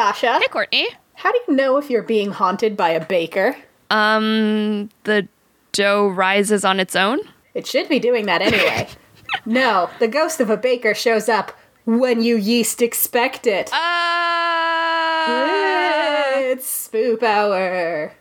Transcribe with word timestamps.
Sasha. 0.00 0.38
Hey, 0.40 0.48
Courtney. 0.48 0.88
How 1.12 1.30
do 1.30 1.38
you 1.46 1.54
know 1.54 1.76
if 1.76 1.90
you're 1.90 2.02
being 2.02 2.30
haunted 2.30 2.74
by 2.74 2.88
a 2.88 3.04
baker? 3.04 3.54
Um, 3.90 4.88
the 5.04 5.28
dough 5.72 6.08
rises 6.08 6.64
on 6.64 6.80
its 6.80 6.96
own. 6.96 7.18
It 7.52 7.66
should 7.66 7.86
be 7.86 7.98
doing 7.98 8.24
that 8.24 8.40
anyway. 8.40 8.88
no, 9.44 9.90
the 9.98 10.08
ghost 10.08 10.40
of 10.40 10.48
a 10.48 10.56
baker 10.56 10.94
shows 10.94 11.28
up 11.28 11.52
when 11.84 12.22
you 12.22 12.38
yeast 12.38 12.80
expect 12.80 13.46
it. 13.46 13.68
Ah! 13.74 15.26
It's 16.34 16.88
spoop 16.88 17.22
hour. 17.22 18.14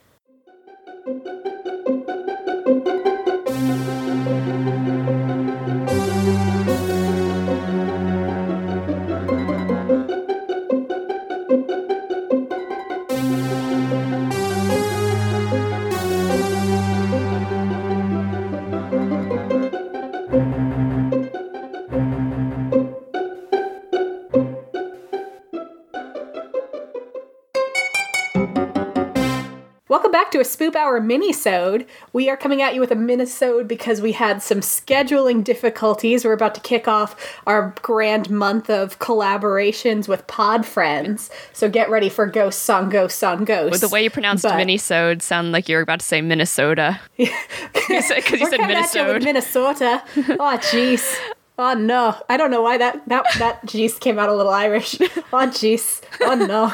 Welcome 30.00 30.14
back 30.14 30.32
to 30.32 30.40
a 30.40 30.44
Spoop 30.44 30.76
Hour 30.78 31.02
mini-sode. 31.02 31.86
We 32.14 32.30
are 32.30 32.38
coming 32.38 32.62
at 32.62 32.74
you 32.74 32.80
with 32.80 32.90
a 32.90 32.96
mini-sode 32.96 33.68
because 33.68 34.00
we 34.00 34.14
had 34.14 34.42
some 34.42 34.62
scheduling 34.62 35.44
difficulties. 35.44 36.24
We're 36.24 36.32
about 36.32 36.56
to 36.56 36.62
kick 36.62 36.88
off 36.88 37.38
our 37.46 37.76
grand 37.82 38.30
month 38.30 38.70
of 38.70 38.98
collaborations 39.00 40.08
with 40.08 40.26
Pod 40.28 40.66
Friends. 40.66 41.30
So 41.52 41.70
get 41.70 41.90
ready 41.90 42.08
for 42.08 42.26
Ghosts 42.28 42.70
on 42.70 42.90
Ghosts 42.90 43.22
on 43.24 43.44
Ghosts. 43.44 43.72
With 43.72 43.82
the 43.82 43.90
way 43.94 44.02
you 44.02 44.10
pronounced 44.10 44.44
But- 44.44 44.56
Minnesota 44.56 45.20
sound 45.22 45.52
like 45.52 45.68
you 45.68 45.76
were 45.76 45.82
about 45.82 46.00
to 46.00 46.06
say 46.06 46.22
Minnesota. 46.22 46.98
Because 47.18 47.34
you 47.90 48.02
said, 48.02 48.24
you 48.30 48.48
said 48.48 48.58
coming 48.58 48.78
at 48.78 48.96
you 48.96 49.04
Minnesota. 49.04 49.20
Minnesota. 49.26 50.04
Oh, 50.40 50.58
jeez. 50.62 51.14
Oh 51.58 51.74
no! 51.74 52.16
I 52.30 52.38
don't 52.38 52.52
know 52.52 52.62
why 52.62 52.78
that 52.78 53.06
that 53.10 53.26
that 53.38 53.66
jeez 53.66 54.00
came 54.00 54.18
out 54.18 54.30
a 54.30 54.34
little 54.34 54.54
Irish. 54.54 54.98
Oh 55.34 55.46
jeez! 55.48 56.02
Oh 56.22 56.36
no! 56.36 56.74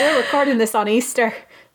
We're 0.00 0.16
recording 0.18 0.58
this 0.58 0.74
on 0.74 0.88
Easter. 0.88 1.32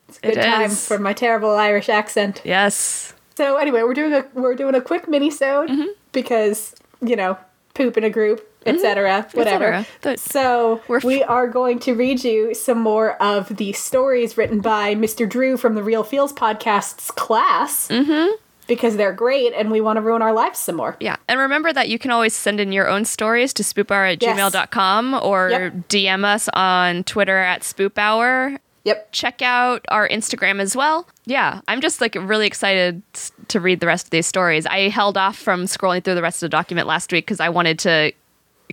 It's 0.09 0.17
a 0.19 0.21
good 0.21 0.37
It 0.37 0.43
time 0.43 0.61
is. 0.71 0.87
for 0.87 0.97
my 0.99 1.13
terrible 1.13 1.51
Irish 1.55 1.89
accent. 1.89 2.41
Yes. 2.43 3.13
So 3.35 3.57
anyway, 3.57 3.83
we're 3.83 3.93
doing 3.93 4.13
a 4.13 4.25
we're 4.33 4.55
doing 4.55 4.75
a 4.75 4.81
quick 4.81 5.07
mini 5.07 5.29
sode 5.31 5.69
Mm-hmm. 5.69 5.87
because 6.11 6.73
you 7.01 7.15
know 7.15 7.37
poop 7.75 7.95
in 7.97 8.03
a 8.03 8.09
group, 8.09 8.47
etc. 8.65 9.27
Whatever. 9.33 9.65
cetera. 9.65 9.85
But 10.01 10.19
so 10.19 10.81
we're 10.87 10.97
f- 10.97 11.03
we 11.03 11.21
are 11.23 11.47
going 11.47 11.77
to 11.79 11.93
read 11.93 12.23
you 12.23 12.53
some 12.55 12.79
more 12.79 13.21
of 13.21 13.55
the 13.57 13.73
stories 13.73 14.35
written 14.37 14.59
by 14.61 14.95
Mr. 14.95 15.29
Drew 15.29 15.57
from 15.57 15.75
the 15.75 15.83
Real 15.83 16.03
Feels 16.03 16.33
podcast's 16.33 17.11
class. 17.11 17.87
Mm-hmm. 17.89 18.31
Because 18.67 18.97
they're 18.97 19.13
great, 19.13 19.53
and 19.53 19.71
we 19.71 19.79
want 19.79 19.95
to 19.95 20.01
ruin 20.01 20.21
our 20.21 20.33
lives 20.33 20.59
some 20.59 20.75
more. 20.75 20.97
Yeah. 20.99 21.15
And 21.29 21.39
remember 21.39 21.71
that 21.71 21.87
you 21.87 21.97
can 21.97 22.11
always 22.11 22.33
send 22.33 22.59
in 22.59 22.73
your 22.73 22.89
own 22.89 23.05
stories 23.05 23.53
to 23.53 23.63
spoophour 23.63 24.11
at 24.11 24.21
Yes. 24.21 24.37
gmail.com 24.37 25.13
or 25.23 25.49
Yep. 25.51 25.73
DM 25.87 26.25
us 26.25 26.49
on 26.51 27.05
Twitter 27.05 27.37
at 27.37 27.61
spoophour. 27.61 28.57
Yep. 28.87 29.11
Check 29.11 29.41
out 29.41 29.85
our 29.89 30.07
Instagram 30.07 30.59
as 30.61 30.75
well. 30.75 31.07
Yeah, 31.25 31.59
I'm 31.67 31.81
just 31.81 31.99
like 32.01 32.15
really 32.15 32.47
excited 32.47 33.01
to 33.49 33.59
read 33.59 33.81
the 33.81 33.85
rest 33.87 34.05
of 34.07 34.09
these 34.11 34.25
stories. 34.25 34.65
I 34.65 34.87
held 34.87 35.17
off 35.17 35.37
from 35.37 35.65
scrolling 35.65 36.01
through 36.03 36.15
the 36.15 36.21
rest 36.21 36.37
of 36.41 36.47
the 36.47 36.51
document 36.51 36.87
last 36.87 37.11
week 37.11 37.25
because 37.25 37.41
I 37.41 37.49
wanted 37.49 37.79
to 37.79 38.13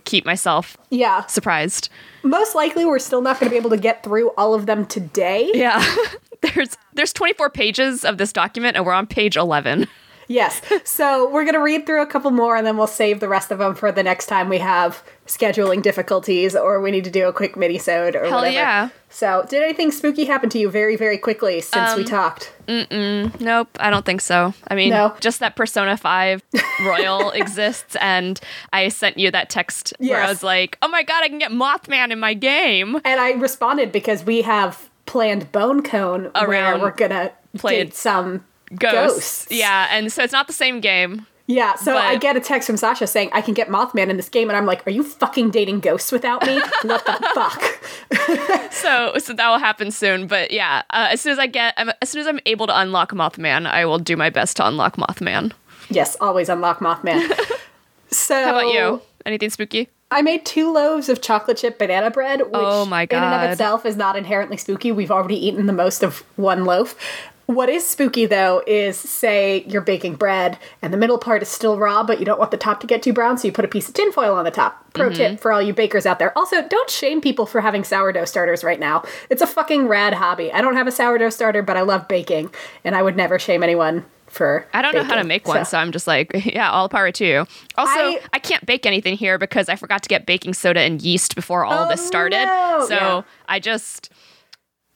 keep 0.05 0.25
myself 0.25 0.77
Yeah. 0.91 1.27
surprised. 1.27 1.89
Most 2.23 2.55
likely, 2.55 2.85
we're 2.85 2.99
still 3.01 3.23
not 3.23 3.41
going 3.41 3.49
to 3.49 3.51
be 3.51 3.57
able 3.57 3.71
to 3.71 3.77
get 3.77 4.03
through 4.05 4.31
all 4.39 4.55
of 4.55 4.67
them 4.67 4.87
today. 4.87 5.51
Yeah. 5.53 5.85
there's 6.55 6.77
there's 6.93 7.13
24 7.13 7.51
pages 7.51 8.05
of 8.05 8.19
this 8.19 8.33
document 8.33 8.77
and 8.77 8.87
we're 8.87 8.93
on 8.93 9.07
page 9.09 9.37
11. 9.37 9.89
Yes. 10.29 10.61
So 10.85 11.29
we're 11.31 11.45
going 11.45 11.55
to 11.55 11.61
read 11.63 11.87
through 11.87 12.03
a 12.03 12.07
couple 12.07 12.31
more 12.31 12.57
and 12.57 12.67
then 12.67 12.77
we'll 12.77 12.87
save 12.87 13.21
the 13.21 13.29
rest 13.29 13.51
of 13.51 13.59
them 13.59 13.75
for 13.75 13.91
the 13.93 14.03
next 14.03 14.27
time 14.27 14.49
we 14.49 14.59
have 14.59 15.03
scheduling 15.27 15.83
difficulties 15.83 16.55
or 16.57 16.81
we 16.81 16.91
need 16.91 17.05
to 17.05 17.11
do 17.11 17.27
a 17.29 17.33
quick 17.33 17.57
mini-sode 17.57 18.15
or 18.17 18.25
Hell 18.25 18.39
whatever. 18.39 18.55
yeah. 18.55 18.89
So, 19.11 19.47
did 19.49 19.63
anything 19.63 19.93
spooky 19.93 20.25
happen 20.25 20.51
to 20.51 20.59
you 20.59 20.69
very, 20.69 20.97
very 20.97 21.19
quickly 21.19 21.61
since 21.61 21.91
Um, 21.93 21.99
we 21.99 22.05
talked? 22.05 22.53
Nope, 22.67 23.69
I 23.79 23.91
don't 23.91 24.05
think 24.05 24.21
so. 24.21 24.53
I 24.69 24.75
mean, 24.75 24.91
No? 24.91 25.15
just 25.21 25.39
that 25.41 25.55
Persona 25.57 25.97
5 25.97 26.43
Royal 26.85 27.31
exists, 27.43 27.97
and 28.01 28.41
I 28.73 28.89
sent 28.89 29.19
you 29.19 29.31
that 29.31 29.51
text 29.51 29.95
where 29.99 30.21
I 30.21 30.29
was 30.29 30.43
like, 30.43 30.77
oh 30.83 30.89
my 30.89 31.03
god, 31.05 31.23
I 31.23 31.29
can 31.29 31.39
get 31.39 31.53
Mothman 31.53 32.11
in 32.11 32.19
my 32.19 32.35
game. 32.35 32.97
And 33.05 33.21
I 33.21 33.33
responded 33.33 33.93
because 33.93 34.25
we 34.25 34.43
have 34.43 34.89
planned 35.07 35.53
Bone 35.53 35.83
Cone 35.83 36.31
where 36.47 36.77
we're 36.79 36.91
going 36.91 37.11
to 37.13 37.33
play 37.57 37.89
some 37.91 38.45
Ghosts. 38.79 39.45
ghosts. 39.45 39.47
Yeah, 39.51 39.89
and 39.91 40.13
so 40.13 40.23
it's 40.23 40.33
not 40.33 40.47
the 40.47 40.53
same 40.53 40.81
game. 40.81 41.27
Yeah, 41.47 41.75
so 41.75 41.93
But- 41.93 42.05
I 42.05 42.17
get 42.17 42.37
a 42.37 42.41
text 42.41 42.67
from 42.67 42.79
Sasha 42.79 43.07
saying 43.07 43.29
I 43.35 43.43
can 43.43 43.53
get 43.53 43.69
Mothman 43.69 44.09
in 44.09 44.17
this 44.17 44.31
game, 44.31 44.49
and 44.49 44.57
I'm 44.57 44.65
like, 44.65 44.87
"Are 44.87 44.91
you 44.91 45.03
fucking 45.03 45.51
dating 45.51 45.81
ghosts 45.81 46.11
without 46.11 46.45
me? 46.47 46.59
what 46.83 47.05
the 47.05 47.31
fuck?" 47.35 48.71
So, 48.73 49.13
so 49.19 49.33
that 49.35 49.49
will 49.51 49.59
happen 49.59 49.91
soon. 49.91 50.27
But 50.27 50.51
yeah, 50.51 50.83
uh, 50.91 51.09
as 51.11 51.21
soon 51.21 51.33
as 51.33 51.39
I 51.39 51.47
get, 51.47 51.75
um, 51.79 51.91
as 52.03 52.09
soon 52.11 52.21
as 52.23 52.27
I'm 52.27 52.41
able 52.47 52.67
to 52.67 52.79
unlock 52.79 53.13
Mothman, 53.13 53.67
I 53.67 53.85
will 53.87 53.99
do 53.99 54.17
my 54.17 54.31
best 54.31 54.57
to 54.59 54.67
unlock 54.67 54.97
Mothman. 54.97 55.53
yes, 55.91 56.17
always 56.21 56.49
unlock 56.49 56.81
Mothman. 56.81 57.21
so, 58.11 58.35
How 58.45 58.59
about 58.59 58.73
you? 58.73 59.01
Anything 59.27 59.51
spooky? 59.51 59.89
I 60.11 60.23
made 60.23 60.45
two 60.45 60.71
loaves 60.73 61.09
of 61.09 61.23
chocolate 61.23 61.57
chip 61.57 61.79
banana 61.79 62.11
bread, 62.11 62.41
which 62.41 62.51
Oh 62.53 62.85
my 62.85 63.07
God. 63.07 63.17
in 63.19 63.23
and 63.25 63.45
of 63.47 63.51
itself 63.53 63.87
is 63.87 63.97
not 63.97 64.17
inherently 64.17 64.57
spooky. 64.57 64.93
We've 64.93 65.11
already 65.11 65.35
eaten 65.47 65.67
the 65.67 65.73
most 65.73 66.03
of 66.03 66.19
one 66.37 66.65
loaf. 66.65 66.95
What 67.47 67.69
is 67.69 67.87
spooky 67.87 68.25
though 68.25 68.63
is 68.67 68.97
say 68.97 69.65
you're 69.69 69.83
baking 69.83 70.15
bread 70.15 70.59
and 70.81 70.93
the 70.93 70.97
middle 70.97 71.19
part 71.19 71.43
is 71.43 71.49
still 71.49 71.77
raw, 71.79 72.03
but 72.03 72.19
you 72.19 72.25
don't 72.25 72.39
want 72.39 72.51
the 72.51 72.57
top 72.57 72.81
to 72.81 72.87
get 72.87 73.03
too 73.03 73.13
brown, 73.13 73.37
so 73.37 73.47
you 73.47 73.53
put 73.53 73.65
a 73.67 73.69
piece 73.69 73.87
of 73.89 73.95
tinfoil 73.95 74.35
on 74.35 74.45
the 74.45 74.51
top. 74.51 74.81
Pro 74.95 75.09
Mm-hmm. 75.09 75.15
tip 75.17 75.41
for 75.41 75.53
all 75.53 75.61
you 75.61 75.75
bakers 75.75 76.07
out 76.07 76.19
there. 76.19 76.37
Also, 76.39 76.67
don't 76.69 76.89
shame 76.89 77.21
people 77.21 77.45
for 77.47 77.61
having 77.61 77.85
sourdough 77.85 78.25
starters 78.25 78.65
right 78.65 78.81
now. 78.81 79.03
It's 79.29 79.43
a 79.43 79.47
fucking 79.47 79.89
rad 79.89 80.15
hobby. 80.15 80.53
I 80.53 80.61
don't 80.63 80.77
have 80.77 80.87
a 80.87 80.93
sourdough 80.93 81.31
starter, 81.31 81.63
but 81.63 81.77
I 81.77 81.83
love 81.83 82.09
baking, 82.09 82.51
and 82.85 82.95
I 82.97 83.03
would 83.03 83.17
never 83.17 83.39
shame 83.39 83.63
anyone 83.63 84.07
for 84.27 84.67
I 84.73 84.83
don't 84.83 84.95
know 84.95 85.05
how 85.05 85.17
to 85.17 85.25
make 85.25 85.47
one, 85.47 85.65
so. 85.65 85.77
I'm 85.79 85.93
just 85.93 86.07
like, 86.07 86.31
yeah, 86.47 86.71
all 86.71 86.89
power 86.89 87.13
to 87.13 87.25
you. 87.27 87.39
Also, 87.77 87.93
I- 88.01 88.21
I, 88.33 88.39
can't 88.39 88.65
bake 88.67 88.87
anything 88.87 89.17
here 89.17 89.37
because 89.39 89.69
I 89.69 89.77
forgot 89.77 90.03
to 90.05 90.09
get 90.09 90.25
baking 90.27 90.55
soda 90.55 90.81
and 90.81 91.01
yeast 91.03 91.35
before 91.35 91.65
all 91.65 91.75
of 91.75 91.89
this 91.91 92.01
Oh, 92.03 92.07
started. 92.07 92.47
no. 92.47 92.87
So 92.89 92.95
Yeah. 92.95 93.23
I 93.49 93.61
just, 93.61 94.11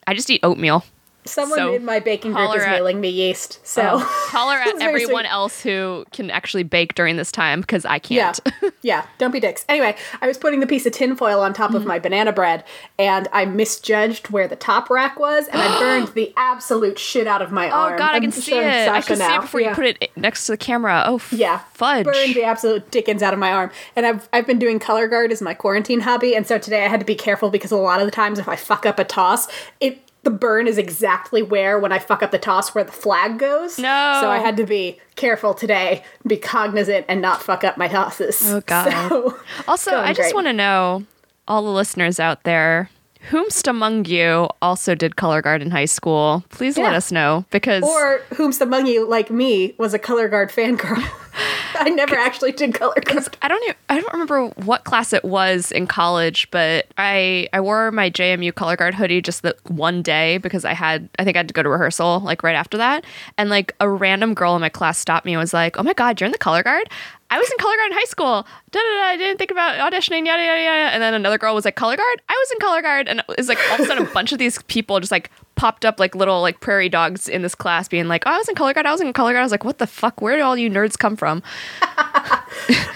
I 0.07 0.15
just 0.15 0.31
eat 0.31 0.41
oatmeal. 0.43 0.83
Someone 1.29 1.59
so 1.59 1.75
in 1.75 1.85
my 1.85 2.01
baking 2.01 2.33
group 2.33 2.57
is 2.57 2.63
at- 2.63 2.71
mailing 2.71 3.01
me 3.01 3.09
yeast. 3.09 3.61
So 3.67 3.99
Holler 4.03 4.59
It's 4.65 4.81
at 4.81 4.87
everyone 4.89 5.25
sweet. 5.25 5.33
else 5.33 5.61
who 5.63 6.05
can 6.13 6.31
actually 6.31 6.63
bake 6.63 6.95
during 6.95 7.17
this 7.17 7.31
time 7.33 7.61
because 7.61 7.85
I 7.85 7.99
can't. 7.99 8.39
yeah, 8.83 9.07
don't 9.19 9.31
be 9.31 9.41
dicks. 9.41 9.65
Anyway, 9.69 9.97
I 10.21 10.27
was 10.27 10.39
putting 10.39 10.61
the 10.61 10.67
piece 10.67 10.87
of 10.87 10.93
tinfoil 10.93 11.41
on 11.41 11.53
top 11.53 11.71
of 11.75 11.79
Mm-hmm. 11.79 11.89
my 11.89 11.99
banana 11.99 12.33
bread 12.33 12.65
and 12.99 13.29
I 13.33 13.45
misjudged 13.45 14.31
where 14.31 14.49
the 14.49 14.57
top 14.57 14.91
rack 14.91 15.19
was 15.21 15.47
and 15.49 15.61
I 15.61 15.79
burned 15.81 16.09
the 16.15 16.33
absolute 16.37 16.99
shit 16.99 17.27
out 17.27 17.43
of 17.43 17.53
my 17.53 17.69
oh 17.71 17.73
arm. 17.75 17.95
Oh 17.95 17.99
god, 17.99 18.13
I 18.13 18.17
I'm 18.17 18.23
can 18.23 18.33
see 18.33 18.55
it. 18.59 18.65
I 18.65 18.85
Sasha 19.01 19.07
can 19.09 19.17
see 19.19 19.35
it 19.35 19.41
before 19.43 19.61
Yeah. 19.61 19.69
you 19.71 19.75
put 19.75 19.85
it 19.87 20.11
next 20.17 20.47
to 20.47 20.53
the 20.53 20.57
camera. 20.59 21.05
Oh, 21.07 21.17
f- 21.17 21.33
Yeah, 21.33 21.59
fudge. 21.75 22.05
Burned 22.05 22.35
the 22.35 22.45
absolute 22.45 22.91
dickens 22.91 23.23
out 23.23 23.33
of 23.33 23.39
my 23.39 23.53
arm, 23.53 23.71
and 23.95 24.07
I've 24.07 24.29
I've 24.33 24.47
been 24.47 24.59
doing 24.59 24.79
color 24.79 25.07
guard 25.09 25.31
as 25.33 25.41
my 25.43 25.55
quarantine 25.55 26.01
hobby, 26.01 26.35
and 26.35 26.47
so 26.47 26.59
today 26.59 26.85
I 26.85 26.89
had 26.89 27.01
to 27.01 27.07
be 27.07 27.15
careful 27.15 27.51
because 27.51 27.71
a 27.71 27.77
lot 27.77 28.01
of 28.01 28.07
the 28.07 28.11
times 28.11 28.39
if 28.39 28.49
I 28.49 28.57
fuck 28.57 28.87
up 28.87 28.99
a 28.99 29.05
toss, 29.05 29.47
it 29.81 30.01
the 30.29 30.37
burn 30.37 30.69
is 30.69 30.77
exactly 30.77 31.41
where 31.43 31.79
when 31.79 31.91
I 31.91 31.99
fuck 31.99 32.23
up 32.23 32.33
the 32.33 32.39
toss 32.39 32.75
where 32.75 32.85
the 32.85 32.93
flag 32.93 33.39
goes. 33.39 33.79
No. 33.79 34.19
so 34.21 34.29
I 34.29 34.41
had 34.41 34.59
to 34.59 34.67
be 34.67 35.01
careful 35.17 35.55
today, 35.55 36.05
be 36.27 36.37
cognizant, 36.37 37.07
and 37.09 37.23
not 37.23 37.43
fuck 37.43 37.65
up 37.65 37.79
my 37.79 37.89
tosses. 37.89 38.43
Oh, 38.45 38.61
God. 38.61 38.91
So, 39.09 39.39
Also, 39.67 39.97
I 39.97 40.13
just 40.13 40.35
want 40.35 40.47
to 40.47 40.53
know, 40.53 41.05
all 41.47 41.63
the 41.63 41.71
listeners 41.71 42.21
out 42.21 42.43
there, 42.43 42.91
whomst 43.31 43.69
among 43.69 44.05
you 44.07 44.49
also 44.63 44.95
did 44.95 45.17
color 45.17 45.43
guard 45.43 45.63
in 45.63 45.71
high 45.71 45.85
school? 45.85 46.45
Please 46.51 46.79
let 46.79 46.95
us 46.95 47.13
know 47.13 47.45
because 47.51 47.83
or 47.83 48.21
whomst 48.31 48.61
among 48.61 48.87
you, 48.87 49.09
like 49.09 49.31
me, 49.31 49.75
was 49.79 49.95
a 49.95 49.99
color 49.99 50.29
guard 50.29 50.51
fangirl. 50.51 51.03
I 51.75 51.91
never 51.91 52.17
actually 52.17 52.53
did 52.53 52.75
color 52.75 52.95
guard. 53.05 53.29
I 53.43 53.49
don't 53.49 53.63
even, 53.65 53.77
I 53.89 54.01
don't 54.01 54.13
remember 54.13 54.49
what 54.65 54.85
class 54.85 55.13
it 55.13 55.25
was 55.25 55.71
in 55.71 55.87
college, 55.87 56.51
but 56.51 56.87
I 56.97 57.49
I 57.53 57.61
wore 57.61 57.91
my 57.93 58.11
JMU 58.11 58.55
color 58.55 58.77
guard 58.77 58.95
hoodie 58.95 59.21
just 59.21 59.43
the 59.43 59.57
one 59.69 60.03
day 60.03 60.39
because 60.39 60.65
I 60.65 60.73
had 60.73 61.09
I 61.19 61.25
think 61.25 61.37
I 61.37 61.41
had 61.41 61.49
to 61.49 61.55
go 61.55 61.63
to 61.63 61.69
rehearsal 61.69 62.21
like 62.21 62.43
right 62.43 62.57
after 62.57 62.77
that, 62.79 63.05
and 63.37 63.51
like 63.51 63.75
a 63.81 63.89
random 63.89 64.35
girl 64.35 64.55
in 64.55 64.61
my 64.61 64.69
class 64.69 64.99
stopped 64.99 65.27
me 65.27 65.35
and 65.35 65.41
was 65.41 65.55
like, 65.55 65.79
"Oh 65.79 65.83
my 65.83 65.93
god, 65.93 66.21
you're 66.21 66.27
in 66.27 66.33
the 66.33 66.39
color 66.39 66.63
guard." 66.63 66.89
I 67.31 67.39
was 67.39 67.51
in 67.51 67.59
color 67.59 67.77
guard 67.77 67.93
in 67.93 67.99
high 67.99 68.05
school. 68.05 68.47
Da, 68.71 68.81
da, 68.81 68.95
da, 68.97 69.03
I 69.03 69.17
didn't 69.17 69.39
think 69.39 69.51
about 69.51 69.77
auditioning, 69.79 70.27
yada, 70.27 70.43
yada, 70.43 70.63
yada. 70.63 70.95
And 70.95 71.03
then 71.03 71.15
another 71.15 71.37
girl 71.37 71.55
was 71.55 71.65
like, 71.65 71.77
color 71.77 71.97
guard? 71.97 72.23
I 72.29 72.33
was 72.33 72.51
in 72.53 72.59
color 72.59 72.81
guard. 72.81 73.09
And 73.09 73.21
it 73.21 73.37
was 73.37 73.49
like, 73.49 73.59
all 73.69 73.75
of 73.75 73.81
a 73.81 73.85
sudden, 73.85 74.07
a 74.07 74.11
bunch 74.11 74.33
of 74.33 74.39
these 74.39 74.63
people 74.63 74.99
just 75.01 75.13
like 75.13 75.31
popped 75.59 75.85
up 75.85 75.99
like 75.99 76.15
little 76.15 76.41
like 76.41 76.61
prairie 76.61 76.89
dogs 76.89 77.29
in 77.29 77.43
this 77.43 77.55
class 77.55 77.89
being 77.89 78.07
like, 78.07 78.23
oh, 78.27 78.31
I 78.31 78.39
was 78.39 78.49
in 78.49 78.55
color 78.55 78.73
guard. 78.73 78.87
I 78.87 78.93
was 78.93 79.01
in 79.01 79.13
color 79.13 79.33
guard. 79.33 79.41
I 79.41 79.45
was 79.45 79.51
like, 79.51 79.65
what 79.65 79.79
the 79.79 79.89
fuck? 79.89 80.23
Where 80.23 80.37
did 80.37 80.43
all 80.43 80.57
you 80.57 80.71
nerds 80.71 80.97
come 80.97 81.17
from? 81.17 81.43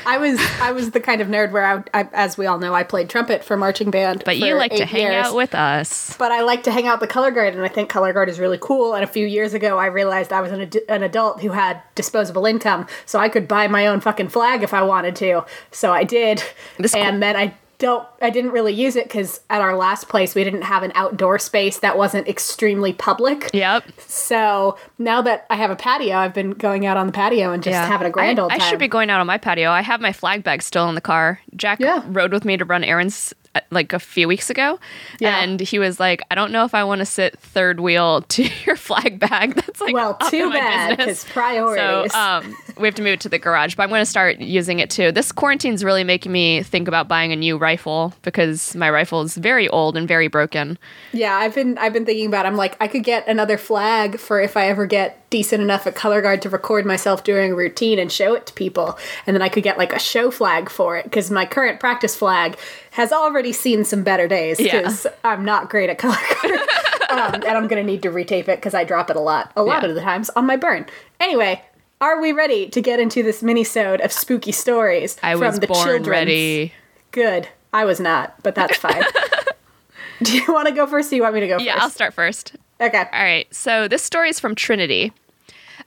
I 0.07 0.17
was 0.19 0.41
I 0.61 0.73
was 0.73 0.93
the 0.93 1.01
kind 1.01 1.21
of 1.21 1.29
nerd 1.29 1.51
where 1.51 1.65
I, 1.65 2.01
I, 2.01 2.09
as 2.13 2.39
we 2.39 2.47
all 2.47 2.59
know, 2.59 2.73
I 2.73 2.85
played 2.85 3.11
trumpet 3.11 3.43
for 3.45 3.57
marching 3.57 3.91
band. 3.91 4.23
But 4.25 4.39
you 4.39 4.55
like 4.55 4.73
to 4.77 4.85
hang 4.85 5.03
years. 5.03 5.27
out 5.27 5.35
with 5.35 5.55
us. 5.55 6.17
But 6.17 6.31
I 6.31 6.43
like 6.43 6.63
to 6.65 6.71
hang 6.73 6.87
out 6.87 7.01
with 7.01 7.09
the 7.09 7.13
color 7.13 7.31
guard, 7.31 7.55
and 7.55 7.65
I 7.65 7.69
think 7.69 7.89
color 7.89 8.13
guard 8.13 8.29
is 8.29 8.39
really 8.39 8.59
cool. 8.61 8.95
And 8.95 9.03
a 9.03 9.07
few 9.09 9.27
years 9.27 9.55
ago, 9.55 9.79
I 9.79 9.87
realized 9.87 10.33
I 10.33 10.41
was 10.41 10.53
an, 10.53 10.61
ad- 10.61 10.79
an 10.89 11.03
adult 11.03 11.43
who 11.43 11.51
had 11.51 11.83
disposable 11.95 12.47
income, 12.47 12.87
so 13.07 13.19
I 13.19 13.29
could 13.29 13.49
buy 13.49 13.67
my 13.69 13.87
own 13.89 14.01
fucking 14.01 14.29
flag 14.29 14.63
if 14.63 14.73
I 14.73 14.83
wanted 14.83 15.17
to. 15.17 15.45
So 15.73 15.93
I 15.93 16.05
did, 16.05 16.43
This- 16.79 16.95
and 16.95 17.23
then 17.23 17.37
I 17.37 17.55
don't. 17.83 18.07
I 18.23 18.31
didn't 18.31 18.53
really 18.53 18.73
use 18.73 18.95
it 18.95 19.09
because 19.09 19.41
at 19.51 19.61
our 19.61 19.77
last 19.77 20.09
place 20.09 20.35
we 20.37 20.45
didn't 20.45 20.63
have 20.63 20.85
an 20.85 20.93
outdoor 20.95 21.39
space 21.41 21.81
that 21.81 21.99
wasn't 21.99 22.29
extremely 22.29 22.93
public. 22.93 23.51
Yep. 23.53 23.85
So 23.99 24.79
now 24.99 25.21
that 25.23 25.47
I 25.51 25.57
have 25.57 25.71
a 25.73 25.77
patio, 25.77 26.17
I've 26.17 26.33
been 26.33 26.53
going 26.53 26.87
out 26.87 26.97
on 26.97 27.07
the 27.09 27.13
patio 27.13 27.53
and 27.53 27.61
just 27.63 27.77
having 27.77 28.07
a 28.07 28.11
grand 28.11 28.39
I, 28.39 28.43
old 28.43 28.53
time. 28.53 28.61
I 28.61 28.65
should 28.71 28.79
be 28.79 28.87
going 28.89 29.11
out 29.11 29.21
on 29.21 29.27
my 29.27 29.37
patio. 29.37 29.71
I 29.71 29.83
have 29.83 30.01
my 30.01 30.13
flag 30.13 30.45
bag 30.45 30.63
still 30.63 30.89
in 30.89 30.95
the 30.95 31.01
car. 31.01 31.41
Jack 31.57 31.81
Yeah. 31.81 32.05
rode 32.07 32.33
with 32.33 32.45
me 32.45 32.57
to 32.57 32.65
run 32.65 32.85
errands 32.85 33.35
uh, 33.55 33.61
like 33.71 33.93
a 33.93 33.99
few 33.99 34.29
weeks 34.29 34.49
ago, 34.49 34.79
Yeah. 35.21 35.41
and 35.43 35.61
he 35.61 35.79
was 35.79 36.01
like, 36.01 36.23
"I 36.31 36.35
don't 36.35 36.53
know 36.53 36.65
if 36.65 36.75
I 36.75 36.85
want 36.85 37.01
to 37.01 37.05
sit 37.05 37.39
third 37.39 37.81
wheel 37.81 38.23
to 38.29 38.49
your 38.65 38.77
flag 38.77 39.19
bag." 39.19 39.55
That's 39.57 39.81
like 39.81 39.93
well, 39.93 40.15
too 40.31 40.51
bad 40.51 40.97
because 40.97 41.25
priorities. 41.25 42.13
So 42.13 42.19
um, 42.19 42.57
we 42.79 42.87
have 42.89 42.95
to 42.97 43.03
move 43.03 43.13
it 43.15 43.21
to 43.21 43.29
the 43.29 43.39
garage, 43.39 43.75
but 43.75 43.83
I'm 43.85 43.89
going 43.89 44.01
to 44.03 44.07
start 44.07 44.39
using 44.41 44.79
it 44.79 44.91
too. 44.91 45.13
This 45.13 45.33
quarantine's 45.33 45.85
really 45.85 46.05
making 46.05 46.33
me 46.33 46.63
think 46.63 46.89
about 46.89 47.09
buying 47.09 47.33
a 47.33 47.37
new 47.37 47.57
rifle 47.57 48.13
because 48.23 48.75
my 48.77 48.91
rifle 48.91 49.21
is 49.23 49.37
very 49.37 49.69
old 49.69 49.97
and 49.97 50.07
very 50.09 50.29
broken. 50.29 50.79
Yeah, 51.13 51.35
I've 51.35 51.55
been 51.55 51.79
I've 51.79 51.93
been 51.93 52.05
thinking 52.07 52.27
about. 52.27 52.47
it. 52.47 52.49
I'm 52.49 52.57
like, 52.57 52.77
I 52.81 52.89
could 52.89 53.05
get 53.05 53.27
another 53.29 53.59
flag 53.59 54.19
for 54.19 54.41
if 54.41 54.57
I 54.57 54.69
ever 54.69 54.87
get 54.87 55.19
decent 55.31 55.63
enough 55.63 55.87
at 55.87 55.95
color 55.95 56.21
guard 56.21 56.43
to 56.43 56.51
record 56.51 56.85
myself 56.85 57.25
doing 57.25 57.53
a 57.53 57.55
routine 57.55 57.99
and 57.99 58.13
show 58.13 58.35
it 58.35 58.47
to 58.47 58.53
people, 58.53 58.99
and 59.27 59.35
then 59.35 59.43
I 59.43 59.49
could 59.49 59.63
get 59.63 59.79
like 59.79 59.93
a 59.93 59.99
show 59.99 60.31
flag 60.31 60.69
for 60.69 60.97
it 60.99 61.05
because 61.05 61.31
my 61.31 61.47
current 61.47 61.81
practice 61.81 62.15
flag 62.15 62.59
has 62.91 63.13
already 63.13 63.53
seen 63.53 63.85
some 63.85 64.03
better 64.03 64.29
days 64.29 64.61
Yeah. 64.61 64.79
because 64.79 65.07
I'm 65.25 65.45
not 65.45 65.71
great 65.71 65.89
at 65.89 65.97
color 65.99 66.17
guard, 66.43 66.61
um, 67.11 67.35
and 67.35 67.45
I'm 67.57 67.67
gonna 67.67 67.83
need 67.83 68.03
to 68.03 68.11
retape 68.11 68.49
it 68.49 68.57
because 68.59 68.75
I 68.75 68.85
drop 68.85 69.09
it 69.09 69.17
a 69.17 69.21
lot, 69.21 69.51
a 69.57 69.63
lot 69.63 69.83
Yeah. 69.83 69.89
of 69.89 69.95
the 69.95 70.03
times 70.03 70.29
on 70.31 70.45
my 70.47 70.57
burn. 70.57 70.85
Anyway. 71.19 71.63
Are 72.03 72.21
we 72.21 72.33
ready 72.33 72.69
to 72.71 72.83
get 72.83 72.99
into 72.99 73.23
this 73.23 73.45
mini-sode 73.45 74.01
of 74.01 74.11
spooky 74.11 74.51
stories 74.51 75.17
I 75.23 75.35
from 75.35 75.41
was 75.43 75.61
the 75.61 75.69
born 75.69 75.87
children's 75.87 76.09
ready. 76.09 76.73
Good. 77.13 77.49
I 77.73 77.85
was 77.85 78.01
not, 78.01 78.43
but 78.43 78.57
that's 78.57 78.77
fine. 78.77 79.05
do 80.23 80.37
you 80.37 80.53
want 80.53 80.67
to 80.67 80.75
go 80.75 80.85
first? 80.89 81.07
Or 81.07 81.11
do 81.11 81.17
you 81.17 81.23
want 81.23 81.35
me 81.35 81.41
to 81.41 81.47
go 81.47 81.59
Yeah, 81.59 81.75
first? 81.75 81.83
I'll 81.85 81.91
start 81.91 82.13
first. 82.13 82.57
Okay. 82.81 82.99
All 82.99 83.23
right. 83.23 83.47
So 83.55 83.87
this 83.87 84.03
story 84.03 84.31
is 84.31 84.41
from 84.41 84.57
Trinity. 84.57 85.13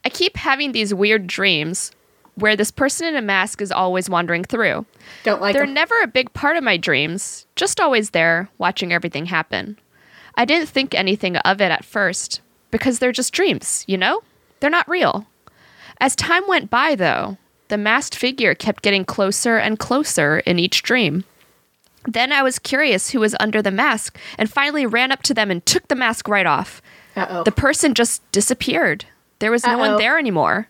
I 0.05 0.09
keep 0.09 0.37
having 0.37 0.71
these 0.71 0.93
weird 0.93 1.27
dreams 1.27 1.91
where 2.35 2.55
this 2.55 2.71
person 2.71 3.07
in 3.07 3.17
a 3.17 3.21
mask 3.21 3.61
is 3.61 3.73
always 3.73 4.09
wandering 4.09 4.45
through. 4.45 4.85
Don't 5.23 5.41
like 5.41 5.53
They're 5.53 5.65
them. 5.65 5.73
never 5.73 5.99
a 6.01 6.07
big 6.07 6.31
part 6.33 6.55
of 6.55 6.63
my 6.63 6.77
dreams, 6.77 7.45
just 7.57 7.81
always 7.81 8.11
there, 8.11 8.47
watching 8.57 8.93
everything 8.93 9.25
happen. 9.25 9.77
I 10.35 10.45
didn't 10.45 10.69
think 10.69 10.95
anything 10.95 11.35
of 11.35 11.59
it 11.59 11.71
at 11.71 11.83
first 11.83 12.39
because 12.71 12.99
they're 12.99 13.11
just 13.11 13.33
dreams, 13.33 13.83
you 13.85 13.97
know? 13.97 14.21
They're 14.61 14.69
not 14.69 14.87
real. 14.87 15.27
As 15.99 16.15
time 16.15 16.43
went 16.47 16.69
by, 16.69 16.95
though, 16.95 17.37
the 17.67 17.77
masked 17.77 18.15
figure 18.15 18.53
kept 18.53 18.83
getting 18.83 19.05
closer 19.05 19.57
and 19.57 19.79
closer 19.79 20.39
in 20.39 20.59
each 20.59 20.83
dream. 20.83 21.23
Then 22.07 22.31
I 22.31 22.43
was 22.43 22.59
curious 22.59 23.09
who 23.09 23.19
was 23.19 23.35
under 23.39 23.61
the 23.61 23.71
mask 23.71 24.17
and 24.37 24.49
finally 24.49 24.85
ran 24.85 25.11
up 25.11 25.23
to 25.23 25.33
them 25.33 25.49
and 25.49 25.65
took 25.65 25.87
the 25.87 25.95
mask 25.95 26.27
right 26.27 26.45
off. 26.45 26.81
Uh-oh. 27.15 27.43
The 27.43 27.51
person 27.51 27.93
just 27.93 28.29
disappeared. 28.31 29.05
There 29.39 29.51
was 29.51 29.65
no 29.65 29.73
Uh-oh. 29.73 29.79
one 29.79 29.97
there 29.97 30.19
anymore. 30.19 30.69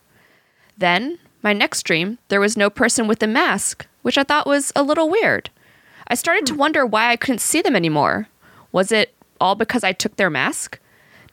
Then, 0.77 1.19
my 1.42 1.54
next 1.54 1.83
dream, 1.83 2.18
there 2.30 2.39
was 2.39 2.56
no 2.56 2.69
person 2.69 3.07
with 3.07 3.19
the 3.19 3.28
mask, 3.28 3.86
which 4.01 4.18
I 4.18 4.24
thought 4.24 4.48
was 4.48 4.71
a 4.75 4.83
little 4.83 5.10
weird. 5.10 5.50
I 6.07 6.16
started 6.16 6.45
to 6.48 6.54
hmm. 6.54 6.60
wonder 6.60 6.86
why 6.86 7.10
I 7.10 7.18
couldn't 7.18 7.39
see 7.39 7.62
them 7.62 7.75
anymore. 7.75 8.28
Was 8.71 8.92
it 8.92 9.13
all 9.42 9.56
because 9.56 9.83
I 9.83 9.92
took 9.92 10.16
their 10.16 10.30
mask? 10.30 10.80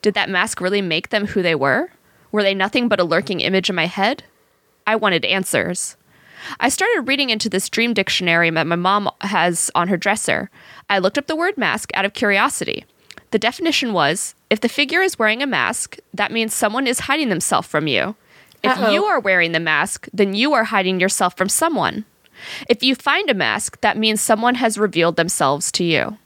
Did 0.01 0.13
that 0.15 0.29
mask 0.29 0.59
really 0.59 0.81
make 0.81 1.09
them 1.09 1.27
who 1.27 1.41
they 1.41 1.55
were? 1.55 1.91
Were 2.33 2.43
they 2.43 2.55
nothing 2.55 2.89
but 2.89 2.99
a 2.99 3.05
lurking 3.05 3.39
image 3.39 3.69
in 3.69 3.75
my 3.75 3.85
head? 3.85 4.23
I 4.87 4.97
wanted 4.97 5.23
answers. 5.23 5.95
I 6.59 6.67
started 6.67 7.07
reading 7.07 7.29
into 7.29 7.47
this 7.47 7.69
dream 7.69 7.93
dictionary 7.93 8.49
that 8.49 8.67
my 8.67 8.75
mom 8.75 9.09
has 9.21 9.69
on 9.75 9.87
her 9.87 9.97
dresser. 9.97 10.49
I 10.89 10.97
looked 10.97 11.17
up 11.19 11.27
the 11.27 11.35
word 11.35 11.57
mask 11.57 11.91
out 11.93 12.05
of 12.05 12.13
curiosity. 12.13 12.85
The 13.29 13.39
definition 13.39 13.93
was 13.93 14.33
if 14.49 14.59
the 14.59 14.67
figure 14.67 15.01
is 15.01 15.17
wearing 15.17 15.43
a 15.43 15.47
mask, 15.47 15.97
that 16.13 16.31
means 16.31 16.53
someone 16.53 16.87
is 16.87 17.01
hiding 17.01 17.29
themselves 17.29 17.67
from 17.67 17.85
you. 17.87 18.15
If 18.63 18.77
Uh-oh. 18.77 18.91
you 18.91 19.05
are 19.05 19.19
wearing 19.19 19.51
the 19.51 19.59
mask, 19.59 20.07
then 20.11 20.33
you 20.33 20.53
are 20.53 20.65
hiding 20.65 20.99
yourself 20.99 21.37
from 21.37 21.49
someone. 21.49 22.03
If 22.67 22.81
you 22.81 22.95
find 22.95 23.29
a 23.29 23.35
mask, 23.35 23.79
that 23.81 23.97
means 23.97 24.21
someone 24.21 24.55
has 24.55 24.77
revealed 24.77 25.17
themselves 25.17 25.71
to 25.73 25.83
you. 25.83 26.17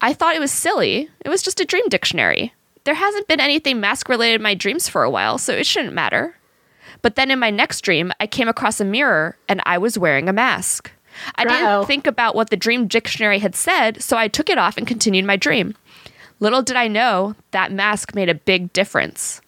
I 0.00 0.12
thought 0.14 0.34
it 0.34 0.40
was 0.40 0.52
silly. 0.52 1.08
It 1.24 1.28
was 1.28 1.42
just 1.42 1.60
a 1.60 1.64
dream 1.64 1.88
dictionary. 1.88 2.52
There 2.88 2.94
hasn't 2.94 3.28
been 3.28 3.38
anything 3.38 3.80
mask 3.80 4.08
related 4.08 4.36
in 4.36 4.42
my 4.42 4.54
dreams 4.54 4.88
for 4.88 5.02
a 5.02 5.10
while, 5.10 5.36
so 5.36 5.52
it 5.52 5.66
shouldn't 5.66 5.92
matter. 5.92 6.34
But 7.02 7.16
then 7.16 7.30
in 7.30 7.38
my 7.38 7.50
next 7.50 7.82
dream, 7.82 8.12
I 8.18 8.26
came 8.26 8.48
across 8.48 8.80
a 8.80 8.84
mirror 8.86 9.36
and 9.46 9.60
I 9.66 9.76
was 9.76 9.98
wearing 9.98 10.26
a 10.26 10.32
mask. 10.32 10.90
I 11.34 11.42
Uh-oh. 11.42 11.48
didn't 11.48 11.86
think 11.86 12.06
about 12.06 12.34
what 12.34 12.48
the 12.48 12.56
dream 12.56 12.86
dictionary 12.86 13.40
had 13.40 13.54
said, 13.54 14.02
so 14.02 14.16
I 14.16 14.26
took 14.26 14.48
it 14.48 14.56
off 14.56 14.78
and 14.78 14.86
continued 14.86 15.26
my 15.26 15.36
dream. 15.36 15.74
Little 16.40 16.62
did 16.62 16.76
I 16.76 16.88
know 16.88 17.34
that 17.50 17.72
mask 17.72 18.14
made 18.14 18.30
a 18.30 18.34
big 18.34 18.72
difference. 18.72 19.42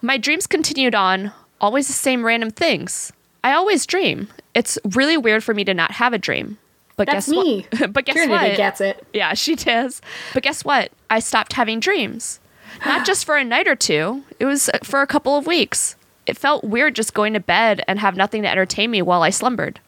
My 0.00 0.16
dreams 0.16 0.46
continued 0.46 0.94
on, 0.94 1.32
always 1.60 1.88
the 1.88 1.94
same 1.94 2.24
random 2.24 2.50
things. 2.50 3.12
I 3.42 3.54
always 3.54 3.86
dream. 3.86 4.28
It's 4.54 4.78
really 4.94 5.16
weird 5.16 5.42
for 5.42 5.52
me 5.52 5.64
to 5.64 5.74
not 5.74 5.90
have 5.90 6.12
a 6.12 6.18
dream. 6.18 6.58
But 6.96 7.06
That's 7.06 7.26
guess 7.26 7.28
me. 7.28 7.66
what? 7.78 7.92
but 7.92 8.04
guess 8.06 8.14
Trinity 8.14 8.48
what? 8.48 8.56
gets 8.56 8.80
it. 8.80 9.06
Yeah, 9.12 9.34
she 9.34 9.54
does. 9.54 10.00
But 10.32 10.42
guess 10.42 10.64
what? 10.64 10.90
I 11.10 11.18
stopped 11.20 11.52
having 11.52 11.80
dreams. 11.80 12.40
Not 12.84 13.06
just 13.06 13.24
for 13.24 13.36
a 13.36 13.44
night 13.44 13.68
or 13.68 13.76
two, 13.76 14.24
it 14.40 14.44
was 14.44 14.70
for 14.82 15.00
a 15.02 15.06
couple 15.06 15.36
of 15.36 15.46
weeks. 15.46 15.96
It 16.26 16.36
felt 16.36 16.64
weird 16.64 16.96
just 16.96 17.14
going 17.14 17.32
to 17.34 17.40
bed 17.40 17.82
and 17.86 18.00
have 18.00 18.16
nothing 18.16 18.42
to 18.42 18.50
entertain 18.50 18.90
me 18.90 19.00
while 19.02 19.22
I 19.22 19.30
slumbered. 19.30 19.80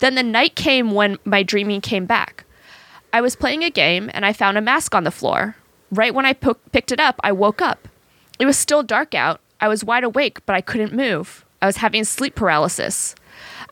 Then 0.00 0.14
the 0.14 0.22
night 0.22 0.56
came 0.56 0.92
when 0.92 1.18
my 1.24 1.42
dreaming 1.42 1.80
came 1.80 2.06
back. 2.06 2.44
I 3.12 3.20
was 3.20 3.36
playing 3.36 3.62
a 3.62 3.70
game 3.70 4.10
and 4.14 4.24
I 4.24 4.32
found 4.32 4.58
a 4.58 4.62
mask 4.62 4.94
on 4.94 5.04
the 5.04 5.10
floor. 5.10 5.56
Right 5.90 6.14
when 6.14 6.26
I 6.26 6.32
po- 6.32 6.54
picked 6.72 6.92
it 6.92 7.00
up, 7.00 7.20
I 7.22 7.32
woke 7.32 7.62
up. 7.62 7.88
It 8.38 8.46
was 8.46 8.58
still 8.58 8.82
dark 8.82 9.14
out. 9.14 9.40
I 9.60 9.68
was 9.68 9.84
wide 9.84 10.04
awake, 10.04 10.44
but 10.46 10.56
I 10.56 10.60
couldn't 10.60 10.92
move. 10.92 11.44
I 11.62 11.66
was 11.66 11.78
having 11.78 12.04
sleep 12.04 12.34
paralysis. 12.34 13.14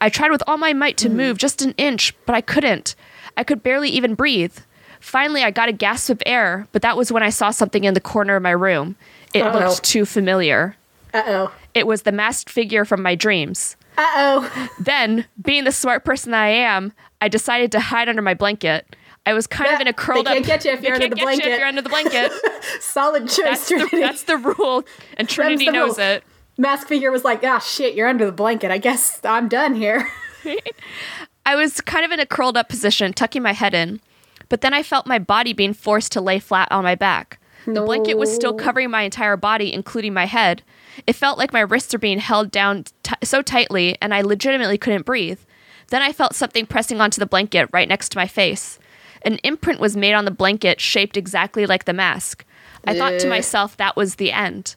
I 0.01 0.09
tried 0.09 0.31
with 0.31 0.43
all 0.47 0.57
my 0.57 0.73
might 0.73 0.97
to 0.99 1.09
move 1.09 1.39
just 1.39 1.63
an 1.63 1.73
inch, 1.77 2.15
but 2.27 2.35
I 2.35 2.41
couldn't. 2.41 2.95
I 3.37 3.45
could 3.45 3.63
barely 3.63 3.89
even 3.91 4.15
breathe. 4.15 4.57
Finally, 5.01 5.43
I 5.43 5.51
got 5.51 5.69
a 5.69 5.73
gasp 5.73 6.11
of 6.11 6.23
air, 6.25 6.67
but 6.73 6.83
that 6.83 6.97
was 6.97 7.13
when 7.13 7.23
I 7.23 7.31
saw 7.31 7.51
something 7.51 7.85
in 7.85 7.95
the 7.95 8.01
corner 8.01 8.37
of 8.37 8.43
my 8.43 8.51
room. 8.51 8.97
It 9.35 9.43
Uh-oh. 9.43 9.59
looked 9.69 9.85
too 9.85 10.05
familiar. 10.06 10.77
Uh 11.13 11.23
oh. 11.27 11.55
It 11.75 11.87
was 11.87 12.03
the 12.03 12.13
masked 12.13 12.49
figure 12.51 12.85
from 12.85 13.03
my 13.03 13.15
dreams. 13.15 13.77
Uh 13.99 14.03
oh. 14.15 14.69
Then, 14.81 15.27
being 15.41 15.65
the 15.65 15.73
smart 15.73 16.05
person 16.05 16.31
that 16.33 16.43
I 16.43 16.49
am, 16.49 16.93
I 17.21 17.29
decided 17.29 17.71
to 17.73 17.81
hide 17.81 18.09
under 18.09 18.23
my 18.23 18.35
blanket. 18.35 18.97
I 19.27 19.33
was 19.33 19.47
kind 19.47 19.73
of 19.75 19.81
in 19.81 19.87
a 19.89 19.93
curled 19.93 20.27
up. 20.27 20.35
they 20.35 20.43
can't 20.43 20.59
up. 20.59 20.63
get 20.63 20.65
you 20.65 20.71
if 20.73 20.83
you're 20.83 20.94
under 20.94 21.09
the 21.09 21.17
you 21.17 21.23
blanket. 21.25 21.47
if 21.49 21.59
you're 21.59 21.69
under 21.69 21.83
the 21.83 21.89
blanket. 21.89 22.33
Solid 22.81 23.23
choice, 23.29 23.37
That's 23.44 23.69
the, 23.69 23.89
that's 23.93 24.23
the 24.25 24.37
rule, 24.37 24.85
and 25.17 25.29
Trinity 25.29 25.71
knows 25.71 25.97
rule. 25.99 26.06
it. 26.09 26.25
Mask 26.56 26.87
figure 26.87 27.11
was 27.11 27.25
like, 27.25 27.43
ah, 27.43 27.58
shit, 27.58 27.94
you're 27.94 28.08
under 28.08 28.27
the 28.27 28.32
blanket. 28.32 28.70
I 28.70 28.79
guess 28.79 29.20
I'm 29.25 29.49
done 29.49 29.75
here. 29.75 30.08
I 31.46 31.56
was 31.56 31.81
kind 31.81 32.05
of 32.05 32.13
in 32.13 32.20
a 32.20 32.27
curled 32.27 32.56
up 32.56 32.69
position, 32.69 33.13
tucking 33.13 33.43
my 33.43 33.53
head 33.53 33.75
in, 33.75 34.01
but 34.49 34.61
then 34.61 34.73
I 34.73 34.82
felt 34.82 35.06
my 35.06 35.19
body 35.19 35.53
being 35.53 35.75
forced 35.75 36.13
to 36.13 36.20
lay 36.20 36.39
flat 36.39 36.69
on 36.70 36.84
my 36.84 36.94
back. 36.94 37.39
The 37.67 37.81
blanket 37.81 38.19
was 38.19 38.34
still 38.34 38.53
covering 38.53 38.91
my 38.91 39.03
entire 39.03 39.37
body, 39.37 39.73
including 39.73 40.13
my 40.13 40.27
head. 40.27 40.63
It 41.06 41.15
felt 41.15 41.39
like 41.39 41.53
my 41.53 41.61
wrists 41.61 41.93
were 41.93 41.99
being 41.99 42.19
held 42.19 42.51
down 42.51 42.84
t- 43.03 43.15
so 43.23 43.41
tightly, 43.41 43.96
and 44.03 44.15
I 44.15 44.20
legitimately 44.20 44.77
couldn't 44.77 45.06
breathe. 45.06 45.41
Then 45.89 46.03
I 46.03 46.13
felt 46.13 46.34
something 46.34 46.67
pressing 46.67 47.01
onto 47.01 47.20
the 47.20 47.27
blanket 47.27 47.70
right 47.73 47.89
next 47.89 48.11
to 48.11 48.19
my 48.19 48.27
face. 48.27 48.79
An 49.23 49.39
imprint 49.43 49.81
was 49.81 49.96
made 49.96 50.13
on 50.13 50.27
the 50.27 50.31
blanket, 50.31 50.81
shaped 50.81 51.17
exactly 51.17 51.65
like 51.65 51.84
the 51.87 51.94
mask. 51.94 52.44
I 52.87 52.96
thought 52.99 53.19
to 53.20 53.29
myself 53.29 53.77
that 53.79 53.96
was 53.96 54.17
the 54.17 54.31
end. 54.32 54.77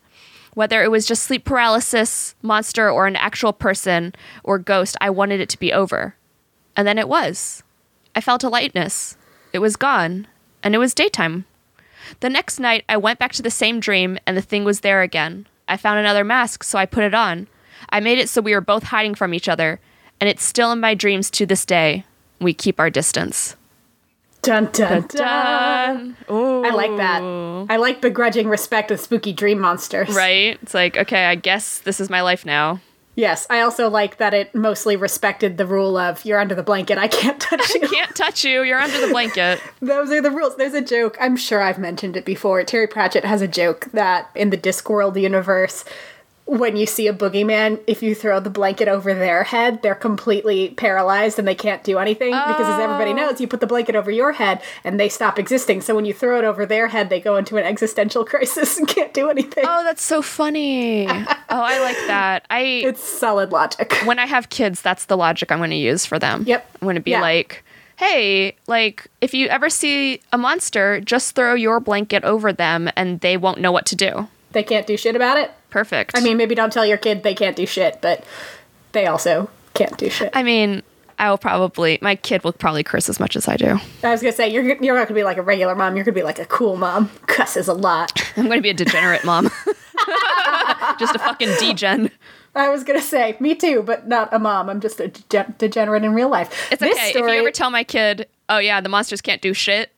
Whether 0.58 0.82
it 0.82 0.90
was 0.90 1.06
just 1.06 1.22
sleep 1.22 1.46
paralysis, 1.46 2.34
monster, 2.42 2.90
or 2.90 3.06
an 3.06 3.16
actual 3.16 3.54
person 3.54 4.16
or 4.44 4.58
ghost, 4.58 4.98
I 5.00 5.12
wanted 5.12 5.40
it 5.40 5.50
to 5.50 5.60
be 5.60 5.72
over. 5.72 6.16
And 6.76 6.88
then 6.88 6.98
it 6.98 7.08
was. 7.08 7.62
I 8.16 8.22
felt 8.22 8.44
a 8.44 8.50
lightness. 8.50 9.18
It 9.54 9.60
was 9.60 9.76
gone, 9.76 10.26
and 10.64 10.74
it 10.74 10.80
was 10.80 10.96
daytime. 10.96 11.46
The 12.22 12.30
next 12.32 12.60
night, 12.60 12.84
I 12.90 12.98
went 12.98 13.20
back 13.20 13.34
to 13.34 13.44
the 13.44 13.52
same 13.52 13.80
dream, 13.80 14.18
and 14.26 14.36
the 14.36 14.42
thing 14.42 14.64
was 14.64 14.80
there 14.80 15.04
again. 15.04 15.46
I 15.68 15.78
found 15.78 16.00
another 16.00 16.24
mask, 16.24 16.64
so 16.64 16.80
I 16.80 16.88
put 16.88 17.04
it 17.04 17.14
on. 17.14 17.48
I 17.92 18.00
made 18.00 18.18
it 18.18 18.28
so 18.28 18.42
we 18.42 18.56
were 18.56 18.60
both 18.60 18.86
hiding 18.86 19.14
from 19.14 19.36
each 19.36 19.48
other, 19.48 19.80
and 20.20 20.28
it's 20.28 20.44
still 20.44 20.72
in 20.72 20.80
my 20.80 20.96
dreams 20.96 21.30
to 21.30 21.46
this 21.46 21.68
day. 21.68 22.04
We 22.42 22.56
keep 22.56 22.80
our 22.80 22.90
distance. 22.90 23.56
Dun 24.48 24.70
dun 24.72 25.06
dun. 25.10 26.18
Ooh. 26.32 26.64
I 26.64 26.70
like 26.70 26.96
that. 26.96 27.22
I 27.70 27.76
like 27.76 28.00
begrudging 28.00 28.48
respect 28.48 28.90
with 28.90 29.02
spooky 29.02 29.34
dream 29.34 29.60
monsters. 29.60 30.16
Right? 30.16 30.58
It's 30.62 30.74
like, 30.74 30.96
okay, 30.96 31.26
I 31.26 31.36
guess 31.36 31.80
this 31.80 32.00
is 32.00 32.10
my 32.10 32.22
life 32.22 32.46
now. 32.46 32.80
Yes, 33.16 33.46
I 33.50 33.60
also 33.62 33.90
like 33.90 34.18
that 34.18 34.34
it 34.34 34.56
mostly 34.56 34.96
respected 34.96 35.58
the 35.58 35.66
rule 35.66 35.98
of 35.98 36.24
you're 36.24 36.40
under 36.40 36.56
the 36.56 36.64
blanket, 36.64 36.98
I 36.98 37.10
can't 37.10 37.42
touch 37.42 37.74
you. 37.74 37.90
Can't 37.90 38.16
touch 38.16 38.46
you. 38.46 38.62
You're 38.62 38.80
under 38.80 39.02
the 39.02 39.12
blanket. 39.12 39.60
Those 39.82 40.12
are 40.12 40.22
the 40.22 40.32
rules. 40.32 40.56
There's 40.56 40.76
a 40.76 40.82
joke, 40.82 41.18
I'm 41.20 41.36
sure 41.36 41.62
I've 41.62 41.80
mentioned 41.80 42.16
it 42.16 42.24
before. 42.24 42.64
Terry 42.64 42.88
Pratchett 42.88 43.26
has 43.26 43.42
a 43.42 43.48
joke 43.48 43.88
that 43.92 44.30
in 44.34 44.52
the 44.52 44.58
Discworld 44.58 45.20
universe, 45.20 45.84
when 46.48 46.78
you 46.78 46.86
see 46.86 47.08
a 47.08 47.14
boogeyman, 47.14 47.80
if 47.88 48.02
you 48.02 48.16
throw 48.16 48.40
the 48.40 48.50
blanket 48.50 48.88
over 48.88 49.14
their 49.14 49.44
head, 49.44 49.82
they're 49.82 49.94
completely 49.94 50.70
paralyzed 50.70 51.38
and 51.38 51.46
they 51.46 51.54
can't 51.54 51.84
do 51.84 52.00
anything. 52.00 52.32
Because 52.32 52.66
as 52.68 52.80
everybody 52.80 53.12
oh. 53.12 53.16
knows, 53.16 53.42
you 53.42 53.50
put 53.50 53.60
the 53.60 53.68
blanket 53.68 53.96
over 53.96 54.10
your 54.10 54.32
head 54.32 54.62
and 54.86 54.98
they 54.98 55.10
stop 55.10 55.38
existing. 55.38 55.82
So 55.82 55.94
when 55.94 56.06
you 56.06 56.14
throw 56.14 56.40
it 56.40 56.46
over 56.46 56.66
their 56.66 56.88
head, 56.88 57.10
they 57.10 57.20
go 57.20 57.36
into 57.36 57.58
an 57.58 57.66
existential 57.66 58.24
crisis 58.26 58.78
and 58.78 58.88
can't 58.88 59.14
do 59.14 59.30
anything. 59.30 59.66
Oh, 59.68 59.84
that's 59.84 60.02
so 60.02 60.22
funny. 60.22 61.06
oh, 61.10 61.26
I 61.50 61.80
like 61.82 61.98
that. 62.08 62.46
I 62.50 62.62
It's 62.62 63.04
solid 63.04 63.52
logic. 63.52 63.94
when 64.06 64.18
I 64.18 64.26
have 64.26 64.50
kids, 64.50 64.82
that's 64.82 65.06
the 65.06 65.18
logic 65.18 65.52
I'm 65.52 65.58
going 65.58 65.72
to 65.72 65.76
use 65.76 66.06
for 66.06 66.18
them. 66.18 66.44
Yep. 66.48 66.70
I'm 66.82 66.86
going 66.86 66.96
to 66.96 67.02
be 67.02 67.12
Yeah. 67.12 67.22
like, 67.22 67.66
hey, 67.98 68.56
like 68.68 69.08
if 69.20 69.34
you 69.34 69.48
ever 69.48 69.70
see 69.70 70.22
a 70.32 70.38
monster, 70.38 71.02
just 71.02 71.36
throw 71.36 71.56
your 71.56 71.82
blanket 71.82 72.24
over 72.24 72.54
them 72.54 72.90
and 72.96 73.20
they 73.20 73.36
won't 73.36 73.60
know 73.60 73.74
what 73.74 73.86
to 73.88 73.98
do. 73.98 74.30
They 74.54 74.64
can't 74.64 74.88
do 74.88 74.96
shit 74.96 75.16
about 75.16 75.38
it. 75.38 75.52
Perfect. 75.70 76.18
I 76.18 76.22
mean, 76.22 76.38
maybe 76.38 76.56
don't 76.56 76.72
tell 76.72 76.86
your 76.86 76.98
kid 76.98 77.24
they 77.24 77.36
can't 77.36 77.56
do 77.56 77.66
shit, 77.66 78.00
but 78.02 78.24
they 78.94 79.06
also 79.06 79.50
can't 79.74 79.98
do 79.98 80.10
shit. 80.10 80.32
I 80.34 80.44
mean, 80.44 80.82
I 81.20 81.30
will 81.30 81.38
probably 81.38 81.98
my 82.02 82.16
kid 82.16 82.44
will 82.44 82.54
probably 82.54 82.84
curse 82.84 83.10
as 83.10 83.20
much 83.20 83.36
as 83.36 83.48
I 83.48 83.58
do. 83.58 83.80
I 84.04 84.12
was 84.12 84.22
gonna 84.22 84.32
say 84.32 84.50
you're 84.50 84.64
you're 84.64 84.96
not 84.96 85.08
gonna 85.08 85.20
be 85.20 85.24
like 85.24 85.38
a 85.38 85.42
regular 85.42 85.76
mom. 85.76 85.96
You're 85.96 86.06
gonna 86.06 86.16
be 86.16 86.24
like 86.24 86.40
a 86.40 86.46
cool 86.46 86.78
mom. 86.78 87.10
Cusses 87.28 87.68
a 87.68 87.74
lot. 87.74 88.22
I'm 88.38 88.50
to 88.50 88.62
be 88.62 88.70
a 88.70 88.74
degenerate 88.74 89.26
mom. 89.26 89.46
just 91.00 91.16
a 91.16 91.20
fucking 91.20 91.50
degen. 91.60 92.12
I 92.56 92.70
was 92.70 92.84
gonna 92.84 93.02
say 93.02 93.36
me 93.40 93.56
too, 93.56 93.84
but 93.84 94.08
not 94.08 94.34
a 94.34 94.40
mom. 94.40 94.70
I'm 94.70 94.80
just 94.80 95.00
a 95.00 95.10
dege- 95.10 95.58
degenerate 95.58 96.04
in 96.04 96.14
real 96.14 96.30
life. 96.30 96.72
It's 96.72 96.80
this 96.80 96.98
okay. 96.98 97.10
story, 97.12 97.32
If 97.32 97.36
you 97.36 97.42
ever 97.42 97.52
tell 97.52 97.70
my 97.72 97.84
kid, 97.84 98.28
"Oh 98.50 98.60
yeah, 98.60 98.82
the 98.82 98.90
monsters 98.90 99.22
can't 99.22 99.42
do 99.42 99.54
shit," 99.54 99.92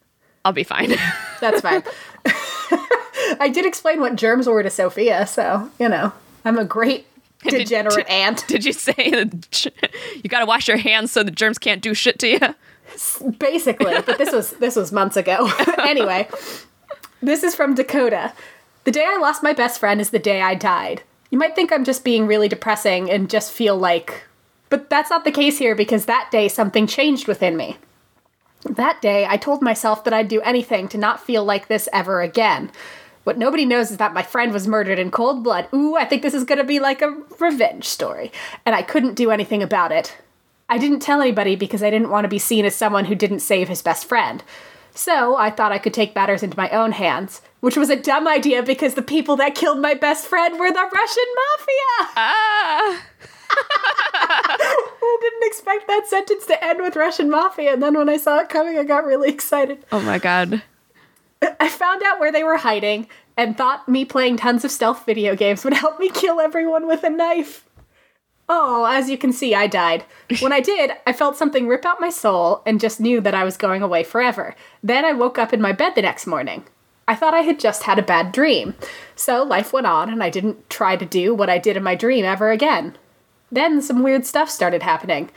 I'll 0.46 0.54
be 0.54 0.64
fine. 0.64 0.96
that's 1.42 1.62
fine. 1.62 1.84
I 3.40 3.50
did 3.54 3.66
explain 3.66 4.00
what 4.00 4.16
germs 4.16 4.48
were 4.48 4.64
to 4.64 4.70
Sophia, 4.70 5.26
so 5.28 5.70
you 5.80 5.90
know 5.90 6.14
I'm 6.46 6.58
a 6.58 6.66
great 6.66 7.06
degenerate 7.44 8.08
aunt. 8.10 8.46
Did 8.48 8.66
you 8.66 8.74
say 8.74 8.94
that 8.94 9.66
you 10.16 10.30
got 10.30 10.40
to 10.40 10.46
wash 10.46 10.68
your 10.68 10.78
hands 10.78 11.12
so 11.12 11.24
the 11.24 11.32
germs 11.32 11.58
can't 11.58 11.82
do 11.82 11.94
shit 11.94 12.20
to 12.20 12.28
you? 12.28 12.40
basically 13.38 13.94
but 14.02 14.18
this 14.18 14.32
was 14.32 14.52
this 14.54 14.76
was 14.76 14.92
months 14.92 15.16
ago 15.16 15.50
anyway 15.80 16.28
this 17.22 17.44
is 17.44 17.54
from 17.54 17.76
dakota 17.76 18.34
the 18.84 18.92
day 18.92 19.06
i 19.06 19.18
lost 19.18 19.44
my 19.44 19.54
best 19.54 19.80
friend 19.80 20.02
is 20.02 20.10
the 20.10 20.20
day 20.20 20.42
i 20.42 20.56
died 20.56 21.04
you 21.30 21.38
might 21.38 21.56
think 21.56 21.72
i'm 21.72 21.84
just 21.84 22.04
being 22.04 22.26
really 22.26 22.48
depressing 22.48 23.10
and 23.10 23.30
just 23.30 23.52
feel 23.52 23.78
like 23.78 24.24
but 24.70 24.90
that's 24.90 25.10
not 25.10 25.24
the 25.24 25.32
case 25.32 25.60
here 25.60 25.76
because 25.76 26.06
that 26.06 26.30
day 26.32 26.48
something 26.48 26.88
changed 26.88 27.28
within 27.28 27.56
me 27.56 27.78
that 28.64 29.02
day 29.02 29.26
i 29.30 29.38
told 29.38 29.62
myself 29.62 30.04
that 30.04 30.14
i'd 30.14 30.28
do 30.28 30.42
anything 30.42 30.88
to 30.88 30.98
not 30.98 31.24
feel 31.24 31.44
like 31.44 31.68
this 31.68 31.88
ever 31.94 32.22
again 32.22 32.72
what 33.24 33.38
nobody 33.38 33.66
knows 33.66 33.92
is 33.92 33.98
that 33.98 34.14
my 34.14 34.24
friend 34.24 34.52
was 34.52 34.68
murdered 34.68 34.98
in 34.98 35.12
cold 35.12 35.44
blood. 35.44 35.68
Ooh, 35.72 35.96
I 35.96 36.06
think 36.06 36.24
this 36.24 36.34
is 36.34 36.46
gonna 36.46 36.64
be 36.64 36.80
like 36.80 37.04
a 37.04 37.16
revenge 37.38 37.84
story. 37.84 38.32
And 38.66 38.74
I 38.74 38.82
couldn't 38.82 39.14
do 39.14 39.30
anything 39.30 39.62
about 39.62 39.92
it. 39.92 40.18
I 40.68 40.78
didn't 40.78 41.02
tell 41.02 41.22
anybody 41.22 41.56
because 41.56 41.84
I 41.84 41.90
didn't 41.90 42.10
want 42.10 42.26
to 42.26 42.30
be 42.30 42.40
seen 42.40 42.66
as 42.66 42.76
someone 42.76 43.06
who 43.06 43.16
didn't 43.16 43.42
save 43.42 43.68
his 43.68 43.82
best 43.82 44.06
friend. 44.06 44.44
So 44.94 45.36
I 45.36 45.50
thought 45.50 45.72
I 45.72 45.80
could 45.80 45.94
take 45.94 46.16
matters 46.16 46.44
into 46.44 46.58
my 46.58 46.70
own 46.70 46.92
hands, 46.92 47.42
which 47.60 47.78
was 47.78 47.90
a 47.90 47.96
dumb 47.96 48.28
idea 48.28 48.64
because 48.64 48.94
the 48.96 49.02
people 49.02 49.36
that 49.38 49.56
killed 49.56 49.80
my 49.80 49.94
best 49.94 50.26
friend 50.26 50.60
were 50.60 50.72
the 50.72 50.90
Russian 50.92 51.24
mafia. 51.36 52.14
Ah. 52.16 53.04
I 53.52 55.18
didn't 55.22 55.48
expect 55.48 55.88
that 55.88 56.08
sentence 56.08 56.46
to 56.48 56.64
end 56.64 56.82
with 56.82 56.96
Russian 56.96 57.30
mafia, 57.30 57.74
and 57.74 57.84
then 57.84 57.98
when 57.98 58.10
I 58.10 58.18
saw 58.18 58.40
it 58.40 58.50
coming, 58.50 58.78
I 58.78 58.84
got 58.84 59.06
really 59.06 59.30
excited. 59.30 59.86
Oh 59.92 60.02
my 60.02 60.20
god. 60.20 60.62
I 61.60 61.70
found 61.70 62.04
out 62.04 62.20
where 62.20 62.32
they 62.32 62.44
were 62.44 62.58
hiding 62.58 63.08
and 63.38 63.58
thought 63.58 63.88
me 63.88 64.04
playing 64.04 64.38
tons 64.38 64.66
of 64.66 64.72
stealth 64.72 65.06
video 65.06 65.36
games 65.36 65.64
would 65.64 65.74
help 65.74 66.00
me 66.00 66.10
kill 66.10 66.42
everyone 66.42 66.86
with 66.88 67.04
a 67.04 67.10
knife. 67.10 67.66
Oh, 68.52 68.86
as 68.90 69.10
you 69.10 69.18
can 69.18 69.32
see, 69.32 69.54
I 69.54 69.68
died. 69.68 70.04
When 70.40 70.52
I 70.52 70.60
did, 70.60 70.92
I 71.06 71.14
felt 71.14 71.38
something 71.38 71.68
rip 71.68 71.86
out 71.86 72.02
my 72.02 72.10
soul 72.10 72.64
and 72.66 72.80
just 72.80 73.00
knew 73.00 73.22
that 73.22 73.36
I 73.36 73.44
was 73.44 73.58
going 73.58 73.84
away 73.84 74.04
forever. 74.04 74.56
Then 74.82 75.06
I 75.06 75.14
woke 75.14 75.38
up 75.38 75.54
in 75.54 75.62
my 75.62 75.72
bed 75.72 75.94
the 75.94 76.02
next 76.02 76.26
morning. 76.26 76.66
I 77.08 77.16
thought 77.16 77.36
I 77.36 77.42
had 77.42 77.60
just 77.60 77.84
had 77.84 78.00
a 78.00 78.04
bad 78.04 78.32
dream. 78.32 78.74
So 79.16 79.44
life 79.44 79.72
went 79.72 79.86
on, 79.86 80.10
and 80.10 80.24
I 80.24 80.30
didn't 80.32 80.68
try 80.70 80.96
to 80.96 81.06
do 81.06 81.34
what 81.34 81.50
I 81.50 81.60
did 81.60 81.78
in 81.78 81.84
my 81.84 81.94
dream 81.96 82.26
ever 82.26 82.52
again. 82.52 82.98
Then 83.52 83.82
some 83.82 84.04
weird 84.04 84.26
stuff 84.26 84.50
started 84.50 84.84
happening. 84.84 85.30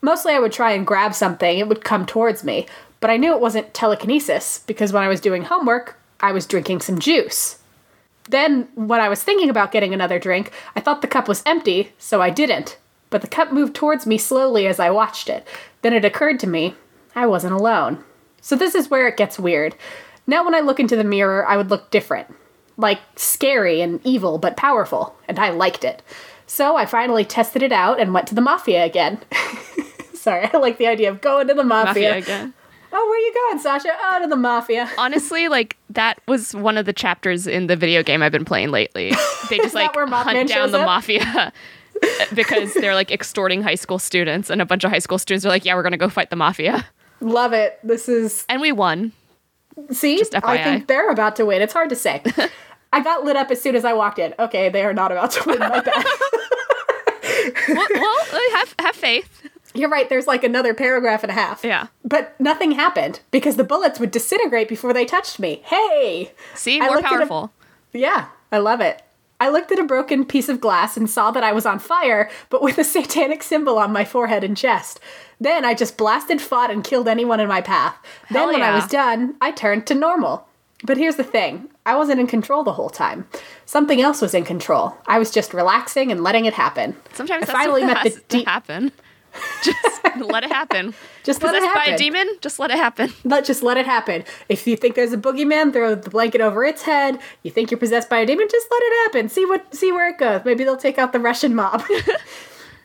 Mostly 0.00 0.32
I 0.32 0.40
would 0.40 0.52
try 0.52 0.72
and 0.72 0.86
grab 0.86 1.14
something, 1.14 1.58
it 1.58 1.68
would 1.68 1.84
come 1.84 2.06
towards 2.06 2.42
me, 2.42 2.66
but 3.00 3.10
I 3.10 3.16
knew 3.16 3.32
it 3.32 3.40
wasn't 3.40 3.74
telekinesis 3.74 4.60
because 4.66 4.92
when 4.92 5.02
I 5.02 5.08
was 5.08 5.20
doing 5.20 5.44
homework, 5.44 5.98
I 6.20 6.32
was 6.32 6.46
drinking 6.46 6.80
some 6.80 6.98
juice. 6.98 7.58
Then, 8.28 8.68
when 8.74 9.00
I 9.00 9.08
was 9.08 9.22
thinking 9.22 9.50
about 9.50 9.72
getting 9.72 9.92
another 9.92 10.18
drink, 10.18 10.52
I 10.76 10.80
thought 10.80 11.02
the 11.02 11.08
cup 11.08 11.26
was 11.26 11.42
empty, 11.44 11.92
so 11.98 12.22
I 12.22 12.30
didn't. 12.30 12.78
But 13.10 13.20
the 13.20 13.28
cup 13.28 13.52
moved 13.52 13.74
towards 13.74 14.06
me 14.06 14.18
slowly 14.18 14.66
as 14.66 14.78
I 14.78 14.90
watched 14.90 15.28
it. 15.28 15.46
Then 15.82 15.92
it 15.92 16.04
occurred 16.04 16.38
to 16.40 16.46
me 16.46 16.74
I 17.14 17.26
wasn't 17.26 17.54
alone. 17.54 18.04
So, 18.40 18.56
this 18.56 18.74
is 18.74 18.88
where 18.88 19.08
it 19.08 19.16
gets 19.16 19.38
weird. 19.38 19.74
Now, 20.26 20.44
when 20.44 20.54
I 20.54 20.60
look 20.60 20.78
into 20.78 20.96
the 20.96 21.04
mirror, 21.04 21.46
I 21.46 21.56
would 21.56 21.70
look 21.70 21.90
different. 21.90 22.32
Like 22.76 23.00
scary 23.16 23.80
and 23.80 24.00
evil, 24.04 24.38
but 24.38 24.56
powerful, 24.56 25.16
and 25.28 25.38
I 25.38 25.50
liked 25.50 25.84
it. 25.84 26.02
So, 26.52 26.76
I 26.76 26.84
finally 26.84 27.24
tested 27.24 27.62
it 27.62 27.72
out 27.72 27.98
and 27.98 28.12
went 28.12 28.26
to 28.26 28.34
the 28.34 28.42
mafia 28.42 28.84
again. 28.84 29.18
Sorry, 30.12 30.50
I 30.52 30.58
like 30.58 30.76
the 30.76 30.86
idea 30.86 31.08
of 31.08 31.22
going 31.22 31.48
to 31.48 31.54
the 31.54 31.64
mafia. 31.64 32.10
Mafia 32.10 32.16
again. 32.18 32.52
Oh, 32.92 33.06
where 33.08 33.14
are 33.14 33.18
you 33.18 33.34
going, 33.48 33.58
Sasha? 33.58 33.88
Oh, 33.98 34.18
to 34.20 34.28
the 34.28 34.36
mafia. 34.36 34.90
Honestly, 34.98 35.48
like 35.48 35.78
that 35.88 36.20
was 36.28 36.54
one 36.54 36.76
of 36.76 36.84
the 36.84 36.92
chapters 36.92 37.46
in 37.46 37.68
the 37.68 37.74
video 37.74 38.02
game 38.02 38.22
I've 38.22 38.32
been 38.32 38.44
playing 38.44 38.70
lately. 38.70 39.12
They 39.48 39.56
just 39.56 39.74
like 39.74 39.94
hunt 39.94 40.48
down 40.48 40.72
the 40.72 40.80
up? 40.80 40.86
mafia 40.86 41.22
uh, 42.02 42.26
because 42.34 42.74
they're 42.74 42.94
like 42.94 43.10
extorting 43.10 43.62
high 43.62 43.74
school 43.74 43.98
students, 43.98 44.50
and 44.50 44.60
a 44.60 44.66
bunch 44.66 44.84
of 44.84 44.90
high 44.90 44.98
school 44.98 45.18
students 45.18 45.46
are 45.46 45.48
like, 45.48 45.64
"Yeah, 45.64 45.74
we're 45.74 45.82
gonna 45.82 45.96
go 45.96 46.10
fight 46.10 46.28
the 46.28 46.36
mafia," 46.36 46.86
Love 47.20 47.54
it. 47.54 47.78
This 47.82 48.10
is 48.10 48.44
and 48.50 48.60
we 48.60 48.72
won. 48.72 49.12
see. 49.90 50.22
I 50.34 50.62
think 50.62 50.86
they're 50.86 51.10
about 51.10 51.36
to 51.36 51.46
win. 51.46 51.62
It's 51.62 51.72
hard 51.72 51.88
to 51.88 51.96
say. 51.96 52.22
I 52.92 53.02
got 53.02 53.24
lit 53.24 53.36
up 53.36 53.50
as 53.50 53.60
soon 53.60 53.74
as 53.74 53.84
I 53.84 53.92
walked 53.92 54.18
in. 54.18 54.34
Okay, 54.38 54.68
they 54.68 54.82
are 54.84 54.92
not 54.94 55.10
about 55.12 55.30
to 55.32 55.42
win. 55.46 55.58
My 55.58 55.80
bad. 55.80 56.04
well, 57.68 57.86
well, 57.94 58.16
uh, 58.32 58.56
have 58.56 58.74
have 58.78 58.96
faith. 58.96 59.48
You're 59.74 59.88
right. 59.88 60.08
There's 60.08 60.26
like 60.26 60.44
another 60.44 60.74
paragraph 60.74 61.22
and 61.22 61.30
a 61.30 61.34
half. 61.34 61.64
Yeah. 61.64 61.86
But 62.04 62.38
nothing 62.38 62.72
happened 62.72 63.20
because 63.30 63.56
the 63.56 63.64
bullets 63.64 63.98
would 63.98 64.10
disintegrate 64.10 64.68
before 64.68 64.92
they 64.92 65.06
touched 65.06 65.40
me. 65.40 65.62
Hey. 65.64 66.32
See, 66.54 66.78
more 66.80 66.98
at 66.98 67.04
a- 67.04 67.08
powerful. 67.08 67.52
Yeah, 67.92 68.26
I 68.50 68.58
love 68.58 68.80
it. 68.80 69.02
I 69.40 69.48
looked 69.48 69.72
at 69.72 69.78
a 69.80 69.84
broken 69.84 70.24
piece 70.24 70.48
of 70.48 70.60
glass 70.60 70.96
and 70.96 71.10
saw 71.10 71.32
that 71.32 71.42
I 71.42 71.52
was 71.52 71.66
on 71.66 71.80
fire, 71.80 72.30
but 72.48 72.62
with 72.62 72.78
a 72.78 72.84
satanic 72.84 73.42
symbol 73.42 73.76
on 73.76 73.92
my 73.92 74.04
forehead 74.04 74.44
and 74.44 74.56
chest. 74.56 75.00
Then 75.40 75.64
I 75.64 75.74
just 75.74 75.96
blasted, 75.96 76.40
fought, 76.40 76.70
and 76.70 76.84
killed 76.84 77.08
anyone 77.08 77.40
in 77.40 77.48
my 77.48 77.60
path. 77.60 77.96
Then, 78.30 78.42
Hell 78.44 78.52
when 78.52 78.62
I 78.62 78.72
was 78.76 78.86
done, 78.86 79.34
I 79.40 79.50
turned 79.50 79.84
to 79.88 79.96
normal. 79.96 80.46
But 80.84 80.96
here's 80.96 81.16
the 81.16 81.24
thing 81.24 81.68
I 81.84 81.96
wasn't 81.96 82.20
in 82.20 82.26
control 82.26 82.62
the 82.62 82.72
whole 82.72 82.90
time. 82.90 83.26
Something 83.66 84.00
else 84.00 84.20
was 84.22 84.34
in 84.34 84.44
control. 84.44 84.96
I 85.06 85.18
was 85.18 85.30
just 85.30 85.52
relaxing 85.52 86.12
and 86.12 86.22
letting 86.22 86.44
it 86.44 86.54
happen. 86.54 86.96
Sometimes 87.12 87.42
I 87.42 87.46
that's 87.46 87.58
finally 87.58 87.84
met 87.84 87.98
has 87.98 88.14
the 88.14 88.20
to 88.38 88.44
happen. 88.44 88.92
Just 89.62 90.04
let 90.20 90.44
it 90.44 90.52
happen. 90.52 90.92
Just 91.24 91.42
let 91.42 91.54
it 91.54 91.60
Possessed 91.60 91.74
by 91.74 91.80
happen. 91.80 91.94
a 91.94 91.96
demon, 91.96 92.28
just 92.42 92.58
let 92.58 92.70
it 92.70 92.76
happen. 92.76 93.12
Let 93.24 93.46
just 93.46 93.62
let 93.62 93.78
it 93.78 93.86
happen. 93.86 94.24
If 94.50 94.66
you 94.66 94.76
think 94.76 94.94
there's 94.94 95.12
a 95.14 95.16
boogeyman, 95.16 95.72
throw 95.72 95.94
the 95.94 96.10
blanket 96.10 96.40
over 96.42 96.64
its 96.64 96.82
head. 96.82 97.18
You 97.42 97.50
think 97.50 97.70
you're 97.70 97.78
possessed 97.80 98.10
by 98.10 98.18
a 98.18 98.26
demon, 98.26 98.46
just 98.50 98.66
let 98.70 98.82
it 98.82 98.92
happen. 99.04 99.28
See 99.30 99.46
what 99.46 99.74
see 99.74 99.90
where 99.90 100.10
it 100.10 100.18
goes. 100.18 100.42
Maybe 100.44 100.64
they'll 100.64 100.76
take 100.76 100.98
out 100.98 101.12
the 101.14 101.20
Russian 101.20 101.54
mob. 101.54 101.82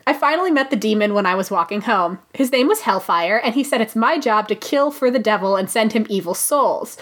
I 0.05 0.13
finally 0.13 0.51
met 0.51 0.69
the 0.69 0.77
demon 0.77 1.13
when 1.13 1.25
I 1.25 1.35
was 1.35 1.51
walking 1.51 1.81
home. 1.81 2.19
His 2.33 2.51
name 2.53 2.67
was 2.69 2.79
Hellfire, 2.81 3.37
and 3.43 3.53
he 3.53 3.63
said 3.65 3.81
it's 3.81 3.95
my 3.95 4.17
job 4.17 4.47
to 4.47 4.55
kill 4.55 4.89
for 4.89 5.11
the 5.11 5.19
devil 5.19 5.57
and 5.57 5.69
send 5.69 5.91
him 5.91 6.05
evil 6.07 6.33
souls. 6.33 6.97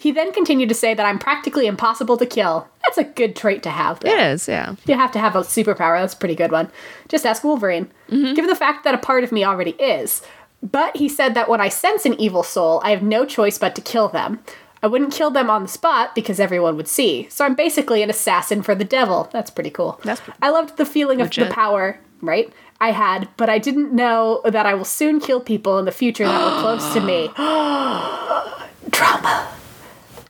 He 0.00 0.12
then 0.12 0.32
continued 0.32 0.68
to 0.68 0.74
say 0.76 0.94
that 0.94 1.04
I'm 1.04 1.18
practically 1.18 1.66
impossible 1.66 2.16
to 2.18 2.24
kill. 2.26 2.68
That's 2.84 2.98
a 2.98 3.04
good 3.04 3.34
trait 3.34 3.64
to 3.64 3.70
have. 3.70 3.98
though. 3.98 4.10
It 4.12 4.18
is, 4.20 4.46
yeah. 4.48 4.76
You 4.86 4.94
have 4.94 5.10
to 5.12 5.18
have 5.18 5.34
a 5.34 5.40
superpower. 5.40 6.00
That's 6.00 6.14
a 6.14 6.16
pretty 6.16 6.36
good 6.36 6.52
one. 6.52 6.70
Just 7.08 7.26
ask 7.26 7.42
Wolverine. 7.42 7.86
Mm-hmm. 8.08 8.34
Given 8.34 8.46
the 8.48 8.54
fact 8.54 8.84
that 8.84 8.94
a 8.94 8.98
part 8.98 9.24
of 9.24 9.32
me 9.32 9.44
already 9.44 9.72
is. 9.72 10.22
But 10.62 10.96
he 10.96 11.08
said 11.08 11.34
that 11.34 11.48
when 11.48 11.60
I 11.60 11.68
sense 11.68 12.06
an 12.06 12.14
evil 12.20 12.44
soul, 12.44 12.80
I 12.84 12.90
have 12.90 13.02
no 13.02 13.24
choice 13.26 13.58
but 13.58 13.74
to 13.74 13.80
kill 13.80 14.08
them. 14.08 14.38
I 14.84 14.86
wouldn't 14.86 15.12
kill 15.12 15.30
them 15.32 15.50
on 15.50 15.62
the 15.62 15.68
spot 15.68 16.14
because 16.14 16.38
everyone 16.38 16.76
would 16.76 16.86
see. 16.86 17.26
So 17.28 17.44
I'm 17.44 17.56
basically 17.56 18.00
an 18.02 18.10
assassin 18.10 18.62
for 18.62 18.76
the 18.76 18.84
devil. 18.84 19.28
That's 19.32 19.50
pretty 19.50 19.70
cool. 19.70 20.00
That's 20.04 20.20
pretty- 20.20 20.38
I 20.40 20.50
loved 20.50 20.76
the 20.76 20.86
feeling 20.86 21.20
of 21.20 21.30
the 21.30 21.46
power, 21.46 21.98
right? 22.22 22.52
I 22.80 22.92
had, 22.92 23.28
but 23.36 23.48
I 23.50 23.58
didn't 23.58 23.92
know 23.92 24.40
that 24.44 24.64
I 24.64 24.74
will 24.74 24.84
soon 24.84 25.18
kill 25.18 25.40
people 25.40 25.78
in 25.80 25.84
the 25.84 25.90
future 25.90 26.24
that 26.24 26.44
were 26.54 26.60
close 26.60 26.92
to 26.94 27.00
me. 27.00 27.26
Drama. 28.90 29.48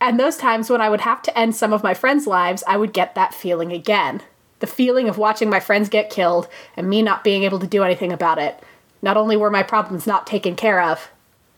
And 0.01 0.19
those 0.19 0.37
times 0.37 0.69
when 0.69 0.81
I 0.81 0.89
would 0.89 1.01
have 1.01 1.21
to 1.23 1.37
end 1.37 1.55
some 1.55 1.73
of 1.73 1.83
my 1.83 1.93
friends' 1.93 2.25
lives, 2.27 2.63
I 2.67 2.77
would 2.77 2.93
get 2.93 3.15
that 3.15 3.33
feeling 3.33 3.71
again. 3.71 4.21
The 4.59 4.67
feeling 4.67 5.07
of 5.09 5.17
watching 5.17 5.49
my 5.49 5.59
friends 5.59 5.89
get 5.89 6.09
killed 6.09 6.47
and 6.77 6.89
me 6.89 7.01
not 7.01 7.23
being 7.23 7.43
able 7.43 7.59
to 7.59 7.67
do 7.67 7.83
anything 7.83 8.11
about 8.11 8.37
it. 8.39 8.59
Not 9.01 9.17
only 9.17 9.37
were 9.37 9.49
my 9.49 9.63
problems 9.63 10.05
not 10.07 10.27
taken 10.27 10.55
care 10.55 10.81
of, 10.81 11.09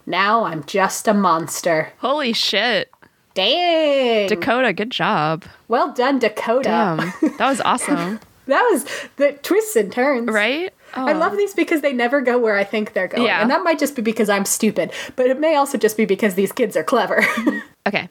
now 0.05 0.43
I'm 0.43 0.63
just 0.65 1.07
a 1.07 1.13
monster. 1.13 1.93
Holy 2.00 2.33
shit. 2.33 2.91
Dang. 3.33 4.27
Dakota, 4.27 4.74
good 4.74 4.91
job. 4.91 5.45
well 5.67 5.91
done, 5.93 6.19
Dakota. 6.19 6.63
Damn. 6.69 7.13
That 7.38 7.50
was 7.50 7.62
awesome. 7.62 8.19
That 8.48 8.67
was 8.71 8.86
the 9.15 9.33
twists 9.41 9.75
and 9.75 9.91
turns. 9.91 10.27
right? 10.29 10.74
Oh. 10.95 11.07
I 11.07 11.13
love 11.13 11.38
these 11.38 11.53
because 11.53 11.81
they 11.81 11.93
never 11.93 12.19
go 12.21 12.38
where 12.38 12.57
I 12.57 12.63
think 12.65 12.93
they're 12.93 13.07
going. 13.07 13.24
Yeah. 13.25 13.41
And 13.41 13.50
that 13.50 13.63
might 13.63 13.79
just 13.79 13.95
be 13.95 14.01
because 14.01 14.29
I'm 14.29 14.43
stupid, 14.45 14.91
but 15.15 15.27
it 15.27 15.39
may 15.39 15.55
also 15.55 15.77
just 15.77 15.95
be 15.95 16.05
because 16.05 16.36
these 16.36 16.51
kids 16.51 16.75
are 16.75 16.83
clever. 16.83 17.24
Okay, 17.88 18.07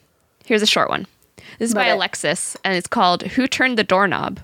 here's 0.51 0.63
a 0.63 0.67
short 0.67 0.89
one. 0.91 1.07
This 1.61 1.71
is 1.71 1.75
by 1.75 1.91
it. 1.91 1.93
Alexis, 1.93 2.57
and 2.65 2.75
it's 2.75 2.89
called 2.89 3.23
Who 3.23 3.47
Turned 3.47 3.79
the 3.79 3.85
Doorknob? 3.85 4.41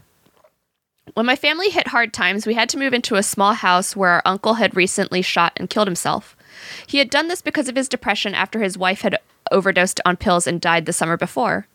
When 1.15 1.27
my 1.27 1.35
family 1.35 1.69
hit 1.69 1.89
hard 1.89 2.13
times, 2.13 2.47
we 2.47 2.55
had 2.55 2.69
to 2.69 2.79
move 2.79 2.95
into 2.95 3.17
a 3.17 3.25
small 3.25 3.55
house 3.55 3.97
where 3.97 4.11
our 4.11 4.23
uncle 4.25 4.55
had 4.55 4.77
recently 4.77 5.21
shot 5.21 5.55
and 5.57 5.69
killed 5.69 5.89
himself. 5.89 6.37
He 6.87 6.99
had 6.99 7.11
done 7.11 7.27
this 7.27 7.43
because 7.43 7.69
of 7.69 7.75
his 7.75 7.89
depression 7.89 8.37
after 8.37 8.61
his 8.61 8.79
wife 8.79 9.01
had 9.01 9.19
overdosed 9.51 10.01
on 10.05 10.17
pills 10.17 10.47
and 10.47 10.61
died 10.61 10.87
the 10.87 10.93
summer 10.93 11.17
before. 11.17 11.67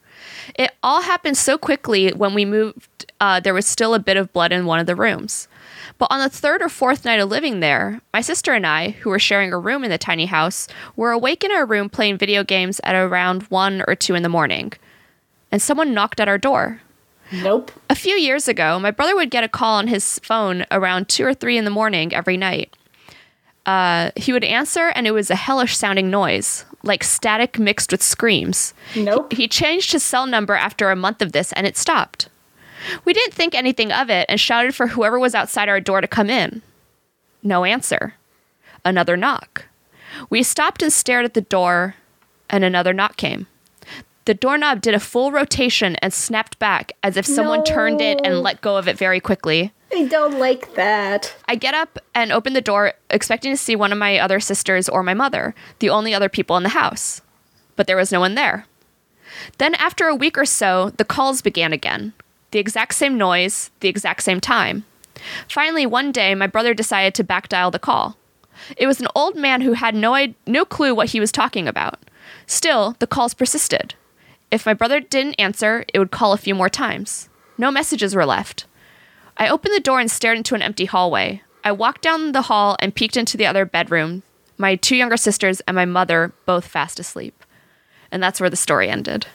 It 0.56 0.72
all 0.82 1.02
happened 1.02 1.36
so 1.36 1.58
quickly 1.58 2.12
when 2.12 2.34
we 2.34 2.46
moved, 2.46 3.12
uh, 3.20 3.42
there 3.42 3.54
was 3.54 3.66
still 3.66 3.94
a 3.94 4.00
bit 4.00 4.16
of 4.16 4.32
blood 4.32 4.54
in 4.54 4.66
one 4.66 4.80
of 4.80 4.86
the 4.86 4.96
rooms. 4.96 5.50
But 5.98 6.08
on 6.12 6.20
the 6.20 6.30
third 6.30 6.62
or 6.62 6.70
fourth 6.70 7.06
night 7.06 7.20
of 7.20 7.30
living 7.30 7.60
there, 7.60 8.02
my 8.14 8.22
sister 8.22 8.54
and 8.54 8.66
I, 8.66 8.90
who 8.90 9.10
were 9.10 9.20
sharing 9.20 9.54
a 9.54 9.60
room 9.60 9.84
in 9.84 9.90
the 9.90 9.98
tiny 9.98 10.26
house, 10.26 10.68
were 10.96 11.12
awake 11.12 11.44
in 11.44 11.52
our 11.52 11.66
room 11.66 11.90
playing 11.90 12.18
video 12.18 12.44
games 12.44 12.80
at 12.84 12.96
around 12.96 13.44
1 13.44 13.84
or 13.88 13.96
2 13.96 14.16
in 14.16 14.24
the 14.24 14.30
morning. 14.30 14.74
And 15.52 15.62
someone 15.62 15.94
knocked 15.94 16.20
at 16.20 16.28
our 16.28 16.38
door. 16.38 16.82
nope. 17.32 17.72
A 17.90 17.96
few 17.96 18.16
years 18.16 18.48
ago, 18.48 18.80
my 18.80 18.92
brother 18.92 19.16
would 19.16 19.32
get 19.32 19.44
a 19.44 19.50
call 19.50 19.76
on 19.76 19.88
his 19.88 20.20
phone 20.20 20.66
around 20.72 21.10
2 21.10 21.26
or 21.26 21.34
3 21.34 21.58
in 21.58 21.66
the 21.66 21.72
morning 21.72 22.14
every 22.14 22.38
night. 22.38 22.74
Uh, 23.66 24.12
he 24.16 24.34
would 24.34 24.44
answer, 24.44 24.88
and 24.96 25.06
it 25.06 25.12
was 25.12 25.30
a 25.30 25.36
hellish 25.36 25.78
sounding 25.78 26.10
noise, 26.10 26.66
like 26.84 27.04
static 27.04 27.60
mixed 27.60 27.92
with 27.92 28.02
screams. 28.02 28.74
Nope. 28.96 29.34
He 29.34 29.48
changed 29.48 29.92
his 29.92 30.04
cell 30.04 30.26
number 30.26 30.56
after 30.56 30.90
a 30.90 30.96
month 30.96 31.22
of 31.22 31.32
this, 31.32 31.54
and 31.54 31.68
it 31.68 31.78
stopped. 31.78 32.28
We 33.06 33.14
didn't 33.14 33.34
think 33.34 33.54
anything 33.54 33.92
of 33.92 34.10
it 34.10 34.26
and 34.30 34.40
shouted 34.40 34.76
for 34.76 34.88
whoever 34.88 35.20
was 35.20 35.36
outside 35.36 35.70
our 35.70 35.80
door 35.80 36.02
to 36.02 36.08
come 36.08 36.30
in. 36.30 36.62
No 37.44 37.66
answer. 37.66 38.16
Another 38.84 39.18
knock. 39.18 39.66
We 40.30 40.44
stopped 40.44 40.82
and 40.82 40.92
stared 40.92 41.26
at 41.26 41.34
the 41.34 41.42
door, 41.42 41.96
and 42.50 42.64
another 42.64 42.94
knock 42.94 43.18
came. 43.18 43.48
The 44.26 44.34
doorknob 44.34 44.82
did 44.82 44.94
a 44.94 45.00
full 45.00 45.32
rotation 45.32 45.96
and 45.98 46.14
snapped 46.14 46.60
back 46.60 46.92
as 47.02 47.18
if 47.18 47.26
someone 47.26 47.64
turned 47.64 48.02
it 48.02 48.20
and 48.24 48.42
let 48.42 48.62
go 48.62 48.78
of 48.78 48.88
it 48.88 48.98
very 48.98 49.20
quickly. 49.20 49.74
I 49.94 50.06
don't 50.06 50.38
like 50.38 50.76
that. 50.76 51.36
I 51.48 51.56
get 51.56 51.74
up 51.74 51.98
and 52.14 52.32
open 52.32 52.54
the 52.54 52.62
door, 52.62 52.94
expecting 53.10 53.52
to 53.52 53.58
see 53.58 53.76
one 53.76 53.92
of 53.92 53.98
my 53.98 54.20
other 54.20 54.40
sisters 54.40 54.88
or 54.88 55.04
my 55.04 55.14
mother, 55.14 55.56
the 55.80 55.90
only 55.90 56.14
other 56.14 56.30
people 56.30 56.56
in 56.56 56.64
the 56.64 56.70
house. 56.70 57.22
But 57.76 57.88
there 57.88 57.98
was 57.98 58.12
no 58.12 58.20
one 58.20 58.36
there. 58.36 58.66
Then, 59.58 59.76
after 59.76 60.06
a 60.06 60.16
week 60.16 60.38
or 60.38 60.46
so, 60.46 60.92
the 60.92 61.06
calls 61.06 61.42
began 61.42 61.74
again. 61.74 62.14
The 62.52 62.60
exact 62.60 62.94
same 62.96 63.18
noise, 63.18 63.72
the 63.80 63.90
exact 63.90 64.24
same 64.24 64.40
time. 64.40 64.86
Finally, 65.48 65.86
one 65.86 66.12
day, 66.12 66.36
my 66.36 66.48
brother 66.48 66.74
decided 66.74 67.14
to 67.16 67.24
back 67.24 67.50
dial 67.50 67.72
the 67.72 67.80
call. 67.80 68.18
It 68.78 68.88
was 68.88 69.00
an 69.00 69.08
old 69.16 69.36
man 69.36 69.62
who 69.62 69.74
had 69.74 69.96
no, 69.96 70.34
no 70.46 70.66
clue 70.66 70.94
what 70.94 71.10
he 71.10 71.20
was 71.20 71.32
talking 71.32 71.68
about. 71.68 72.00
Still, 72.46 72.96
the 73.00 73.08
calls 73.08 73.34
persisted. 73.34 73.96
If 74.52 74.66
my 74.66 74.74
brother 74.74 75.00
didn't 75.00 75.40
answer, 75.40 75.86
it 75.94 76.00
would 76.00 76.12
call 76.12 76.34
a 76.34 76.38
few 76.38 76.54
more 76.54 76.70
times. 76.70 77.30
No 77.58 77.72
messages 77.72 78.14
were 78.14 78.26
left. 78.26 78.66
I 79.38 79.48
opened 79.48 79.74
the 79.74 79.80
door 79.80 80.00
and 80.00 80.12
stared 80.12 80.38
into 80.38 80.56
an 80.56 80.62
empty 80.62 80.86
hallway. 80.86 81.42
I 81.64 81.72
walked 81.72 82.02
down 82.02 82.32
the 82.32 82.44
hall 82.44 82.76
and 82.80 82.94
peeked 82.94 83.16
into 83.16 83.38
the 83.38 83.46
other 83.46 83.66
bedroom. 83.66 84.24
My 84.58 84.76
two 84.76 84.96
younger 84.96 85.18
sisters 85.18 85.62
and 85.62 85.76
my 85.76 85.86
mother 85.86 86.34
both 86.46 86.68
fast 86.68 87.00
asleep. 87.00 87.44
And 88.12 88.22
that's 88.22 88.42
where 88.42 88.50
the 88.50 88.58
story 88.58 88.90
ended. 88.90 89.28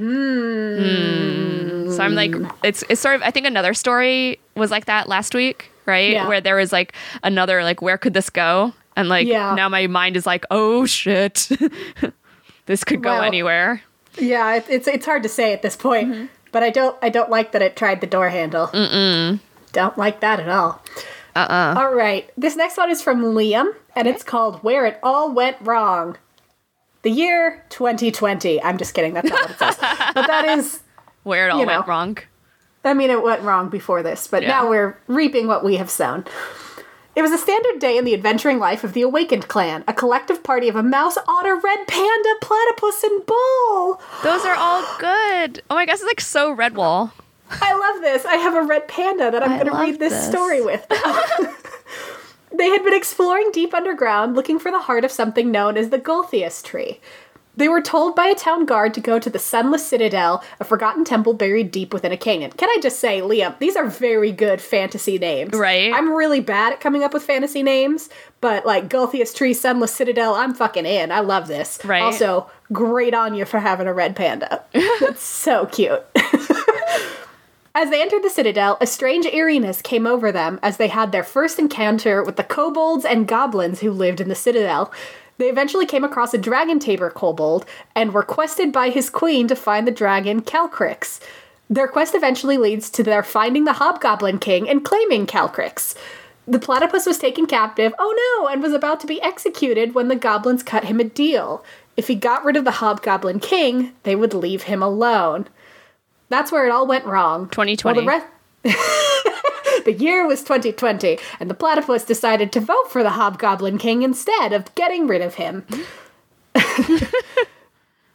Hmm. 0.00 1.90
So 1.92 2.02
I'm 2.02 2.14
like, 2.14 2.34
it's 2.62 2.84
it's 2.88 3.00
sort 3.00 3.16
of. 3.16 3.22
I 3.22 3.30
think 3.30 3.46
another 3.46 3.74
story 3.74 4.38
was 4.54 4.70
like 4.70 4.86
that 4.86 5.08
last 5.08 5.34
week, 5.34 5.70
right? 5.86 6.12
Yeah. 6.12 6.28
Where 6.28 6.40
there 6.40 6.56
was 6.56 6.72
like 6.72 6.94
another 7.22 7.62
like, 7.64 7.82
where 7.82 7.98
could 7.98 8.14
this 8.14 8.30
go? 8.30 8.72
And 8.96 9.08
like 9.08 9.26
Yeah. 9.26 9.54
now 9.54 9.68
my 9.68 9.86
mind 9.86 10.16
is 10.16 10.26
like, 10.26 10.44
oh 10.50 10.86
shit, 10.86 11.48
this 12.66 12.84
could 12.84 13.02
go 13.02 13.10
Well, 13.10 13.22
anywhere. 13.22 13.82
Yeah, 14.18 14.54
it, 14.56 14.66
it's 14.68 14.88
it's 14.88 15.06
hard 15.06 15.22
to 15.22 15.28
say 15.28 15.52
at 15.52 15.62
this 15.62 15.76
point, 15.76 16.30
but 16.52 16.62
I 16.62 16.70
don't 16.70 16.96
I 17.02 17.08
don't 17.08 17.30
like 17.30 17.52
that 17.52 17.62
it 17.62 17.76
tried 17.76 18.00
the 18.00 18.06
door 18.06 18.28
handle. 18.28 18.68
Mm-mm. 18.68 19.40
Don't 19.72 19.96
like 19.98 20.20
that 20.20 20.40
at 20.40 20.48
all. 20.48 20.82
Uh 21.36 21.38
uh 21.40 21.74
All 21.78 21.94
right, 21.94 22.28
this 22.36 22.56
next 22.56 22.76
one 22.76 22.90
is 22.90 23.02
from 23.02 23.22
Liam, 23.22 23.72
and 23.94 24.08
it's 24.08 24.22
called 24.24 24.62
"Where 24.64 24.84
It 24.86 24.98
All 25.02 25.32
Went 25.32 25.56
Wrong." 25.60 26.16
The 27.02 27.10
year 27.10 27.64
2020. 27.70 28.62
I'm 28.62 28.76
just 28.78 28.94
kidding. 28.94 29.14
That's 29.14 29.28
not 29.28 29.40
what 29.42 29.50
it 29.50 29.58
says, 29.58 29.76
but 30.14 30.26
that 30.26 30.44
is. 30.58 30.80
Where 31.22 31.46
it 31.48 31.50
all 31.50 31.60
you 31.60 31.66
know. 31.66 31.76
went 31.78 31.88
wrong. 31.88 32.18
I 32.84 32.94
mean, 32.94 33.10
it 33.10 33.22
went 33.22 33.42
wrong 33.42 33.68
before 33.68 34.02
this, 34.02 34.26
but 34.26 34.42
Yeah. 34.42 34.48
now 34.48 34.68
we're 34.70 34.98
reaping 35.06 35.46
what 35.46 35.62
we 35.64 35.76
have 35.76 35.90
sown. 35.90 36.24
It 37.16 37.22
was 37.22 37.32
a 37.32 37.38
standard 37.38 37.78
day 37.80 37.98
in 37.98 38.04
the 38.04 38.14
adventuring 38.14 38.58
life 38.58 38.84
of 38.84 38.92
the 38.94 39.02
Awakened 39.02 39.48
clan, 39.48 39.84
a 39.88 39.92
collective 39.92 40.42
party 40.42 40.68
of 40.68 40.76
a 40.76 40.82
mouse, 40.82 41.18
otter, 41.28 41.56
red 41.56 41.86
panda, 41.86 42.34
platypus, 42.40 43.02
and 43.02 43.26
bull. 43.26 44.00
Those 44.22 44.44
are 44.46 44.54
all 44.54 44.82
good. 44.98 45.62
Oh 45.68 45.74
my 45.74 45.84
gosh, 45.86 45.96
it's 45.96 46.04
like 46.04 46.20
so 46.20 46.54
Redwall. 46.56 47.12
I 47.50 47.74
love 47.74 48.00
this. 48.00 48.24
I 48.24 48.36
have 48.36 48.54
a 48.54 48.62
red 48.62 48.86
panda 48.86 49.30
that 49.30 49.42
I'm 49.42 49.58
going 49.58 49.66
to 49.66 49.76
read 49.78 49.98
this, 49.98 50.12
this. 50.12 50.28
story 50.28 50.60
with. 50.62 50.86
they 52.70 52.76
had 52.76 52.84
been 52.84 52.94
exploring 52.94 53.50
deep 53.50 53.74
underground 53.74 54.36
looking 54.36 54.60
for 54.60 54.70
the 54.70 54.78
heart 54.78 55.04
of 55.04 55.10
something 55.10 55.50
known 55.50 55.76
as 55.76 55.90
the 55.90 55.98
Gulthias 55.98 56.62
tree. 56.62 57.00
They 57.56 57.68
were 57.68 57.82
told 57.82 58.14
by 58.14 58.26
a 58.26 58.34
town 58.36 58.64
guard 58.64 58.94
to 58.94 59.00
go 59.00 59.18
to 59.18 59.28
the 59.28 59.40
Sunless 59.40 59.84
Citadel, 59.84 60.44
a 60.60 60.64
forgotten 60.64 61.04
temple 61.04 61.34
buried 61.34 61.72
deep 61.72 61.92
within 61.92 62.12
a 62.12 62.16
canyon. 62.16 62.52
Can 62.52 62.70
I 62.70 62.78
just 62.80 63.00
say, 63.00 63.22
Liam, 63.22 63.58
these 63.58 63.74
are 63.74 63.86
very 63.86 64.30
good 64.30 64.60
fantasy 64.60 65.18
names. 65.18 65.52
Right. 65.52 65.92
I'm 65.92 66.12
really 66.12 66.38
bad 66.38 66.72
at 66.72 66.80
coming 66.80 67.02
up 67.02 67.12
with 67.12 67.24
fantasy 67.24 67.64
names, 67.64 68.08
but 68.40 68.64
like 68.64 68.88
Gulthias 68.88 69.34
Tree, 69.34 69.52
Sunless 69.52 69.92
Citadel, 69.92 70.36
I'm 70.36 70.54
fucking 70.54 70.86
in. 70.86 71.10
I 71.10 71.20
love 71.20 71.48
this. 71.48 71.80
Right. 71.84 72.02
Also, 72.02 72.48
great 72.72 73.14
on 73.14 73.34
you 73.34 73.44
for 73.46 73.58
having 73.58 73.88
a 73.88 73.92
red 73.92 74.14
panda. 74.14 74.64
That's 75.00 75.24
so 75.24 75.66
cute. 75.66 76.04
As 77.80 77.88
they 77.88 78.02
entered 78.02 78.22
the 78.22 78.28
citadel, 78.28 78.76
a 78.82 78.86
strange 78.86 79.24
eeriness 79.24 79.80
came 79.80 80.06
over 80.06 80.30
them 80.30 80.60
as 80.62 80.76
they 80.76 80.88
had 80.88 81.12
their 81.12 81.24
first 81.24 81.58
encounter 81.58 82.22
with 82.22 82.36
the 82.36 82.44
kobolds 82.44 83.06
and 83.06 83.26
goblins 83.26 83.80
who 83.80 83.90
lived 83.90 84.20
in 84.20 84.28
the 84.28 84.34
citadel. 84.34 84.92
They 85.38 85.48
eventually 85.48 85.86
came 85.86 86.04
across 86.04 86.34
a 86.34 86.38
dragon 86.38 86.78
tamer 86.78 87.08
kobold 87.08 87.64
and 87.96 88.12
were 88.12 88.22
quested 88.22 88.70
by 88.70 88.90
his 88.90 89.08
queen 89.08 89.48
to 89.48 89.56
find 89.56 89.86
the 89.86 89.92
dragon 89.92 90.42
Calcryx. 90.42 91.20
Their 91.70 91.88
quest 91.88 92.14
eventually 92.14 92.58
leads 92.58 92.90
to 92.90 93.02
their 93.02 93.22
finding 93.22 93.64
the 93.64 93.72
hobgoblin 93.72 94.40
king 94.40 94.68
and 94.68 94.84
claiming 94.84 95.26
Calcryx. 95.26 95.94
The 96.46 96.58
platypus 96.58 97.06
was 97.06 97.16
taken 97.16 97.46
captive, 97.46 97.94
oh 97.98 98.42
no, 98.42 98.48
and 98.48 98.62
was 98.62 98.74
about 98.74 99.00
to 99.00 99.06
be 99.06 99.22
executed 99.22 99.94
when 99.94 100.08
the 100.08 100.16
goblins 100.16 100.62
cut 100.62 100.84
him 100.84 101.00
a 101.00 101.04
deal. 101.04 101.64
If 101.96 102.08
he 102.08 102.14
got 102.14 102.44
rid 102.44 102.56
of 102.56 102.66
the 102.66 102.72
hobgoblin 102.72 103.40
king, 103.40 103.94
they 104.02 104.14
would 104.14 104.34
leave 104.34 104.64
him 104.64 104.82
alone. 104.82 105.48
That's 106.30 106.50
where 106.50 106.64
it 106.64 106.70
all 106.70 106.86
went 106.86 107.04
wrong. 107.04 107.50
2020. 107.50 108.06
Well, 108.06 108.20
the, 108.62 108.70
re- 108.70 108.74
the 109.84 109.92
year 109.92 110.26
was 110.26 110.42
2020, 110.42 111.18
and 111.38 111.50
the 111.50 111.54
platypus 111.54 112.04
decided 112.04 112.52
to 112.52 112.60
vote 112.60 112.90
for 112.90 113.02
the 113.02 113.10
Hobgoblin 113.10 113.76
King 113.76 114.02
instead 114.02 114.54
of 114.54 114.74
getting 114.74 115.06
rid 115.06 115.20
of 115.20 115.34
him. 115.34 115.66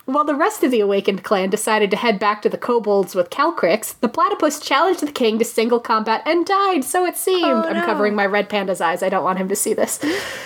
While 0.06 0.24
the 0.24 0.36
rest 0.36 0.64
of 0.64 0.70
the 0.70 0.82
awakened 0.82 1.24
clan 1.24 1.50
decided 1.50 1.90
to 1.90 1.98
head 1.98 2.20
back 2.20 2.44
to 2.44 2.50
the 2.50 2.60
kobolds 2.60 3.16
with 3.16 3.32
Calcryx, 3.32 4.00
the 4.00 4.08
platypus 4.08 4.60
challenged 4.60 5.00
the 5.00 5.12
king 5.12 5.40
to 5.40 5.46
single 5.46 5.80
combat 5.80 6.22
and 6.28 6.46
died, 6.46 6.84
so 6.84 7.06
it 7.06 7.18
seemed. 7.18 7.44
Oh, 7.44 7.64
I'm 7.64 7.84
covering 7.86 8.14
my 8.14 8.26
red 8.28 8.48
panda's 8.48 8.82
eyes. 8.82 9.02
I 9.02 9.10
don't 9.10 9.24
want 9.24 9.40
him 9.40 9.50
to 9.50 9.56
see 9.56 9.74
this. 9.74 10.00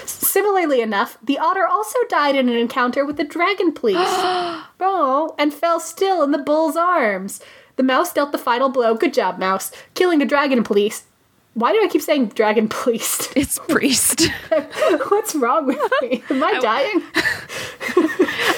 Similarly 0.06 0.80
enough, 0.80 1.18
the 1.22 1.38
otter 1.38 1.68
also 1.68 2.00
died 2.08 2.38
in 2.38 2.48
an 2.48 2.56
encounter 2.56 3.06
with 3.06 3.18
the 3.18 3.26
dragon 3.26 3.74
police. 3.74 3.98
oh, 4.00 5.36
and 5.38 5.54
fell 5.54 5.82
still 5.82 6.24
in 6.24 6.32
the 6.32 6.38
bull's 6.38 6.78
arms. 6.78 7.42
The 7.80 7.84
mouse 7.84 8.12
dealt 8.12 8.34
the 8.34 8.38
final 8.38 8.68
blow. 8.68 8.94
Good 8.94 9.14
job, 9.14 9.40
mouse. 9.40 9.72
Killing 9.94 10.20
the 10.20 10.26
dragon 10.26 10.66
police. 10.66 11.06
Why 11.54 11.72
do 11.72 11.82
I 11.82 11.88
keep 11.88 12.02
saying 12.02 12.28
dragon 12.36 12.68
police? 12.68 13.30
It's 13.38 13.58
priest. 13.70 14.28
What's 15.08 15.34
wrong 15.34 15.66
with 15.66 15.80
me? 16.02 16.22
Am 16.30 16.44
I 16.44 16.60
dying? 16.60 17.02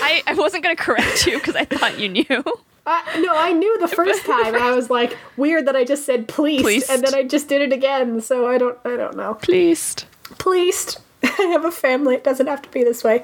I, 0.02 0.24
I 0.26 0.34
wasn't 0.34 0.64
gonna 0.64 0.76
correct 0.76 1.28
you 1.28 1.38
because 1.38 1.56
I 1.56 1.66
thought 1.66 2.00
you 2.00 2.10
knew. 2.10 2.26
Uh, 2.88 3.02
no, 3.20 3.36
I 3.36 3.52
knew 3.52 3.78
the 3.80 3.88
first 3.88 4.26
time. 4.26 4.56
I 4.56 4.72
was 4.72 4.90
like, 4.90 5.16
weird 5.38 5.68
that 5.68 5.76
I 5.76 5.84
just 5.84 6.04
said 6.04 6.28
pleased, 6.28 6.64
Pleased. 6.64 6.90
and 6.90 7.04
then 7.04 7.14
I 7.14 7.22
just 7.22 7.48
did 7.48 7.62
it 7.62 7.72
again. 7.72 8.22
So 8.22 8.48
I 8.50 8.58
don't, 8.58 8.80
I 8.84 8.98
don't 8.98 9.16
know. 9.16 9.36
Pleased. 9.36 10.06
Pleased. 10.40 10.98
I 11.22 11.28
have 11.28 11.64
a 11.64 11.70
family. 11.72 12.16
It 12.16 12.24
doesn't 12.24 12.48
have 12.48 12.64
to 12.64 12.70
be 12.70 12.84
this 12.84 13.04
way. 13.04 13.24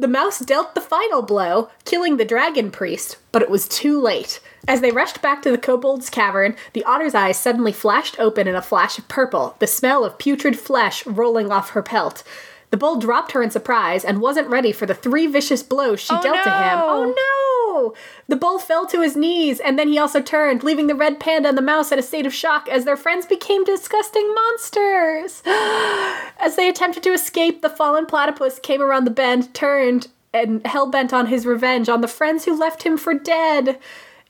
The 0.00 0.06
mouse 0.06 0.38
dealt 0.38 0.76
the 0.76 0.80
final 0.80 1.22
blow, 1.22 1.70
killing 1.84 2.18
the 2.18 2.24
dragon 2.24 2.70
priest, 2.70 3.16
but 3.32 3.42
it 3.42 3.50
was 3.50 3.66
too 3.66 4.00
late. 4.00 4.38
As 4.68 4.80
they 4.80 4.92
rushed 4.92 5.20
back 5.20 5.42
to 5.42 5.50
the 5.50 5.58
kobold's 5.58 6.08
cavern, 6.08 6.54
the 6.72 6.84
otter's 6.84 7.16
eyes 7.16 7.36
suddenly 7.36 7.72
flashed 7.72 8.14
open 8.20 8.46
in 8.46 8.54
a 8.54 8.62
flash 8.62 8.96
of 8.96 9.08
purple, 9.08 9.56
the 9.58 9.66
smell 9.66 10.04
of 10.04 10.16
putrid 10.16 10.56
flesh 10.56 11.04
rolling 11.04 11.50
off 11.50 11.70
her 11.70 11.82
pelt. 11.82 12.22
The 12.70 12.76
bull 12.76 12.96
dropped 12.96 13.32
her 13.32 13.42
in 13.42 13.50
surprise 13.50 14.04
and 14.04 14.20
wasn't 14.20 14.48
ready 14.48 14.72
for 14.72 14.84
the 14.86 14.94
three 14.94 15.26
vicious 15.26 15.62
blows 15.62 16.00
she 16.00 16.14
Oh, 16.14 16.20
dealt 16.22 16.42
to 16.44 16.50
him. 16.50 16.78
no. 16.78 16.84
Oh 16.86 17.14
no! 17.16 17.94
The 18.28 18.36
bull 18.36 18.58
fell 18.58 18.86
to 18.86 19.00
his 19.00 19.16
knees, 19.16 19.58
and 19.60 19.78
then 19.78 19.88
he 19.88 19.98
also 19.98 20.20
turned, 20.20 20.62
leaving 20.62 20.86
the 20.86 20.94
red 20.94 21.18
panda 21.20 21.48
and 21.48 21.56
the 21.56 21.62
mouse 21.62 21.92
in 21.92 21.98
a 21.98 22.02
state 22.02 22.26
of 22.26 22.34
shock 22.34 22.68
as 22.68 22.84
their 22.84 22.96
friends 22.96 23.24
became 23.24 23.64
disgusting 23.64 24.34
monsters. 24.34 25.42
As 25.46 26.56
they 26.56 26.68
attempted 26.68 27.02
to 27.04 27.12
escape, 27.12 27.62
the 27.62 27.70
fallen 27.70 28.04
platypus 28.06 28.58
came 28.58 28.82
around 28.82 29.04
the 29.04 29.10
bend, 29.10 29.54
turned, 29.54 30.08
and 30.34 30.66
hell 30.66 30.90
bent 30.90 31.12
on 31.12 31.26
his 31.26 31.46
revenge 31.46 31.88
on 31.88 32.00
the 32.00 32.08
friends 32.08 32.44
who 32.44 32.58
left 32.58 32.82
him 32.82 32.96
for 32.98 33.14
dead. 33.14 33.78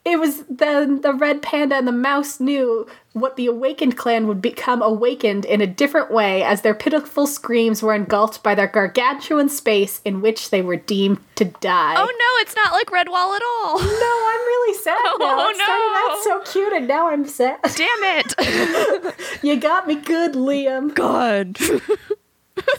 It 0.09 0.19
was 0.19 0.43
then 0.45 1.01
the 1.01 1.13
red 1.13 1.43
panda 1.43 1.75
and 1.75 1.87
the 1.87 1.91
mouse 1.91 2.39
knew 2.39 2.87
what 3.13 3.35
the 3.35 3.45
awakened 3.45 3.95
clan 3.95 4.27
would 4.27 4.41
become 4.41 4.81
awakened 4.81 5.45
in 5.45 5.61
a 5.61 5.67
different 5.67 6.09
way 6.11 6.41
as 6.41 6.63
their 6.63 6.73
pitiful 6.73 7.27
screams 7.27 7.83
were 7.83 7.93
engulfed 7.93 8.41
by 8.41 8.55
their 8.55 8.65
gargantuan 8.67 9.49
space 9.49 10.01
in 10.03 10.19
which 10.21 10.49
they 10.49 10.63
were 10.63 10.77
deemed 10.77 11.19
to 11.35 11.45
die. 11.45 11.93
Oh 11.95 12.05
no, 12.05 12.41
it's 12.41 12.55
not 12.55 12.71
like 12.71 12.87
Redwall 12.87 13.35
at 13.35 13.43
all. 13.43 13.79
No, 13.79 14.27
I'm 14.31 14.45
really 14.47 14.77
sad 14.79 14.97
oh, 14.99 15.17
now. 15.19 15.35
Oh, 15.39 15.49
it 15.49 15.55
started 15.55 16.39
out 16.39 16.45
so 16.45 16.51
cute 16.51 16.73
and 16.73 16.87
now 16.87 17.09
I'm 17.09 17.27
sad. 17.27 17.59
Damn 17.63 18.03
it. 18.03 19.15
You 19.43 19.55
got 19.57 19.87
me 19.87 19.95
good, 19.95 20.33
Liam. 20.33 20.93
God. 20.93 21.57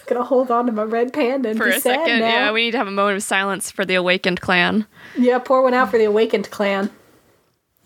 Gonna 0.06 0.24
hold 0.24 0.50
on 0.50 0.66
to 0.66 0.72
my 0.72 0.82
red 0.82 1.12
panda 1.12 1.50
and 1.50 1.58
for 1.58 1.66
be 1.66 1.70
a 1.70 1.74
sad 1.74 2.00
second, 2.00 2.20
now. 2.20 2.28
yeah, 2.28 2.52
we 2.52 2.62
need 2.64 2.72
to 2.72 2.78
have 2.78 2.88
a 2.88 2.92
moment 2.92 3.16
of 3.16 3.22
silence 3.22 3.70
for 3.70 3.84
the 3.84 3.94
awakened 3.94 4.40
clan. 4.40 4.86
yeah, 5.16 5.38
pour 5.38 5.62
one 5.62 5.74
out 5.74 5.90
for 5.90 5.98
the 5.98 6.04
awakened 6.04 6.50
clan. 6.50 6.90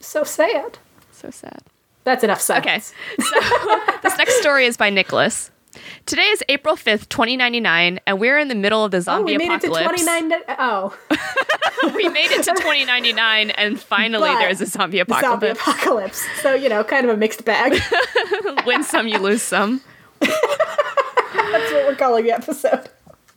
So 0.05 0.23
sad. 0.25 0.79
So 1.13 1.31
sad. 1.31 1.61
That's 2.05 2.23
enough 2.23 2.49
Okay, 2.51 2.79
so 2.81 2.95
this 4.03 4.19
next 4.19 4.35
story 4.41 4.67
is 4.67 4.77
by 4.77 4.91
Nicholas. 4.91 5.51
Today 6.07 6.27
is 6.27 6.45
April 6.51 6.77
5th, 6.77 7.09
2099, 7.09 7.99
and 8.07 8.21
we're 8.21 8.39
in 8.39 8.49
the 8.49 8.55
middle 8.55 8.85
of 8.85 8.91
the 8.91 8.99
Oh, 8.99 9.01
zombie 9.01 9.33
we 9.39 9.39
made 9.49 9.55
it 9.55 9.61
to 9.63 9.69
apocalypse. 9.73 10.05
29. 10.05 10.41
Oh, 10.59 10.97
we 11.95 12.09
made 12.11 12.31
it 12.31 12.45
to 12.45 12.53
2099, 12.53 13.51
and 13.51 13.81
finally 13.81 14.29
But 14.29 14.39
there's 14.39 14.61
a 14.61 14.67
zombie 14.67 14.99
apocalypse. 15.01 15.31
zombie 15.31 15.49
apocalypse. 15.49 16.21
apocalypse. 16.21 16.43
So, 16.43 16.55
you 16.55 16.69
know, 16.69 16.85
kind 16.85 17.07
of 17.09 17.15
a 17.15 17.17
mixed 17.17 17.45
bag. 17.45 17.81
Win 18.67 18.85
some, 18.85 19.09
you 19.09 19.19
lose 19.19 19.43
some. 19.43 19.81
That's 20.21 21.73
what 21.73 21.87
we're 21.87 21.97
calling 21.97 22.25
the 22.25 22.33
episode. 22.33 22.89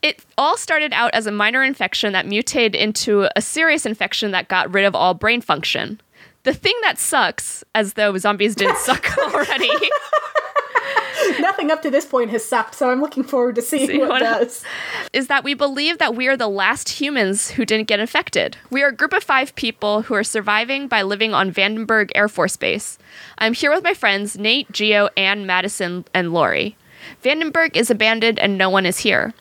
It 0.02 0.24
all 0.38 0.58
started 0.58 0.94
out 0.94 1.12
as 1.14 1.26
a 1.26 1.32
minor 1.32 1.64
infection 1.64 2.14
that 2.14 2.26
mutated 2.28 2.76
into 2.76 3.28
a 3.36 3.42
serious 3.42 3.86
infection 3.86 4.32
that 4.32 4.48
got 4.48 4.72
rid 4.74 4.86
of 4.86 4.94
all 4.94 5.14
brain 5.14 5.42
function. 5.42 6.00
The 6.48 6.54
thing 6.54 6.78
that 6.82 6.98
sucks, 6.98 7.66
as 7.76 7.96
though 7.96 8.18
zombies 8.18 8.56
didn't 8.56 8.78
suck 8.86 9.18
already, 9.18 9.70
Nothing 11.42 11.72
up 11.72 11.82
to 11.82 11.92
this 11.92 12.06
point 12.06 12.30
has 12.30 12.46
sucked, 12.46 12.74
so 12.74 12.90
I'm 12.90 13.02
looking 13.02 13.26
forward 13.26 13.56
to 13.56 13.62
seeing 13.62 13.88
See 13.88 13.98
what, 13.98 14.08
what- 14.08 14.20
does. 14.20 14.64
is 15.12 15.28
that 15.28 15.44
we 15.44 15.54
believe 15.54 15.98
that 15.98 16.16
we 16.16 16.26
are 16.30 16.38
the 16.38 16.48
last 16.48 16.88
humans 16.88 17.52
who 17.52 17.66
didn't 17.66 17.90
get 17.90 18.00
infected. 18.00 18.56
We 18.70 18.82
are 18.82 18.88
a 18.88 18.96
group 18.96 19.12
of 19.12 19.26
five 19.26 19.56
people 19.56 20.04
who 20.04 20.14
are 20.14 20.24
surviving 20.24 20.88
by 20.88 21.02
living 21.02 21.34
on 21.34 21.52
Vandenberg 21.52 22.12
Air 22.16 22.30
Force 22.30 22.56
Base. 22.56 22.98
I'm 23.40 23.54
here 23.54 23.70
with 23.70 23.84
my 23.84 23.94
friends 23.94 24.38
Nate, 24.38 24.72
Geo, 24.72 25.10
Ann, 25.18 25.46
Madison, 25.46 26.06
and 26.14 26.34
Lori. 26.34 26.78
Vandenberg 27.26 27.76
is 27.76 27.92
abandoned 27.92 28.40
and 28.40 28.58
no 28.58 28.70
one 28.70 28.86
is 28.86 29.00
here. 29.00 29.34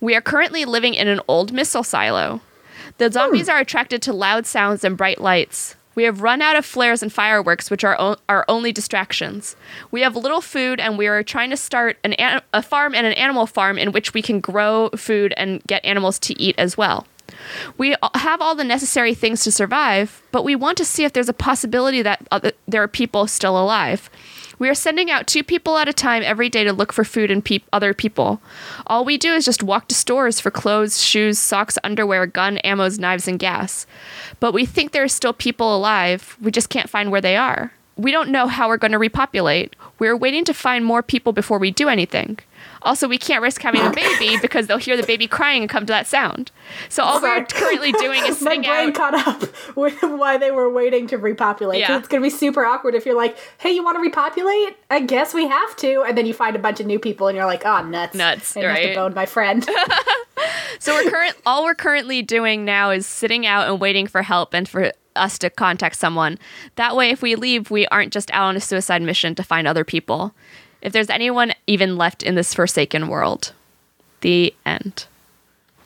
We 0.00 0.14
are 0.14 0.22
currently 0.22 0.64
living 0.64 0.94
in 0.94 1.06
an 1.06 1.20
old 1.28 1.52
missile 1.52 1.84
silo. 1.84 2.40
The 2.96 3.08
hmm. 3.08 3.12
zombies 3.12 3.50
are 3.50 3.58
attracted 3.58 4.00
to 4.02 4.14
loud 4.14 4.46
sounds 4.46 4.84
and 4.84 4.96
bright 4.96 5.20
lights. 5.20 5.75
We 5.96 6.04
have 6.04 6.22
run 6.22 6.40
out 6.40 6.54
of 6.54 6.64
flares 6.64 7.02
and 7.02 7.12
fireworks, 7.12 7.70
which 7.70 7.82
are 7.82 7.96
o- 7.98 8.16
our 8.28 8.44
only 8.48 8.70
distractions. 8.70 9.56
We 9.90 10.02
have 10.02 10.14
little 10.14 10.40
food, 10.40 10.78
and 10.78 10.96
we 10.96 11.08
are 11.08 11.24
trying 11.24 11.50
to 11.50 11.56
start 11.56 11.96
an, 12.04 12.14
a 12.54 12.62
farm 12.62 12.94
and 12.94 13.06
an 13.06 13.14
animal 13.14 13.46
farm 13.46 13.78
in 13.78 13.90
which 13.90 14.14
we 14.14 14.22
can 14.22 14.38
grow 14.38 14.90
food 14.90 15.34
and 15.36 15.62
get 15.64 15.84
animals 15.84 16.18
to 16.20 16.40
eat 16.40 16.54
as 16.58 16.76
well. 16.76 17.06
We 17.76 17.96
have 18.14 18.40
all 18.40 18.54
the 18.54 18.64
necessary 18.64 19.14
things 19.14 19.42
to 19.44 19.50
survive, 19.50 20.22
but 20.30 20.44
we 20.44 20.54
want 20.54 20.78
to 20.78 20.84
see 20.84 21.04
if 21.04 21.12
there's 21.12 21.28
a 21.28 21.34
possibility 21.34 22.02
that 22.02 22.26
other, 22.30 22.52
there 22.68 22.82
are 22.82 22.88
people 22.88 23.26
still 23.26 23.60
alive. 23.60 24.08
We 24.58 24.68
are 24.68 24.74
sending 24.74 25.10
out 25.10 25.26
two 25.26 25.42
people 25.42 25.76
at 25.76 25.88
a 25.88 25.92
time 25.92 26.22
every 26.22 26.48
day 26.48 26.64
to 26.64 26.72
look 26.72 26.92
for 26.92 27.04
food 27.04 27.30
and 27.30 27.44
peop 27.44 27.64
other 27.72 27.92
people. 27.92 28.40
All 28.86 29.04
we 29.04 29.18
do 29.18 29.34
is 29.34 29.44
just 29.44 29.62
walk 29.62 29.88
to 29.88 29.94
stores 29.94 30.40
for 30.40 30.50
clothes, 30.50 31.02
shoes, 31.02 31.38
socks, 31.38 31.78
underwear, 31.84 32.26
gun, 32.26 32.58
ammos, 32.64 32.98
knives, 32.98 33.28
and 33.28 33.38
gas. 33.38 33.86
But 34.40 34.52
we 34.52 34.64
think 34.64 34.92
there 34.92 35.04
are 35.04 35.08
still 35.08 35.32
people 35.34 35.76
alive. 35.76 36.36
We 36.40 36.50
just 36.50 36.70
can't 36.70 36.88
find 36.88 37.10
where 37.10 37.20
they 37.20 37.36
are. 37.36 37.72
We 37.96 38.12
don't 38.12 38.30
know 38.30 38.46
how 38.46 38.68
we're 38.68 38.76
going 38.76 38.92
to 38.92 38.98
repopulate. 38.98 39.76
We're 39.98 40.16
waiting 40.16 40.44
to 40.44 40.54
find 40.54 40.84
more 40.84 41.02
people 41.02 41.32
before 41.32 41.58
we 41.58 41.70
do 41.70 41.88
anything. 41.88 42.38
Also, 42.82 43.08
we 43.08 43.18
can't 43.18 43.42
risk 43.42 43.62
having 43.62 43.80
a 43.80 43.90
baby 43.90 44.36
because 44.42 44.66
they'll 44.66 44.76
hear 44.76 44.96
the 44.96 45.02
baby 45.06 45.26
crying 45.26 45.62
and 45.62 45.70
come 45.70 45.86
to 45.86 45.92
that 45.92 46.06
sound. 46.06 46.50
So 46.88 47.02
all 47.02 47.20
Sorry. 47.20 47.40
we're 47.40 47.46
currently 47.46 47.92
doing 48.00 48.24
is 48.26 48.38
sitting 48.38 48.60
My 48.60 48.66
brain 48.66 48.88
out. 48.90 48.94
caught 48.94 49.14
up 49.26 49.76
with 49.76 50.00
why 50.02 50.36
they 50.36 50.50
were 50.50 50.70
waiting 50.70 51.06
to 51.08 51.16
repopulate. 51.18 51.80
Yeah. 51.80 51.98
It's 51.98 52.08
going 52.08 52.22
to 52.22 52.26
be 52.26 52.30
super 52.30 52.64
awkward 52.64 52.94
if 52.94 53.06
you're 53.06 53.16
like, 53.16 53.38
hey, 53.58 53.70
you 53.72 53.82
want 53.82 53.96
to 53.96 54.02
repopulate? 54.02 54.76
I 54.90 55.00
guess 55.00 55.32
we 55.32 55.48
have 55.48 55.76
to. 55.76 56.02
And 56.06 56.16
then 56.16 56.26
you 56.26 56.34
find 56.34 56.54
a 56.54 56.60
bunch 56.60 56.78
of 56.80 56.86
new 56.86 56.98
people 56.98 57.28
and 57.28 57.36
you're 57.36 57.46
like, 57.46 57.64
oh, 57.64 57.82
nuts. 57.82 58.14
Nuts, 58.14 58.56
I 58.56 58.60
have 58.62 58.82
to 58.90 58.94
bone 58.94 59.14
my 59.14 59.26
friend. 59.26 59.66
So 60.78 60.92
we're 60.94 61.10
current. 61.10 61.34
all 61.46 61.64
we're 61.64 61.74
currently 61.74 62.20
doing 62.20 62.64
now 62.66 62.90
is 62.90 63.06
sitting 63.06 63.46
out 63.46 63.66
and 63.68 63.80
waiting 63.80 64.06
for 64.06 64.20
help 64.22 64.52
and 64.52 64.68
for 64.68 64.92
us 65.16 65.38
to 65.38 65.50
contact 65.50 65.96
someone. 65.96 66.38
That 66.76 66.94
way, 66.96 67.10
if 67.10 67.22
we 67.22 67.34
leave, 67.34 67.70
we 67.70 67.86
aren't 67.86 68.12
just 68.12 68.30
out 68.32 68.44
on 68.44 68.56
a 68.56 68.60
suicide 68.60 69.02
mission 69.02 69.34
to 69.34 69.42
find 69.42 69.66
other 69.66 69.84
people. 69.84 70.34
If 70.82 70.92
there's 70.92 71.10
anyone 71.10 71.52
even 71.66 71.96
left 71.96 72.22
in 72.22 72.34
this 72.34 72.54
forsaken 72.54 73.08
world, 73.08 73.52
the 74.20 74.54
end. 74.64 75.06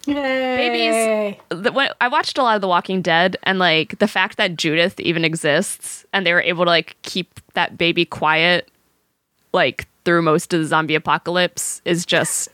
Yay. 0.06 1.38
the, 1.50 1.72
when, 1.72 1.90
I 2.00 2.08
watched 2.08 2.38
a 2.38 2.42
lot 2.42 2.56
of 2.56 2.60
The 2.62 2.68
Walking 2.68 3.02
Dead, 3.02 3.36
and 3.42 3.58
like 3.58 3.98
the 3.98 4.08
fact 4.08 4.36
that 4.38 4.56
Judith 4.56 4.98
even 4.98 5.24
exists, 5.24 6.04
and 6.12 6.26
they 6.26 6.32
were 6.32 6.42
able 6.42 6.64
to 6.64 6.70
like 6.70 6.96
keep 7.02 7.40
that 7.54 7.78
baby 7.78 8.04
quiet, 8.04 8.68
like 9.52 9.86
through 10.04 10.22
most 10.22 10.52
of 10.52 10.60
the 10.60 10.66
zombie 10.66 10.94
apocalypse, 10.94 11.82
is 11.84 12.06
just 12.06 12.48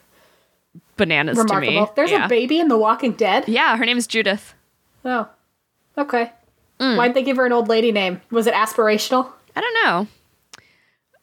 bananas 0.97 1.39
to 1.39 1.45
me. 1.45 1.69
Remarkable. 1.69 1.93
There's 1.95 2.11
yeah. 2.11 2.27
a 2.27 2.29
baby 2.29 2.59
in 2.59 2.69
The 2.69 2.79
Walking 2.79 3.13
Dead? 3.13 3.49
Yeah, 3.49 3.77
her 3.77 3.85
name 3.85 3.99
is 3.99 4.07
Judith. 4.07 4.55
Oh. 5.05 5.29
Okay. 5.97 6.33
Mm. 6.79 6.97
Why'd 6.97 7.15
they 7.15 7.23
give 7.23 7.37
her 7.39 7.47
an 7.47 7.53
old 7.53 7.69
lady 7.69 7.93
name? 7.93 8.21
Was 8.31 8.47
it 8.47 8.55
aspirational? 8.55 9.31
I 9.55 9.61
don't 9.61 9.75
know. 9.85 10.07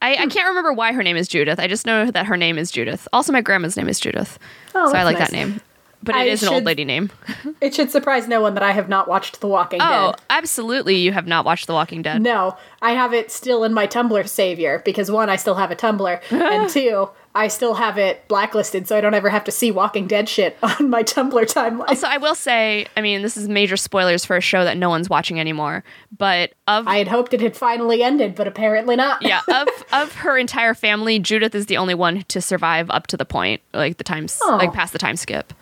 I, 0.02 0.16
I 0.16 0.26
can't 0.28 0.48
remember 0.50 0.74
why 0.74 0.92
her 0.92 1.02
name 1.04 1.16
is 1.16 1.28
Judith. 1.30 1.60
I 1.60 1.68
just 1.68 1.86
know 1.86 2.12
that 2.12 2.26
her 2.26 2.36
name 2.36 2.58
is 2.58 2.72
Judith. 2.72 3.08
Also, 3.14 3.32
my 3.32 3.40
grandma's 3.42 3.78
name 3.78 3.88
is 3.88 4.00
Judith, 4.00 4.38
Oh, 4.76 4.92
so 4.92 4.98
I 4.98 5.04
like 5.04 5.18
nice. 5.18 5.30
that 5.30 5.34
name. 5.36 5.62
But 6.04 6.16
it 6.16 6.20
I 6.20 6.24
is 6.26 6.44
an 6.44 6.50
old 6.50 6.64
lady 6.66 6.86
name. 6.86 7.10
It 7.62 7.74
should 7.74 7.92
surprise 7.92 8.28
no 8.28 8.42
one 8.42 8.56
that 8.56 8.64
I 8.64 8.72
have 8.72 8.90
not 8.90 9.08
watched 9.08 9.40
The 9.40 9.48
Walking 9.48 9.80
Oh, 9.82 9.86
Dead. 10.12 10.16
Oh, 10.20 10.24
absolutely! 10.30 10.96
You 10.98 11.14
have 11.14 11.28
not 11.28 11.46
watched 11.46 11.66
The 11.68 11.74
Walking 11.74 12.02
Dead. 12.02 12.22
No, 12.22 12.58
I 12.82 12.92
have 12.92 13.14
it 13.14 13.32
still 13.32 13.64
in 13.64 13.74
my 13.74 13.88
Tumblr 13.88 14.28
savior 14.28 14.82
because 14.84 15.10
one, 15.10 15.30
I 15.30 15.38
still 15.38 15.56
have 15.56 15.72
a 15.72 15.76
Tumblr, 15.76 16.22
and 16.32 16.70
two, 16.70 17.08
I 17.36 17.48
still 17.48 17.76
have 17.76 17.98
it 17.98 18.28
blacklisted 18.28 18.88
so 18.88 18.98
I 18.98 19.02
don't 19.02 19.14
ever 19.14 19.30
have 19.30 19.46
to 19.46 19.52
see 19.52 19.72
Walking 19.72 20.08
Dead 20.08 20.28
shit 20.28 20.58
on 20.64 20.90
my 20.90 21.04
Tumblr 21.04 21.42
timeline. 21.54 21.96
So 21.96 22.08
I 22.08 22.18
will 22.18 22.36
say, 22.36 22.86
I 22.98 23.02
mean, 23.02 23.22
this 23.22 23.38
is 23.38 23.48
major 23.48 23.78
spoilers 23.78 24.26
for 24.26 24.36
a 24.36 24.42
show 24.42 24.66
that 24.66 24.76
no 24.78 24.90
one's 24.90 25.10
watching 25.10 25.40
anymore. 25.40 25.86
But 26.18 26.54
of 26.68 26.86
I 26.88 26.98
had 26.98 27.08
hoped 27.08 27.34
it 27.34 27.40
had 27.42 27.56
finally 27.56 28.04
ended, 28.04 28.36
but 28.36 28.48
apparently 28.48 28.98
not. 28.98 29.22
yeah, 29.22 29.40
of 29.48 29.68
of 29.94 30.14
her 30.16 30.38
entire 30.38 30.74
family, 30.74 31.20
Judith 31.20 31.56
is 31.56 31.68
the 31.68 31.78
only 31.78 31.96
one 31.96 32.24
to 32.28 32.42
survive 32.42 32.90
up 32.90 33.08
to 33.08 33.16
the 33.18 33.26
point, 33.26 33.62
like 33.74 33.98
the 33.98 34.04
times, 34.04 34.38
Oh. 34.44 34.58
like 34.58 34.74
past 34.74 34.92
the 34.92 35.00
time 35.00 35.16
skip. 35.16 35.54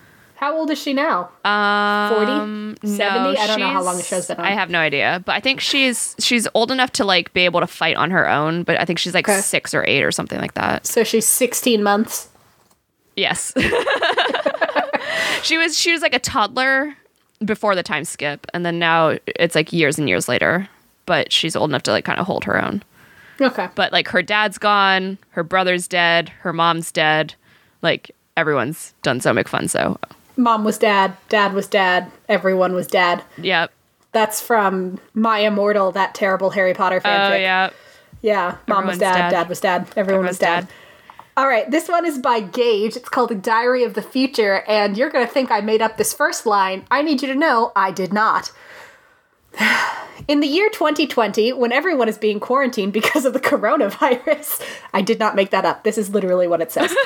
How 0.41 0.57
old 0.57 0.71
is 0.71 0.81
she 0.81 0.91
now? 0.93 1.29
Um, 1.45 2.75
40? 2.81 2.87
70? 2.97 2.97
no, 2.97 3.29
I 3.39 3.45
don't 3.47 3.59
know 3.59 3.67
how 3.67 3.83
long 3.83 3.95
the 3.97 4.01
show's 4.03 4.25
been 4.25 4.37
on. 4.39 4.43
I 4.45 4.49
have 4.51 4.71
no 4.71 4.79
idea, 4.79 5.21
but 5.23 5.33
I 5.33 5.39
think 5.39 5.59
she's 5.61 6.15
she's 6.19 6.47
old 6.55 6.71
enough 6.71 6.91
to 6.93 7.05
like 7.05 7.31
be 7.33 7.41
able 7.45 7.59
to 7.59 7.67
fight 7.67 7.95
on 7.95 8.09
her 8.09 8.27
own. 8.27 8.63
But 8.63 8.79
I 8.81 8.85
think 8.85 8.97
she's 8.97 9.13
like 9.13 9.29
Okay. 9.29 9.39
six 9.39 9.73
or 9.75 9.85
eight 9.87 10.01
or 10.03 10.11
something 10.11 10.39
like 10.41 10.55
that. 10.55 10.87
So 10.87 11.03
she's 11.03 11.27
16 11.27 11.83
months. 11.83 12.27
Yes, 13.15 13.53
she 15.43 15.57
was 15.57 15.77
she 15.77 15.91
was 15.91 16.01
like 16.01 16.15
a 16.15 16.19
toddler 16.19 16.95
before 17.45 17.75
the 17.75 17.83
time 17.83 18.03
skip, 18.03 18.47
and 18.53 18.65
then 18.65 18.79
now 18.79 19.17
it's 19.27 19.53
like 19.53 19.71
years 19.71 19.99
and 19.99 20.07
years 20.09 20.27
later. 20.27 20.67
But 21.05 21.31
she's 21.31 21.55
old 21.55 21.69
enough 21.69 21.83
to 21.83 21.91
like 21.91 22.05
kind 22.05 22.19
of 22.19 22.25
hold 22.25 22.45
her 22.45 22.59
own. 22.63 22.83
Okay. 23.39 23.67
But 23.75 23.91
like 23.91 24.07
her 24.09 24.21
dad's 24.21 24.57
gone, 24.57 25.17
her 25.31 25.43
brother's 25.43 25.87
dead, 25.87 26.29
her 26.39 26.53
mom's 26.53 26.91
dead. 26.91 27.35
Like 27.81 28.11
everyone's 28.37 28.93
done 29.03 29.19
so 29.19 29.33
McFunso. 29.33 29.97
Mom 30.41 30.63
was 30.63 30.77
dad, 30.77 31.15
dad 31.29 31.53
was 31.53 31.67
dad, 31.67 32.11
everyone 32.27 32.73
was 32.73 32.87
dad. 32.87 33.23
Yep. 33.37 33.71
That's 34.11 34.41
from 34.41 34.99
My 35.13 35.39
Immortal, 35.39 35.91
that 35.93 36.15
terrible 36.15 36.49
Harry 36.49 36.73
Potter 36.73 36.99
fanfic. 36.99 37.29
Oh 37.29 37.31
fanfic. 37.31 37.41
yeah. 37.41 37.69
Yeah, 38.21 38.57
mom 38.67 38.85
was 38.85 38.99
dad, 38.99 39.15
dad. 39.15 39.29
dad, 39.31 39.49
was 39.49 39.59
dad, 39.59 39.87
everyone 39.95 40.25
was 40.25 40.41
Everyone's 40.41 40.67
dad. 40.67 40.73
All 41.37 41.47
right, 41.47 41.69
this 41.71 41.87
one 41.87 42.05
is 42.05 42.19
by 42.19 42.39
Gage. 42.39 42.95
It's 42.95 43.09
called 43.09 43.31
A 43.31 43.35
Diary 43.35 43.83
of 43.83 43.93
the 43.93 44.01
Future, 44.01 44.63
and 44.67 44.97
you're 44.97 45.09
going 45.09 45.25
to 45.25 45.31
think 45.31 45.49
I 45.49 45.61
made 45.61 45.81
up 45.81 45.97
this 45.97 46.13
first 46.13 46.45
line. 46.45 46.85
I 46.91 47.01
need 47.01 47.21
you 47.21 47.27
to 47.29 47.35
know 47.35 47.71
I 47.75 47.91
did 47.91 48.11
not. 48.11 48.51
In 50.27 50.39
the 50.39 50.47
year 50.47 50.69
2020, 50.69 51.53
when 51.53 51.71
everyone 51.71 52.07
is 52.07 52.17
being 52.17 52.39
quarantined 52.39 52.93
because 52.93 53.25
of 53.25 53.33
the 53.33 53.39
coronavirus, 53.51 54.61
I 54.93 55.01
did 55.01 55.19
not 55.19 55.35
make 55.35 55.49
that 55.49 55.65
up. 55.65 55.83
This 55.83 55.97
is 55.97 56.09
literally 56.11 56.47
what 56.47 56.61
it 56.61 56.71
says. 56.71 56.95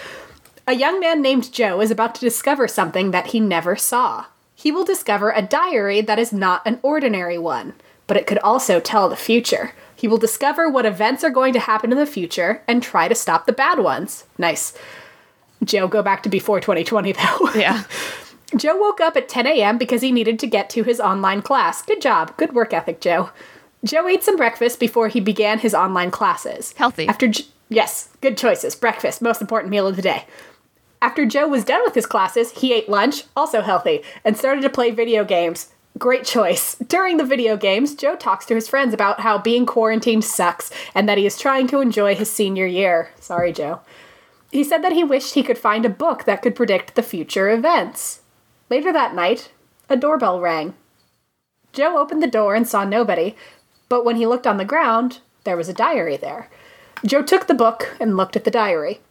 a 0.68 0.74
young 0.74 1.00
man 1.00 1.22
named 1.22 1.52
Joe 1.54 1.82
is 1.82 1.92
about 1.92 2.16
to 2.16 2.22
discover 2.22 2.68
something 2.68 3.12
that 3.12 3.28
he 3.28 3.40
never 3.40 3.76
saw. 3.76 4.26
He 4.56 4.72
will 4.72 4.86
discover 4.86 5.32
a 5.32 5.42
diary 5.42 6.02
that 6.02 6.20
is 6.20 6.34
not 6.34 6.62
an 6.66 6.80
ordinary 6.82 7.38
one, 7.38 7.74
but 8.08 8.18
it 8.18 8.26
could 8.26 8.40
also 8.40 8.80
tell 8.80 9.10
the 9.10 9.16
future. 9.16 9.74
He 9.96 10.08
will 10.08 10.18
discover 10.18 10.70
what 10.70 10.86
events 10.86 11.24
are 11.24 11.30
going 11.30 11.54
to 11.54 11.60
happen 11.60 11.92
in 11.92 11.98
the 11.98 12.06
future 12.06 12.64
and 12.68 12.82
try 12.82 13.08
to 13.08 13.16
stop 13.16 13.46
the 13.46 13.54
bad 13.54 13.80
ones. 13.80 14.26
Nice. 14.38 14.78
Joe, 15.64 15.88
go 15.88 16.02
back 16.04 16.24
to 16.24 16.30
before 16.30 16.60
2020 16.60 17.12
though. 17.14 17.50
Yeah. 17.56 17.84
Joe 18.56 18.78
woke 18.78 19.02
up 19.02 19.18
at 19.18 19.28
10 19.28 19.48
a.m. 19.48 19.78
because 19.78 20.02
he 20.02 20.12
needed 20.12 20.38
to 20.40 20.48
get 20.48 20.70
to 20.70 20.84
his 20.84 21.00
online 21.00 21.42
class. 21.42 21.82
Good 21.82 22.00
job. 22.02 22.38
Good 22.38 22.54
work 22.54 22.74
ethic, 22.74 23.02
Joe. 23.02 23.32
Joe 23.84 24.08
ate 24.08 24.24
some 24.24 24.38
breakfast 24.38 24.80
before 24.80 25.08
he 25.10 25.20
began 25.20 25.60
his 25.60 25.74
online 25.74 26.12
classes. 26.12 26.74
Healthy. 26.74 27.08
After 27.08 27.28
J- 27.28 27.46
yes, 27.70 28.10
good 28.22 28.38
choices. 28.38 28.76
Breakfast, 28.76 29.22
most 29.22 29.42
important 29.42 29.72
meal 29.72 29.88
of 29.88 29.96
the 29.96 30.02
day. 30.02 30.26
After 31.06 31.24
Joe 31.24 31.48
was 31.48 31.64
done 31.64 31.84
with 31.84 31.94
his 31.94 32.08
classes, 32.08 32.50
he 32.50 32.74
ate 32.74 32.90
lunch, 32.90 33.26
also 33.36 33.62
healthy, 33.62 34.02
and 34.24 34.36
started 34.36 34.62
to 34.62 34.72
play 34.72 34.90
video 34.90 35.24
games. 35.24 35.70
Great 36.00 36.26
choice. 36.26 36.78
During 36.78 37.18
the 37.18 37.24
video 37.24 37.58
games, 37.58 37.94
Joe 37.94 38.16
talks 38.16 38.44
to 38.48 38.56
his 38.56 38.68
friends 38.68 38.92
about 38.92 39.20
how 39.20 39.38
being 39.38 39.68
quarantined 39.68 40.24
sucks 40.24 40.72
and 40.96 41.08
that 41.08 41.20
he 41.20 41.28
is 41.28 41.38
trying 41.38 41.68
to 41.68 41.80
enjoy 41.80 42.16
his 42.16 42.32
senior 42.32 42.66
year. 42.66 43.12
Sorry, 43.20 43.54
Joe. 43.54 43.82
He 44.52 44.64
said 44.64 44.84
that 44.84 44.94
he 44.94 45.04
wished 45.04 45.36
he 45.36 45.44
could 45.44 45.60
find 45.60 45.86
a 45.86 45.90
book 45.90 46.24
that 46.24 46.42
could 46.42 46.56
predict 46.56 46.96
the 46.96 47.04
future 47.04 47.52
events. 47.52 48.22
Later 48.72 48.92
that 48.92 49.14
night, 49.14 49.52
a 49.88 49.96
doorbell 49.96 50.40
rang. 50.40 50.74
Joe 51.72 52.00
opened 52.00 52.24
the 52.24 52.28
door 52.28 52.56
and 52.56 52.68
saw 52.68 52.84
nobody, 52.84 53.36
but 53.90 54.04
when 54.04 54.16
he 54.16 54.26
looked 54.26 54.48
on 54.48 54.58
the 54.58 54.66
ground, 54.66 55.20
there 55.44 55.56
was 55.56 55.70
a 55.70 55.74
diary 55.74 56.18
there. 56.18 56.50
Joe 57.06 57.22
took 57.22 57.46
the 57.46 57.54
book 57.54 57.96
and 58.00 58.18
looked 58.18 58.36
at 58.36 58.44
the 58.44 58.50
diary. 58.50 59.02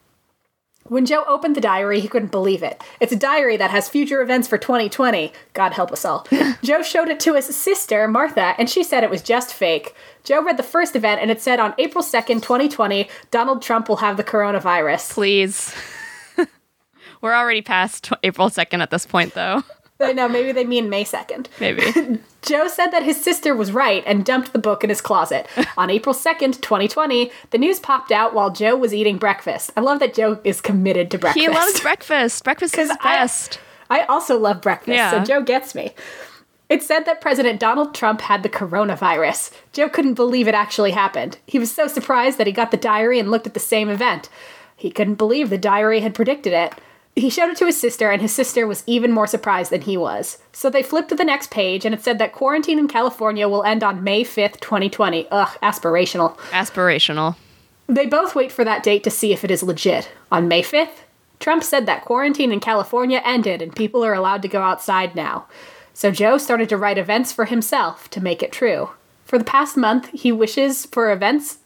When 0.86 1.06
Joe 1.06 1.24
opened 1.26 1.56
the 1.56 1.62
diary, 1.62 2.00
he 2.00 2.08
couldn't 2.08 2.30
believe 2.30 2.62
it. 2.62 2.82
It's 3.00 3.12
a 3.12 3.16
diary 3.16 3.56
that 3.56 3.70
has 3.70 3.88
future 3.88 4.20
events 4.20 4.46
for 4.46 4.58
2020. 4.58 5.32
God 5.54 5.72
help 5.72 5.90
us 5.90 6.04
all. 6.04 6.26
Joe 6.62 6.82
showed 6.82 7.08
it 7.08 7.18
to 7.20 7.34
his 7.34 7.46
sister, 7.46 8.06
Martha, 8.06 8.54
and 8.58 8.68
she 8.68 8.84
said 8.84 9.02
it 9.02 9.08
was 9.08 9.22
just 9.22 9.54
fake. 9.54 9.94
Joe 10.24 10.44
read 10.44 10.58
the 10.58 10.62
first 10.62 10.94
event, 10.94 11.22
and 11.22 11.30
it 11.30 11.40
said 11.40 11.58
on 11.58 11.74
April 11.78 12.04
2nd, 12.04 12.42
2020, 12.42 13.08
Donald 13.30 13.62
Trump 13.62 13.88
will 13.88 13.96
have 13.96 14.18
the 14.18 14.24
coronavirus. 14.24 15.10
Please. 15.14 15.74
We're 17.22 17.34
already 17.34 17.62
past 17.62 18.10
April 18.22 18.50
2nd 18.50 18.80
at 18.80 18.90
this 18.90 19.06
point, 19.06 19.32
though. 19.32 19.62
I 20.04 20.12
know, 20.12 20.28
maybe 20.28 20.52
they 20.52 20.64
mean 20.64 20.88
May 20.88 21.04
2nd. 21.04 21.46
Maybe. 21.60 22.20
Joe 22.42 22.68
said 22.68 22.88
that 22.88 23.02
his 23.02 23.20
sister 23.20 23.54
was 23.54 23.72
right 23.72 24.02
and 24.06 24.24
dumped 24.24 24.52
the 24.52 24.58
book 24.58 24.84
in 24.84 24.90
his 24.90 25.00
closet. 25.00 25.46
On 25.78 25.88
April 25.90 26.14
2nd, 26.14 26.60
2020, 26.60 27.30
the 27.50 27.58
news 27.58 27.80
popped 27.80 28.12
out 28.12 28.34
while 28.34 28.50
Joe 28.50 28.76
was 28.76 28.92
eating 28.92 29.16
breakfast. 29.18 29.70
I 29.76 29.80
love 29.80 29.98
that 30.00 30.14
Joe 30.14 30.38
is 30.44 30.60
committed 30.60 31.10
to 31.12 31.18
breakfast. 31.18 31.42
he 31.46 31.48
loves 31.52 31.80
breakfast. 31.80 32.44
Breakfast 32.44 32.76
is 32.78 32.88
'Cause 32.88 32.98
I- 33.02 33.14
best. 33.16 33.58
I 33.90 34.02
also 34.04 34.38
love 34.38 34.60
breakfast, 34.62 34.94
Yeah. 34.96 35.10
so 35.10 35.20
Joe 35.24 35.42
gets 35.42 35.74
me. 35.74 35.94
It 36.70 36.82
said 36.82 37.04
that 37.04 37.20
President 37.20 37.60
Donald 37.60 37.94
Trump 37.94 38.22
had 38.22 38.42
the 38.42 38.48
coronavirus. 38.48 39.50
Joe 39.72 39.88
couldn't 39.90 40.14
believe 40.14 40.48
it 40.48 40.54
actually 40.54 40.92
happened. 40.92 41.36
He 41.46 41.58
was 41.58 41.70
so 41.70 41.86
surprised 41.86 42.38
that 42.38 42.46
he 42.46 42.52
got 42.52 42.70
the 42.70 42.76
diary 42.78 43.18
and 43.18 43.30
looked 43.30 43.46
at 43.46 43.54
the 43.54 43.60
same 43.60 43.88
event. 43.90 44.28
He 44.74 44.90
couldn't 44.90 45.14
believe 45.16 45.50
the 45.50 45.58
diary 45.58 46.00
had 46.00 46.14
predicted 46.14 46.52
it. 46.54 46.72
He 47.16 47.30
showed 47.30 47.50
it 47.50 47.56
to 47.58 47.66
his 47.66 47.80
sister, 47.80 48.10
and 48.10 48.20
his 48.20 48.34
sister 48.34 48.66
was 48.66 48.82
even 48.86 49.12
more 49.12 49.26
surprised 49.26 49.70
than 49.70 49.82
he 49.82 49.96
was. 49.96 50.38
So 50.52 50.68
they 50.68 50.82
flipped 50.82 51.10
to 51.10 51.14
the 51.14 51.24
next 51.24 51.50
page, 51.50 51.84
and 51.84 51.94
it 51.94 52.02
said 52.02 52.18
that 52.18 52.32
quarantine 52.32 52.78
in 52.78 52.88
California 52.88 53.48
will 53.48 53.62
end 53.62 53.84
on 53.84 54.02
May 54.02 54.24
5th, 54.24 54.58
2020. 54.60 55.28
Ugh, 55.30 55.58
aspirational. 55.62 56.36
Aspirational. 56.50 57.36
They 57.86 58.06
both 58.06 58.34
wait 58.34 58.50
for 58.50 58.64
that 58.64 58.82
date 58.82 59.04
to 59.04 59.10
see 59.10 59.32
if 59.32 59.44
it 59.44 59.50
is 59.50 59.62
legit. 59.62 60.10
On 60.32 60.48
May 60.48 60.62
5th, 60.62 61.02
Trump 61.38 61.62
said 61.62 61.86
that 61.86 62.04
quarantine 62.04 62.52
in 62.52 62.60
California 62.60 63.20
ended 63.24 63.60
and 63.60 63.76
people 63.76 64.04
are 64.04 64.14
allowed 64.14 64.42
to 64.42 64.48
go 64.48 64.62
outside 64.62 65.14
now. 65.14 65.46
So 65.92 66.10
Joe 66.10 66.38
started 66.38 66.68
to 66.70 66.76
write 66.76 66.98
events 66.98 67.32
for 67.32 67.44
himself 67.44 68.08
to 68.10 68.22
make 68.22 68.42
it 68.42 68.50
true. 68.50 68.90
For 69.24 69.38
the 69.38 69.44
past 69.44 69.76
month, 69.76 70.08
he 70.12 70.32
wishes 70.32 70.86
for 70.86 71.12
events. 71.12 71.58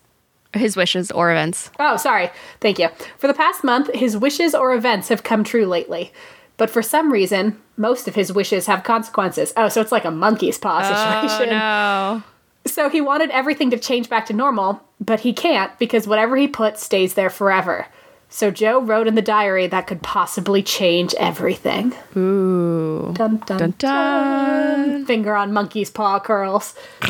His 0.55 0.77
wishes 0.77 1.11
or 1.11 1.31
events. 1.31 1.71
Oh, 1.79 1.97
sorry. 1.97 2.31
Thank 2.61 2.79
you. 2.79 2.89
For 3.19 3.27
the 3.27 3.35
past 3.35 3.63
month, 3.65 3.93
his 3.95 4.17
wishes 4.17 4.55
or 4.55 4.73
events 4.75 5.09
have 5.09 5.23
come 5.23 5.45
true 5.45 5.67
lately. 5.67 6.13
But 6.57 6.71
for 6.71 6.83
some 6.83 7.13
reason, 7.13 7.61
most 7.77 8.09
of 8.09 8.15
his 8.15 8.33
wishes 8.33 8.67
have 8.67 8.83
consequences. 8.83 9.53
Oh, 9.57 9.69
so 9.69 9.81
it's 9.81 9.93
like 9.93 10.05
a 10.05 10.11
monkey's 10.11 10.59
paw 10.59 10.81
Oh, 10.83 11.29
situation. 11.29 11.51
no. 11.55 12.23
So 12.67 12.89
he 12.89 13.01
wanted 13.01 13.31
everything 13.31 13.71
to 13.71 13.79
change 13.79 14.09
back 14.09 14.27
to 14.27 14.33
normal, 14.33 14.83
but 15.01 15.21
he 15.21 15.33
can't 15.33 15.79
because 15.79 16.07
whatever 16.09 16.37
he 16.37 16.49
puts 16.49 16.83
stays 16.83 17.15
there 17.15 17.31
forever. 17.31 17.87
So 18.31 18.51
Joe 18.51 18.81
wrote 18.81 19.07
in 19.07 19.15
the 19.15 19.23
diary 19.23 19.69
that 19.69 19.87
could 19.87 20.03
possibly 20.03 20.63
change 20.63 21.15
everything. 21.15 21.95
Ooh. 22.17 23.13
Dun 23.15 23.39
dun 23.47 23.59
Dun 23.59 23.75
dun. 23.79 25.07
Finger 25.07 25.35
on 25.35 25.53
monkey's 25.53 25.91
paw 25.91 26.19
curls. 26.21 26.75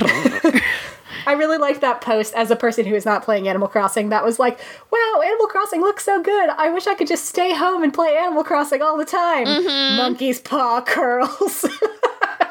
I 1.28 1.32
really 1.32 1.58
liked 1.58 1.82
that 1.82 2.00
post 2.00 2.32
as 2.34 2.50
a 2.50 2.56
person 2.56 2.86
who 2.86 2.94
is 2.94 3.04
not 3.04 3.22
playing 3.22 3.46
Animal 3.48 3.68
Crossing. 3.68 4.08
That 4.08 4.24
was 4.24 4.38
like, 4.38 4.58
wow, 4.90 5.20
Animal 5.24 5.46
Crossing 5.46 5.80
looks 5.82 6.04
so 6.04 6.22
good. 6.22 6.48
I 6.50 6.70
wish 6.70 6.86
I 6.86 6.94
could 6.94 7.06
just 7.06 7.26
stay 7.26 7.54
home 7.54 7.82
and 7.82 7.92
play 7.92 8.16
Animal 8.16 8.42
Crossing 8.44 8.80
all 8.82 8.96
the 8.96 9.04
time. 9.04 9.46
Mm-hmm. 9.46 9.96
Monkey's 9.98 10.40
paw 10.40 10.80
curls. 10.86 11.64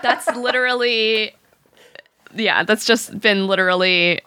That's 0.03 0.27
literally. 0.35 1.33
Yeah, 2.35 2.63
that's 2.63 2.85
just 2.85 3.19
been 3.19 3.47
literally 3.47 4.21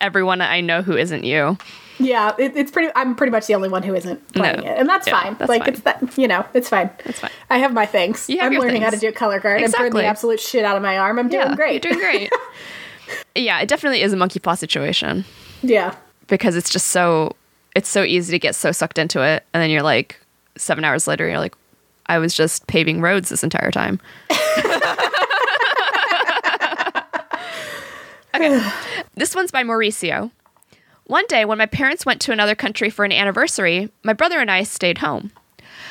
everyone 0.00 0.40
I 0.40 0.60
know 0.60 0.82
who 0.82 0.96
isn't 0.96 1.24
you. 1.24 1.56
yeah, 1.98 2.32
it, 2.38 2.56
it's 2.56 2.70
pretty. 2.70 2.92
I'm 2.94 3.14
pretty 3.16 3.30
much 3.32 3.46
the 3.46 3.54
only 3.54 3.68
one 3.68 3.82
who 3.82 3.94
isn't 3.94 4.32
playing 4.34 4.60
No. 4.60 4.70
it, 4.70 4.78
and 4.78 4.88
that's 4.88 5.06
Yeah, 5.06 5.20
fine. 5.20 5.36
that's 5.38 5.48
like 5.48 5.62
fine. 5.62 5.68
it's 5.70 5.80
that 5.80 6.18
you 6.18 6.28
know, 6.28 6.44
it's 6.54 6.68
fine. 6.68 6.90
It's 7.06 7.18
fine. 7.20 7.30
I 7.50 7.58
have 7.58 7.72
my 7.72 7.86
things. 7.86 8.26
Have 8.28 8.52
I'm 8.52 8.58
learning 8.58 8.82
how 8.82 8.90
to 8.90 8.96
things. 8.98 9.12
do 9.12 9.18
color 9.18 9.40
guard. 9.40 9.58
I'm 9.58 9.64
Exactly. 9.64 9.90
putting 9.90 10.02
the 10.04 10.08
absolute 10.08 10.38
shit 10.40 10.64
out 10.64 10.76
of 10.76 10.82
my 10.82 10.98
arm. 10.98 11.18
I'm 11.18 11.28
doing 11.28 11.48
yeah, 11.48 11.54
great. 11.56 11.84
You're 11.84 11.92
doing 11.94 12.04
great. 12.04 12.30
yeah, 13.34 13.60
it 13.60 13.68
definitely 13.68 14.02
is 14.02 14.12
a 14.12 14.16
monkey 14.16 14.38
paw 14.38 14.54
situation 14.54 15.24
yeah. 15.62 15.94
because 16.26 16.56
it's 16.56 16.70
just 16.70 16.88
so 16.88 17.36
it's 17.74 17.88
so 17.88 18.02
easy 18.02 18.30
to 18.32 18.38
get 18.38 18.54
so 18.54 18.70
sucked 18.72 18.98
into 18.98 19.22
it, 19.22 19.44
and 19.52 19.62
then 19.62 19.70
you're 19.70 19.82
like 19.82 20.20
seven 20.56 20.84
hours 20.84 21.06
later, 21.08 21.28
you're 21.28 21.38
like, 21.38 21.54
I 22.06 22.18
was 22.18 22.34
just 22.34 22.66
paving 22.66 23.00
roads 23.00 23.28
this 23.30 23.42
entire 23.42 23.70
time. 23.70 24.00
okay, 28.34 28.70
this 29.14 29.34
one's 29.34 29.50
by 29.50 29.64
Mauricio. 29.64 30.30
One 31.06 31.26
day, 31.26 31.44
when 31.44 31.58
my 31.58 31.66
parents 31.66 32.06
went 32.06 32.20
to 32.22 32.32
another 32.32 32.54
country 32.54 32.88
for 32.90 33.04
an 33.04 33.12
anniversary, 33.12 33.90
my 34.02 34.12
brother 34.14 34.40
and 34.40 34.50
I 34.50 34.62
stayed 34.62 34.98
home. 34.98 35.32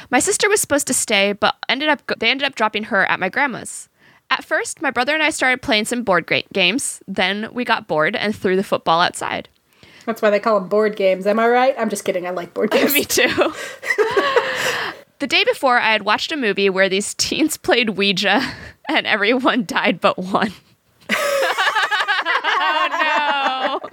My 0.10 0.19
sister 0.19 0.49
was 0.49 0.62
supposed 0.62 0.88
to 0.88 0.93
stay, 0.93 1.34
but 1.34 1.56
ended 1.69 1.89
up 1.89 2.02
they 2.19 2.30
ended 2.30 2.45
up 2.47 2.56
dropping 2.56 2.86
her 2.86 3.06
at 3.06 3.19
my 3.19 3.30
grandma's. 3.30 3.89
At 4.34 4.43
first, 4.43 4.82
my 4.82 4.89
brother 4.89 5.13
and 5.13 5.22
I 5.22 5.30
started 5.30 5.62
playing 5.62 5.86
some 5.86 6.02
board 6.02 6.28
games. 6.52 7.04
Then 7.08 7.50
we 7.54 7.63
got 7.63 7.88
bored 7.88 8.15
and 8.15 8.36
threw 8.36 8.56
the 8.56 8.63
football 8.63 9.00
outside. 9.00 9.48
That's 10.08 10.24
why 10.24 10.32
they 10.32 10.39
call 10.39 10.60
them 10.60 10.69
board 10.69 10.96
games. 10.96 11.28
Am 11.28 11.38
I 11.38 11.48
right? 11.48 11.76
I'm 11.78 11.88
just 11.88 12.04
kidding. 12.04 12.26
I 12.26 12.32
like 12.32 12.56
board 12.56 12.72
games. 12.76 12.93
Me 12.93 13.06
too. 13.06 13.28
the 15.19 15.28
day 15.28 15.43
before, 15.43 15.78
I 15.78 15.91
had 15.91 16.02
watched 16.02 16.32
a 16.32 16.36
movie 16.36 16.67
where 16.67 16.89
these 16.89 17.13
teens 17.17 17.58
played 17.58 17.91
Ouija 17.91 18.41
and 18.89 19.06
everyone 19.06 19.65
died 19.65 20.02
but 20.02 20.17
one. 20.17 20.52
oh 22.41 23.80
no. 23.84 23.89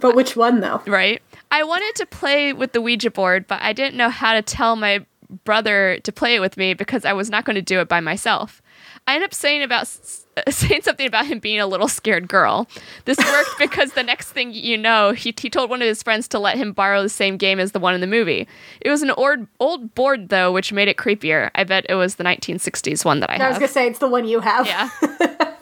But 0.00 0.16
which 0.16 0.36
one 0.36 0.60
though? 0.60 0.80
Right? 0.86 1.20
I 1.50 1.64
wanted 1.64 1.96
to 1.96 2.06
play 2.06 2.54
with 2.54 2.72
the 2.72 2.80
Ouija 2.80 3.10
board, 3.10 3.46
but 3.46 3.60
I 3.60 3.74
didn't 3.74 3.98
know 3.98 4.08
how 4.08 4.32
to 4.32 4.40
tell 4.40 4.74
my 4.74 5.04
brother 5.44 5.98
to 6.02 6.12
play 6.12 6.34
it 6.34 6.40
with 6.40 6.56
me 6.56 6.72
because 6.72 7.04
I 7.04 7.12
was 7.12 7.28
not 7.28 7.44
going 7.44 7.56
to 7.56 7.62
do 7.62 7.80
it 7.80 7.88
by 7.88 8.00
myself. 8.00 8.62
I 9.06 9.16
end 9.16 9.24
up 9.24 9.34
saying 9.34 9.62
about 9.62 9.86
saying 10.48 10.82
something 10.82 11.06
about 11.06 11.26
him 11.26 11.38
being 11.38 11.60
a 11.60 11.66
little 11.66 11.88
scared 11.88 12.28
girl. 12.28 12.66
This 13.04 13.18
worked 13.18 13.50
because 13.58 13.92
the 13.92 14.02
next 14.02 14.32
thing 14.32 14.52
you 14.52 14.78
know, 14.78 15.12
he, 15.12 15.34
he 15.36 15.50
told 15.50 15.70
one 15.70 15.82
of 15.82 15.88
his 15.88 16.02
friends 16.02 16.26
to 16.28 16.38
let 16.38 16.56
him 16.56 16.72
borrow 16.72 17.02
the 17.02 17.08
same 17.08 17.36
game 17.36 17.60
as 17.60 17.72
the 17.72 17.78
one 17.78 17.94
in 17.94 18.00
the 18.00 18.06
movie. 18.06 18.48
It 18.80 18.90
was 18.90 19.02
an 19.02 19.10
old 19.10 19.46
old 19.60 19.94
board 19.94 20.30
though, 20.30 20.52
which 20.52 20.72
made 20.72 20.88
it 20.88 20.96
creepier. 20.96 21.50
I 21.54 21.64
bet 21.64 21.86
it 21.88 21.94
was 21.94 22.16
the 22.16 22.24
1960s 22.24 23.04
one 23.04 23.20
that 23.20 23.30
I 23.30 23.36
I 23.36 23.48
was 23.48 23.58
gonna 23.58 23.68
say 23.68 23.86
it's 23.86 23.98
the 23.98 24.08
one 24.08 24.26
you 24.26 24.40
have. 24.40 24.66
Yeah. 24.66 24.88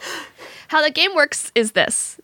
How 0.69 0.83
the 0.83 0.91
game 0.91 1.15
works 1.15 1.53
is 1.55 1.73
this 1.73 2.19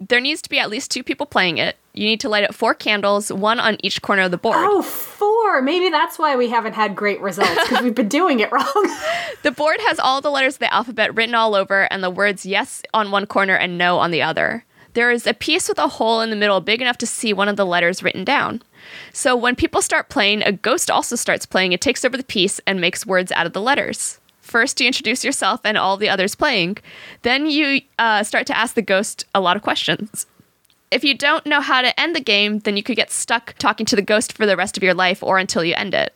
there 0.00 0.20
needs 0.20 0.40
to 0.42 0.48
be 0.48 0.58
at 0.58 0.70
least 0.70 0.90
two 0.90 1.02
people 1.02 1.26
playing 1.26 1.58
it. 1.58 1.76
You 1.92 2.06
need 2.06 2.20
to 2.20 2.28
light 2.28 2.44
up 2.44 2.54
four 2.54 2.74
candles, 2.74 3.30
one 3.30 3.60
on 3.60 3.76
each 3.84 4.00
corner 4.00 4.22
of 4.22 4.30
the 4.30 4.38
board. 4.38 4.56
Oh, 4.58 4.82
four. 4.82 5.29
Maybe 5.60 5.88
that's 5.88 6.18
why 6.18 6.36
we 6.36 6.48
haven't 6.48 6.74
had 6.74 6.94
great 6.94 7.20
results 7.20 7.68
because 7.68 7.82
we've 7.82 7.94
been 7.94 8.08
doing 8.20 8.40
it 8.40 8.52
wrong. 8.52 8.96
The 9.42 9.50
board 9.50 9.78
has 9.80 9.98
all 9.98 10.20
the 10.20 10.30
letters 10.30 10.54
of 10.54 10.60
the 10.60 10.72
alphabet 10.72 11.14
written 11.14 11.34
all 11.34 11.54
over 11.54 11.90
and 11.90 12.02
the 12.02 12.10
words 12.10 12.44
yes 12.44 12.82
on 12.92 13.10
one 13.10 13.26
corner 13.26 13.54
and 13.54 13.78
no 13.78 13.98
on 13.98 14.10
the 14.10 14.22
other. 14.22 14.64
There 14.92 15.10
is 15.10 15.26
a 15.26 15.34
piece 15.34 15.68
with 15.68 15.78
a 15.78 15.88
hole 15.88 16.20
in 16.20 16.30
the 16.30 16.36
middle 16.36 16.60
big 16.60 16.82
enough 16.82 16.98
to 16.98 17.06
see 17.06 17.32
one 17.32 17.48
of 17.48 17.56
the 17.56 17.66
letters 17.66 18.02
written 18.02 18.24
down. 18.24 18.62
So 19.12 19.36
when 19.36 19.56
people 19.56 19.82
start 19.82 20.08
playing, 20.08 20.42
a 20.42 20.52
ghost 20.52 20.90
also 20.90 21.16
starts 21.16 21.46
playing. 21.46 21.72
It 21.72 21.80
takes 21.80 22.04
over 22.04 22.16
the 22.16 22.24
piece 22.24 22.60
and 22.66 22.80
makes 22.80 23.06
words 23.06 23.32
out 23.32 23.46
of 23.46 23.52
the 23.52 23.60
letters. 23.60 24.18
First, 24.40 24.80
you 24.80 24.86
introduce 24.86 25.24
yourself 25.24 25.60
and 25.64 25.78
all 25.78 25.96
the 25.96 26.08
others 26.08 26.34
playing. 26.34 26.78
Then 27.22 27.46
you 27.46 27.82
uh, 27.98 28.24
start 28.24 28.46
to 28.48 28.56
ask 28.56 28.74
the 28.74 28.82
ghost 28.82 29.24
a 29.34 29.40
lot 29.40 29.56
of 29.56 29.62
questions. 29.62 30.26
If 30.90 31.04
you 31.04 31.14
don't 31.14 31.46
know 31.46 31.60
how 31.60 31.82
to 31.82 31.98
end 32.00 32.16
the 32.16 32.20
game, 32.20 32.60
then 32.60 32.76
you 32.76 32.82
could 32.82 32.96
get 32.96 33.10
stuck 33.10 33.54
talking 33.58 33.86
to 33.86 33.96
the 33.96 34.02
ghost 34.02 34.32
for 34.32 34.44
the 34.44 34.56
rest 34.56 34.76
of 34.76 34.82
your 34.82 34.94
life 34.94 35.22
or 35.22 35.38
until 35.38 35.64
you 35.64 35.74
end 35.74 35.94
it. 35.94 36.14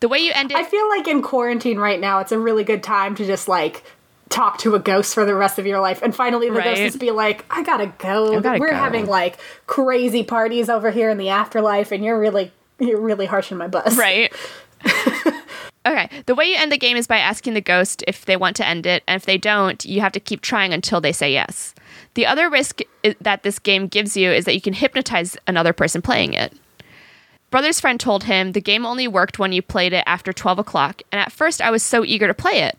The 0.00 0.08
way 0.08 0.18
you 0.18 0.32
end 0.34 0.50
it. 0.50 0.56
I 0.56 0.64
feel 0.64 0.88
like 0.88 1.06
in 1.06 1.22
quarantine 1.22 1.78
right 1.78 2.00
now, 2.00 2.18
it's 2.18 2.32
a 2.32 2.38
really 2.38 2.64
good 2.64 2.82
time 2.82 3.14
to 3.14 3.24
just 3.24 3.48
like 3.48 3.84
talk 4.28 4.58
to 4.58 4.74
a 4.74 4.78
ghost 4.78 5.14
for 5.14 5.24
the 5.24 5.34
rest 5.34 5.58
of 5.58 5.66
your 5.66 5.80
life. 5.80 6.02
And 6.02 6.14
finally, 6.14 6.48
the 6.48 6.56
Right. 6.56 6.64
ghost 6.64 6.82
just 6.82 6.98
be 6.98 7.10
like, 7.10 7.44
I 7.50 7.62
gotta 7.62 7.92
go. 7.98 8.38
I 8.38 8.40
gotta 8.40 8.58
We're 8.58 8.70
go." 8.70 8.76
having 8.76 9.06
like 9.06 9.38
crazy 9.66 10.24
parties 10.24 10.68
over 10.68 10.90
here 10.90 11.08
in 11.10 11.18
the 11.18 11.28
afterlife, 11.28 11.92
and 11.92 12.04
you're 12.04 12.18
really. 12.18 12.50
You're 12.78 13.00
really 13.00 13.26
harsh 13.26 13.50
harshing 13.50 13.58
my 13.58 13.68
bus. 13.68 13.96
Right. 13.96 14.32
okay. 15.86 16.10
The 16.26 16.34
way 16.34 16.46
you 16.46 16.56
end 16.56 16.72
the 16.72 16.78
game 16.78 16.96
is 16.96 17.06
by 17.06 17.18
asking 17.18 17.54
the 17.54 17.60
ghost 17.60 18.02
if 18.08 18.24
they 18.24 18.36
want 18.36 18.56
to 18.56 18.66
end 18.66 18.86
it, 18.86 19.04
and 19.06 19.14
if 19.14 19.24
they 19.24 19.38
don't, 19.38 19.84
you 19.84 20.00
have 20.00 20.10
to 20.12 20.20
keep 20.20 20.40
trying 20.40 20.72
until 20.72 21.00
they 21.00 21.12
say 21.12 21.32
yes. 21.32 21.74
The 22.14 22.26
other 22.26 22.50
risk 22.50 22.80
that 23.20 23.42
this 23.42 23.58
game 23.58 23.86
gives 23.88 24.16
you 24.16 24.30
is 24.30 24.44
that 24.44 24.54
you 24.54 24.60
can 24.60 24.74
hypnotize 24.74 25.36
another 25.46 25.72
person 25.72 26.02
playing 26.02 26.34
it. 26.34 26.52
Brother's 27.50 27.80
friend 27.80 28.00
told 28.00 28.24
him 28.24 28.52
the 28.52 28.60
game 28.60 28.86
only 28.86 29.06
worked 29.06 29.38
when 29.38 29.52
you 29.52 29.60
played 29.62 29.92
it 29.92 30.04
after 30.06 30.32
12 30.32 30.58
o'clock, 30.58 31.02
and 31.12 31.20
at 31.20 31.32
first 31.32 31.60
I 31.60 31.70
was 31.70 31.82
so 31.82 32.04
eager 32.04 32.26
to 32.26 32.34
play 32.34 32.60
it. 32.62 32.78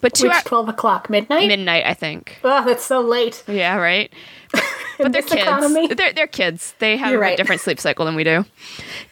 But 0.00 0.14
two 0.14 0.26
Which 0.28 0.34
hours. 0.34 0.44
12 0.44 0.68
o'clock? 0.68 1.10
Midnight? 1.10 1.48
Midnight, 1.48 1.84
I 1.86 1.94
think. 1.94 2.38
oh, 2.44 2.64
that's 2.64 2.84
so 2.84 3.00
late. 3.00 3.42
Yeah, 3.46 3.76
right. 3.76 4.12
But 4.98 5.12
they're 5.12 5.20
kids. 5.20 5.42
economy? 5.42 5.88
They're, 5.88 6.14
they're 6.14 6.26
kids. 6.26 6.74
They 6.78 6.96
have 6.96 7.20
a 7.20 7.36
different 7.36 7.60
sleep 7.60 7.78
cycle 7.78 8.06
than 8.06 8.14
we 8.14 8.24
do. 8.24 8.46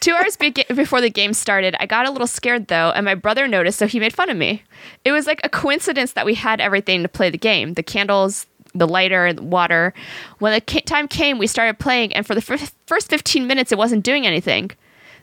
Two 0.01 0.13
hours 0.15 0.35
be- 0.35 0.51
before 0.75 1.03
the 1.03 1.11
game 1.11 1.35
started, 1.35 1.77
I 1.79 1.85
got 1.85 2.07
a 2.07 2.11
little 2.11 2.27
scared 2.27 2.69
though, 2.69 2.91
and 2.95 3.05
my 3.05 3.15
brother 3.15 3.47
noticed, 3.47 3.79
so 3.79 3.87
he 3.87 4.01
made 4.01 4.15
fun 4.15 4.31
of 4.31 4.37
me. 4.39 4.63
It 5.05 5.13
was 5.13 5.27
like 5.27 5.43
a 5.45 5.51
coincidence 5.51 6.13
that 6.15 6.25
we 6.25 6.35
had 6.37 6.59
everything 6.59 7.03
to 7.03 7.09
play 7.09 7.29
the 7.29 7.37
game 7.37 7.75
the 7.75 7.83
candles, 7.83 8.47
the 8.75 8.87
lighter, 8.89 9.33
the 9.33 9.43
water. 9.43 9.95
When 10.39 10.53
the 10.53 10.61
ca- 10.61 10.81
time 10.83 11.09
came, 11.09 11.39
we 11.39 11.47
started 11.47 11.79
playing, 11.79 12.13
and 12.15 12.27
for 12.27 12.35
the 12.35 12.43
fir- 12.43 12.59
first 12.87 13.09
15 13.11 13.47
minutes, 13.47 13.73
it 13.73 13.79
wasn't 13.79 14.05
doing 14.05 14.27
anything. 14.27 14.71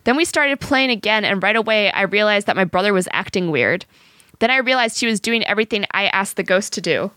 Then 0.03 0.15
we 0.17 0.25
started 0.25 0.59
playing 0.59 0.89
again, 0.89 1.23
and 1.25 1.43
right 1.43 1.55
away, 1.55 1.91
I 1.91 2.03
realized 2.03 2.47
that 2.47 2.55
my 2.55 2.63
brother 2.65 2.93
was 2.93 3.07
acting 3.11 3.51
weird. 3.51 3.85
Then 4.39 4.49
I 4.49 4.57
realized 4.57 4.99
he 4.99 5.05
was 5.05 5.19
doing 5.19 5.45
everything 5.45 5.85
I 5.91 6.07
asked 6.07 6.35
the 6.37 6.43
ghost 6.43 6.73
to 6.73 6.81
do. 6.81 7.11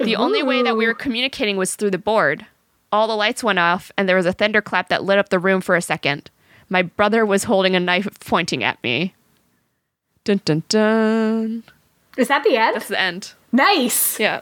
The 0.00 0.16
only 0.16 0.42
way 0.42 0.60
that 0.62 0.76
we 0.76 0.86
were 0.88 0.94
communicating 0.94 1.56
was 1.56 1.76
through 1.76 1.92
the 1.92 1.98
board. 1.98 2.46
All 2.90 3.06
the 3.06 3.14
lights 3.14 3.44
went 3.44 3.60
off, 3.60 3.92
and 3.96 4.08
there 4.08 4.16
was 4.16 4.26
a 4.26 4.32
thunderclap 4.32 4.88
that 4.88 5.04
lit 5.04 5.18
up 5.18 5.28
the 5.28 5.38
room 5.38 5.60
for 5.60 5.76
a 5.76 5.82
second. 5.82 6.30
My 6.68 6.82
brother 6.82 7.24
was 7.24 7.44
holding 7.44 7.76
a 7.76 7.80
knife 7.80 8.08
pointing 8.20 8.64
at 8.64 8.82
me. 8.82 9.14
Dun 10.24 10.40
dun 10.44 10.62
dun. 10.68 11.62
Is 12.16 12.28
that 12.28 12.42
the 12.42 12.56
end? 12.56 12.74
That's 12.74 12.88
the 12.88 13.00
end. 13.00 13.32
Nice. 13.52 14.18
Yeah. 14.18 14.40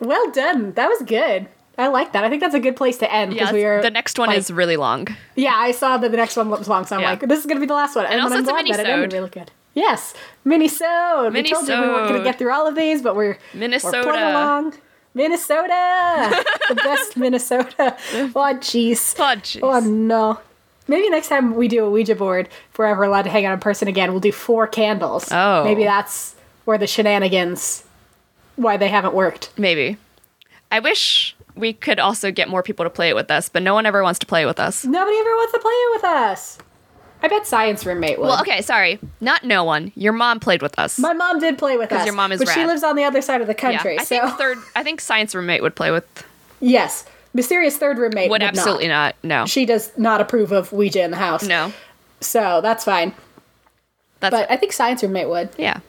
Well 0.00 0.30
done. 0.30 0.72
That 0.72 0.88
was 0.88 1.02
good. 1.02 1.46
I 1.76 1.86
like 1.88 2.12
that. 2.12 2.24
I 2.24 2.28
think 2.28 2.40
that's 2.40 2.54
a 2.56 2.60
good 2.60 2.74
place 2.76 2.98
to 2.98 3.12
end 3.12 3.32
Yeah. 3.32 3.40
because 3.44 3.52
we 3.52 3.64
are. 3.64 3.80
the 3.80 3.90
next 3.90 4.18
one 4.18 4.28
like- 4.28 4.38
is 4.38 4.50
really 4.50 4.76
long. 4.76 5.06
Yeah, 5.36 5.54
I 5.54 5.70
saw 5.70 5.96
that 5.98 6.10
the 6.10 6.16
next 6.16 6.36
one 6.36 6.50
was 6.50 6.66
long, 6.68 6.84
so 6.86 6.96
I'm 6.96 7.02
Yeah. 7.02 7.10
like, 7.10 7.20
this 7.20 7.38
is 7.38 7.46
gonna 7.46 7.60
be 7.60 7.66
the 7.66 7.74
last 7.74 7.94
one. 7.94 8.06
And, 8.06 8.20
also 8.20 8.34
I'm 8.34 8.40
it's 8.40 8.48
a 8.50 8.52
that 8.76 8.80
it 8.80 8.88
ended 8.88 9.12
really 9.12 9.30
good. 9.30 9.50
Yes, 9.74 10.12
mini-sode. 10.44 11.32
We 11.32 11.42
told 11.44 11.68
you 11.68 11.74
we 11.80 11.86
weren't 11.86 12.08
gonna 12.08 12.24
get 12.24 12.36
through 12.38 12.52
all 12.52 12.66
of 12.66 12.74
these, 12.74 13.00
but 13.00 13.14
we're 13.14 13.38
Minnesota. 13.54 14.02
We're 14.04 14.14
along. 14.14 14.74
Minnesota, 15.14 16.44
the 16.68 16.74
best 16.84 17.16
Minnesota. 17.16 17.96
Oh 18.14 18.54
jeez. 18.60 19.14
Oh, 19.18 19.22
jeez. 19.36 19.60
Oh 19.62 19.80
no. 19.80 20.38
Maybe 20.86 21.08
next 21.10 21.28
time 21.28 21.54
we 21.54 21.68
do 21.68 21.84
a 21.84 21.90
Ouija 21.90 22.14
board, 22.14 22.48
if 22.72 22.78
we're 22.78 22.86
ever 22.86 23.04
allowed 23.04 23.22
to 23.22 23.30
hang 23.30 23.44
out 23.44 23.52
in 23.52 23.60
person 23.60 23.88
again, 23.88 24.10
we'll 24.10 24.20
do 24.20 24.32
four 24.32 24.66
candles. 24.66 25.28
Oh. 25.30 25.64
Maybe 25.64 25.84
that's 25.84 26.34
where 26.64 26.78
the 26.78 26.86
shenanigans, 26.86 27.84
why 28.58 28.76
they 28.76 28.88
haven't 28.88 29.14
worked. 29.14 29.50
Maybe. 29.56 29.96
I 30.70 30.80
wish 30.80 31.34
we 31.54 31.72
could 31.72 31.98
also 31.98 32.30
get 32.30 32.48
more 32.48 32.62
people 32.62 32.84
to 32.84 32.90
play 32.90 33.08
it 33.08 33.14
with 33.14 33.30
us, 33.30 33.48
but 33.48 33.62
no 33.62 33.74
one 33.74 33.86
ever 33.86 34.02
wants 34.02 34.18
to 34.20 34.26
play 34.26 34.42
it 34.42 34.46
with 34.46 34.60
us. 34.60 34.84
Nobody 34.84 35.16
ever 35.16 35.30
wants 35.30 35.52
to 35.52 35.58
play 35.58 35.72
it 35.72 35.96
with 35.96 36.04
us. 36.04 36.58
I 37.22 37.28
bet 37.28 37.46
science 37.46 37.84
roommate 37.84 38.18
would. 38.18 38.26
Well, 38.28 38.40
okay, 38.42 38.62
sorry. 38.62 39.00
Not 39.20 39.42
no 39.42 39.64
one. 39.64 39.90
Your 39.96 40.12
mom 40.12 40.38
played 40.38 40.62
with 40.62 40.78
us. 40.78 40.98
My 40.98 41.14
mom 41.14 41.40
did 41.40 41.58
play 41.58 41.76
with 41.76 41.90
us. 41.92 42.04
your 42.06 42.14
mom 42.14 42.30
is 42.30 42.38
but 42.38 42.48
she 42.50 42.64
lives 42.64 42.84
on 42.84 42.94
the 42.94 43.02
other 43.04 43.20
side 43.22 43.40
of 43.40 43.48
the 43.48 43.54
country. 43.54 43.94
yeah. 43.94 44.02
I 44.02 44.04
so 44.04 44.20
think 44.26 44.38
third. 44.38 44.58
I 44.76 44.84
think 44.84 45.00
science 45.00 45.34
roommate 45.34 45.62
would 45.62 45.74
play 45.74 45.90
with. 45.90 46.04
yes, 46.60 47.06
mysterious 47.34 47.76
third 47.76 47.98
roommate 47.98 48.30
Would 48.30 48.42
would 48.42 48.48
absolutely 48.48 48.86
not. 48.88 49.16
not. 49.24 49.28
No. 49.42 49.46
She 49.46 49.66
does 49.66 49.90
not 49.96 50.20
approve 50.20 50.52
of 50.52 50.72
Ouija 50.72 51.02
in 51.02 51.10
the 51.10 51.16
house. 51.16 51.42
No. 51.42 51.72
So 52.20 52.60
that's 52.60 52.84
fine. 52.84 53.14
That's 54.20 54.32
But 54.32 54.50
I 54.50 54.56
think 54.56 54.72
science 54.72 55.02
roommate 55.02 55.28
would. 55.28 55.50
yeah. 55.58 55.80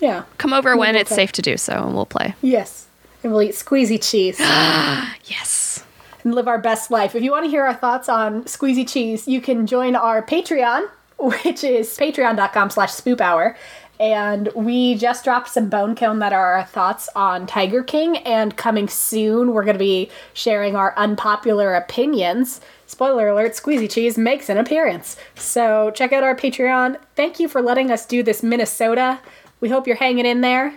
Yeah. 0.00 0.24
Come 0.38 0.52
over 0.52 0.76
when 0.76 0.92
we'll 0.92 1.00
it's 1.00 1.08
play. 1.08 1.16
safe 1.16 1.32
to 1.32 1.42
do 1.42 1.56
so, 1.56 1.72
and 1.72 1.94
we'll 1.94 2.06
play. 2.06 2.34
Yes. 2.42 2.86
And 3.22 3.32
we'll 3.32 3.42
eat 3.42 3.52
squeezy 3.54 3.98
cheese 4.02 4.38
Yes. 5.24 5.84
and 6.22 6.34
live 6.34 6.46
our 6.48 6.58
best 6.58 6.90
life. 6.90 7.14
If 7.14 7.22
you 7.22 7.30
want 7.30 7.44
to 7.44 7.50
hear 7.50 7.64
our 7.64 7.74
thoughts 7.74 8.08
on 8.08 8.44
squeezy 8.44 8.88
cheese, 8.88 9.26
you 9.26 9.40
can 9.40 9.66
join 9.66 9.96
our 9.96 10.22
Patreon, 10.22 10.88
which 11.18 11.64
is 11.64 11.96
patreon.com 11.96 12.70
slash 12.70 12.90
spoop 12.92 13.20
hour. 13.20 13.56
And 13.98 14.50
we 14.54 14.94
just 14.96 15.24
dropped 15.24 15.48
some 15.48 15.70
bone 15.70 15.96
cone 15.96 16.18
that 16.18 16.34
are 16.34 16.52
our 16.56 16.64
thoughts 16.64 17.08
on 17.16 17.46
Tiger 17.46 17.82
King. 17.82 18.18
And 18.18 18.54
coming 18.54 18.88
soon, 18.88 19.54
we're 19.54 19.64
going 19.64 19.74
to 19.74 19.78
be 19.78 20.10
sharing 20.34 20.76
our 20.76 20.92
unpopular 20.98 21.74
opinions. 21.74 22.60
Spoiler 22.86 23.28
alert, 23.28 23.52
Squeezy 23.52 23.90
Cheese 23.90 24.18
makes 24.18 24.50
an 24.50 24.58
appearance. 24.58 25.16
So 25.34 25.90
check 25.92 26.12
out 26.12 26.22
our 26.22 26.36
Patreon. 26.36 26.98
Thank 27.16 27.40
you 27.40 27.48
for 27.48 27.62
letting 27.62 27.90
us 27.90 28.04
do 28.04 28.22
this 28.22 28.42
Minnesota. 28.42 29.18
We 29.60 29.68
hope 29.68 29.86
you're 29.86 29.96
hanging 29.96 30.26
in 30.26 30.40
there. 30.40 30.74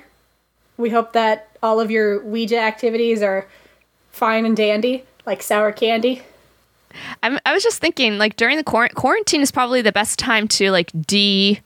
We 0.77 0.89
hope 0.89 1.13
that 1.13 1.49
all 1.61 1.79
of 1.79 1.91
your 1.91 2.23
Ouija 2.23 2.57
activities 2.57 3.21
are 3.21 3.45
fine 4.11 4.45
and 4.45 4.55
dandy, 4.55 5.03
like 5.25 5.43
sour 5.43 5.71
candy. 5.71 6.23
I'm, 7.21 7.39
I 7.45 7.53
was 7.53 7.63
just 7.63 7.79
thinking, 7.81 8.17
like 8.17 8.35
during 8.35 8.57
the 8.57 8.63
quar- 8.63 8.89
quarantine 8.89 9.41
is 9.41 9.51
probably 9.51 9.81
the 9.81 9.91
best 9.91 10.17
time 10.17 10.47
to 10.49 10.71
like 10.71 10.91
de 11.05 11.59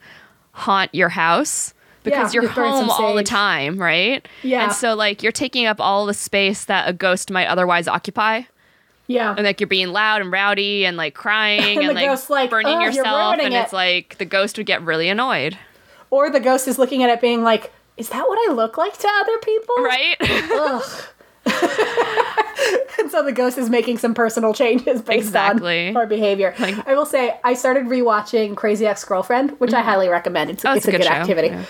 haunt 0.52 0.94
your 0.94 1.08
house 1.08 1.74
because 2.02 2.34
Yeah, 2.34 2.42
you're 2.42 2.50
home 2.50 2.90
all 2.90 3.14
the 3.14 3.22
time, 3.22 3.78
right? 3.78 4.26
Yeah. 4.42 4.64
And 4.64 4.72
so 4.72 4.94
like 4.94 5.22
you're 5.22 5.32
taking 5.32 5.66
up 5.66 5.80
all 5.80 6.06
the 6.06 6.14
space 6.14 6.66
that 6.66 6.88
a 6.88 6.92
ghost 6.92 7.30
might 7.30 7.46
otherwise 7.46 7.88
occupy. 7.88 8.42
Yeah. 9.06 9.34
And 9.36 9.44
like 9.44 9.60
you're 9.60 9.66
being 9.68 9.88
loud 9.88 10.20
and 10.22 10.30
rowdy 10.30 10.84
and 10.86 10.96
like 10.96 11.14
crying 11.24 11.78
And 11.78 11.88
and, 11.88 11.94
like, 11.94 12.30
like, 12.30 12.50
burning 12.50 12.74
"Ugh, 12.74 12.82
you're 12.82 12.92
yourself 12.92 13.36
and 13.40 13.54
it's 13.54 13.72
like 13.72 14.18
the 14.18 14.24
ghost 14.24 14.58
would 14.58 14.66
get 14.66 14.82
really 14.82 15.08
annoyed. 15.08 15.58
Or 16.10 16.30
the 16.30 16.40
ghost 16.40 16.68
is 16.68 16.78
looking 16.78 17.02
at 17.02 17.10
it 17.10 17.20
being 17.20 17.42
like, 17.42 17.72
is 17.96 18.08
that 18.10 18.28
what 18.28 18.38
I 18.50 18.52
look 18.52 18.76
like 18.76 18.96
to 18.98 19.08
other 19.08 19.38
people? 19.38 19.74
Right? 19.78 20.16
Ugh. 20.20 20.82
and 22.98 23.10
so 23.10 23.22
the 23.22 23.32
ghost 23.32 23.58
is 23.58 23.68
making 23.68 23.98
some 23.98 24.14
personal 24.14 24.54
changes 24.54 25.02
based 25.02 25.26
Exactly. 25.26 25.88
on 25.88 25.96
our 25.96 26.06
behavior. 26.06 26.54
Like- 26.58 26.86
I 26.88 26.94
will 26.94 27.06
say, 27.06 27.38
I 27.44 27.54
started 27.54 27.84
rewatching 27.84 28.56
Crazy 28.56 28.86
Ex 28.86 29.04
Girlfriend, 29.04 29.52
which 29.60 29.72
I 29.74 29.82
mm. 29.82 29.84
highly 29.84 30.08
recommend. 30.08 30.50
It's, 30.50 30.64
Oh, 30.64 30.72
it's, 30.74 30.88
a 30.88 30.90
good, 30.90 31.04
show. 31.04 31.10
activity. 31.10 31.48
Yeah. 31.48 31.64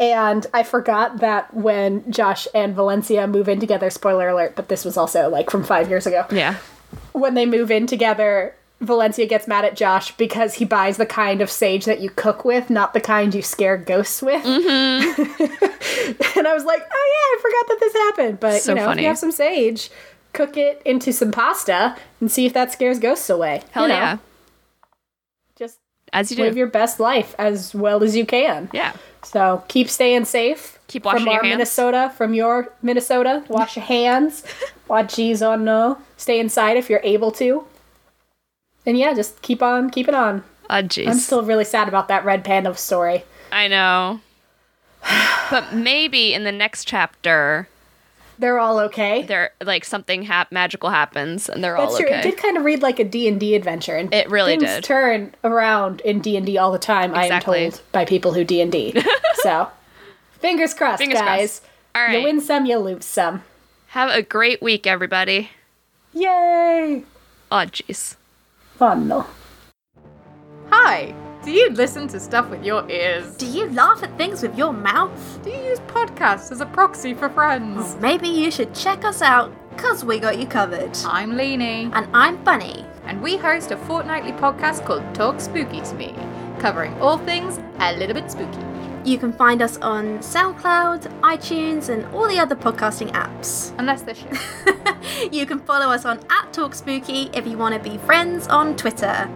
And 0.00 0.46
I 0.54 0.62
forgot 0.62 1.18
that 1.18 1.52
when 1.54 2.10
Josh 2.10 2.48
and 2.54 2.74
Valencia 2.74 3.26
move 3.26 3.48
in 3.48 3.60
together, 3.60 3.90
spoiler 3.90 4.28
alert, 4.30 4.56
but 4.56 4.68
this 4.68 4.84
was 4.84 4.96
also 4.96 5.28
like 5.28 5.50
from 5.50 5.62
five 5.62 5.88
years 5.90 6.06
ago. 6.06 6.26
Yeah. 6.30 6.56
when 7.12 7.34
they 7.34 7.44
move 7.46 7.70
in 7.70 7.86
together, 7.86 8.54
Valencia 8.80 9.26
gets 9.26 9.46
mad 9.46 9.64
at 9.66 9.76
Josh 9.76 10.12
because 10.16 10.54
he 10.54 10.64
buys 10.64 10.96
the 10.96 11.04
kind 11.06 11.42
of 11.42 11.50
sage 11.50 11.84
that 11.84 12.00
you 12.00 12.08
cook 12.10 12.44
with, 12.44 12.70
not 12.70 12.94
the 12.94 13.00
kind 13.00 13.34
you 13.34 13.42
scare 13.42 13.76
ghosts 13.76 14.22
with. 14.22 14.42
Mm-hmm. 14.42 16.38
and 16.38 16.48
I 16.48 16.54
was 16.54 16.64
like, 16.64 16.80
oh 16.82 16.84
yeah, 17.12 17.38
I 17.38 17.38
forgot 17.42 17.68
that 17.68 17.76
this 17.80 17.92
happened. 17.94 18.40
But 18.40 18.62
So 18.62 18.72
you 18.72 18.76
know, 18.76 18.82
if 18.82 18.86
funny. 18.86 19.02
you 19.02 19.08
have 19.08 19.18
some 19.18 19.32
sage, 19.32 19.90
cook 20.32 20.56
it 20.56 20.80
into 20.86 21.12
some 21.12 21.30
pasta 21.30 21.96
and 22.20 22.30
see 22.32 22.46
if 22.46 22.52
that 22.54 22.72
scares 22.72 22.98
ghosts 22.98 23.28
away. 23.28 23.62
Hell 23.72 23.82
you 23.84 23.88
know, 23.90 23.94
yeah. 23.96 24.16
Just 25.58 25.78
As 26.12 26.30
you 26.30 26.36
do. 26.38 26.44
live 26.44 26.56
your 26.56 26.66
best 26.68 27.00
life 27.00 27.34
as 27.38 27.74
well 27.74 28.02
as 28.02 28.16
you 28.16 28.24
can. 28.24 28.70
yeah. 28.72 28.92
So 29.22 29.62
keep 29.68 29.90
staying 29.90 30.24
safe. 30.24 30.78
Keep 30.88 31.04
washing 31.04 31.20
from 31.20 31.26
your 31.26 31.34
our 31.36 31.44
hands. 31.44 31.52
Minnesota, 31.58 32.12
from 32.16 32.32
your 32.32 32.72
Minnesota. 32.80 33.44
Wash 33.48 33.76
your 33.76 33.84
hands. 33.96 34.42
Watch 34.88 35.16
G's 35.16 35.42
on 35.42 35.64
no. 35.66 35.98
Stay 36.16 36.40
inside 36.40 36.78
if 36.78 36.88
you're 36.88 37.02
able 37.04 37.30
to. 37.32 37.66
And 38.86 38.98
yeah, 38.98 39.12
just 39.14 39.42
keep 39.42 39.62
on 39.62 39.90
keeping 39.90 40.14
on. 40.14 40.42
Oh, 40.68 40.74
jeez. 40.82 41.08
I'm 41.08 41.18
still 41.18 41.42
really 41.42 41.64
sad 41.64 41.88
about 41.88 42.08
that 42.08 42.24
red 42.24 42.44
panda 42.44 42.74
story. 42.76 43.24
I 43.52 43.68
know. 43.68 44.20
but 45.50 45.72
maybe 45.74 46.32
in 46.34 46.44
the 46.44 46.52
next 46.52 46.86
chapter, 46.86 47.68
They're 48.38 48.58
all 48.58 48.78
okay. 48.80 49.22
They're 49.22 49.50
like 49.62 49.84
something 49.84 50.22
hap- 50.22 50.52
magical 50.52 50.90
happens 50.90 51.48
and 51.48 51.62
they're 51.64 51.76
That's 51.76 51.92
all 51.92 51.98
true. 51.98 52.06
okay. 52.06 52.20
It 52.20 52.22
did 52.22 52.36
kind 52.36 52.56
of 52.56 52.64
read 52.64 52.82
like 52.82 52.98
a 52.98 53.04
D&D 53.04 53.54
adventure 53.54 53.96
and 53.96 54.12
It 54.14 54.30
really 54.30 54.52
things 54.56 54.62
did. 54.64 54.84
turn 54.84 55.34
around 55.42 56.00
in 56.02 56.20
D&D 56.20 56.56
all 56.58 56.70
the 56.70 56.78
time, 56.78 57.14
Exactly. 57.14 57.58
I 57.58 57.62
am 57.64 57.70
told 57.72 57.82
by 57.92 58.04
people 58.04 58.32
who 58.34 58.44
D&D. 58.44 59.02
so, 59.42 59.68
fingers 60.32 60.72
crossed, 60.74 60.98
Fingers 60.98 61.20
guys. 61.20 61.60
crossed. 61.60 61.66
All 62.12 62.16
You 62.16 62.22
win 62.24 62.40
some, 62.40 62.66
you 62.66 62.78
lose 62.78 63.04
some. 63.04 63.42
Have 63.88 64.10
a 64.10 64.22
great 64.22 64.62
week, 64.62 64.86
everybody. 64.86 65.50
Yay! 66.12 67.02
Oh, 67.50 67.56
jeez. 67.66 68.14
No. 68.80 69.26
Hi! 70.70 71.14
Do 71.44 71.50
you 71.50 71.68
listen 71.70 72.08
to 72.08 72.18
stuff 72.20 72.48
with 72.48 72.64
your 72.64 72.88
ears? 72.90 73.36
Do 73.36 73.44
you 73.46 73.68
laugh 73.72 74.02
at 74.02 74.16
things 74.16 74.40
with 74.42 74.56
your 74.56 74.72
mouth? 74.72 75.40
Do 75.42 75.50
you 75.50 75.56
use 75.58 75.80
podcasts 75.80 76.50
as 76.50 76.62
a 76.62 76.66
proxy 76.66 77.12
for 77.12 77.28
friends? 77.28 77.96
Maybe 78.00 78.28
you 78.28 78.50
should 78.50 78.74
check 78.74 79.04
us 79.04 79.20
out, 79.20 79.52
cause 79.76 80.02
we 80.02 80.18
got 80.18 80.38
you 80.38 80.46
covered. 80.46 80.96
I'm 81.04 81.32
Leanie, 81.32 81.90
And 81.94 82.08
I'm 82.16 82.42
Bunny. 82.42 82.86
and 83.04 83.20
we 83.22 83.36
host 83.36 83.70
a 83.70 83.76
fortnightly 83.76 84.32
podcast 84.32 84.86
called 84.86 85.02
Talk 85.14 85.40
Spooky 85.40 85.82
to 85.82 85.94
Me, 85.94 86.14
covering 86.58 86.94
all 87.02 87.18
things 87.18 87.58
a 87.80 87.92
little 87.98 88.14
bit 88.14 88.30
spooky. 88.30 88.69
You 89.02 89.16
can 89.16 89.32
find 89.32 89.62
us 89.62 89.78
on 89.78 90.18
SoundCloud, 90.18 91.20
iTunes, 91.22 91.88
and 91.88 92.04
all 92.14 92.28
the 92.28 92.38
other 92.38 92.54
podcasting 92.54 93.10
apps. 93.12 93.74
Unless 93.78 94.02
they're 94.02 94.14
shit. 94.14 95.32
you 95.32 95.46
can 95.46 95.58
follow 95.60 95.86
us 95.86 96.04
on 96.04 96.20
at 96.28 96.52
Talk 96.52 96.74
Spooky 96.74 97.30
if 97.32 97.46
you 97.46 97.56
want 97.56 97.74
to 97.74 97.90
be 97.90 97.96
friends 97.98 98.46
on 98.48 98.76
Twitter. 98.76 99.28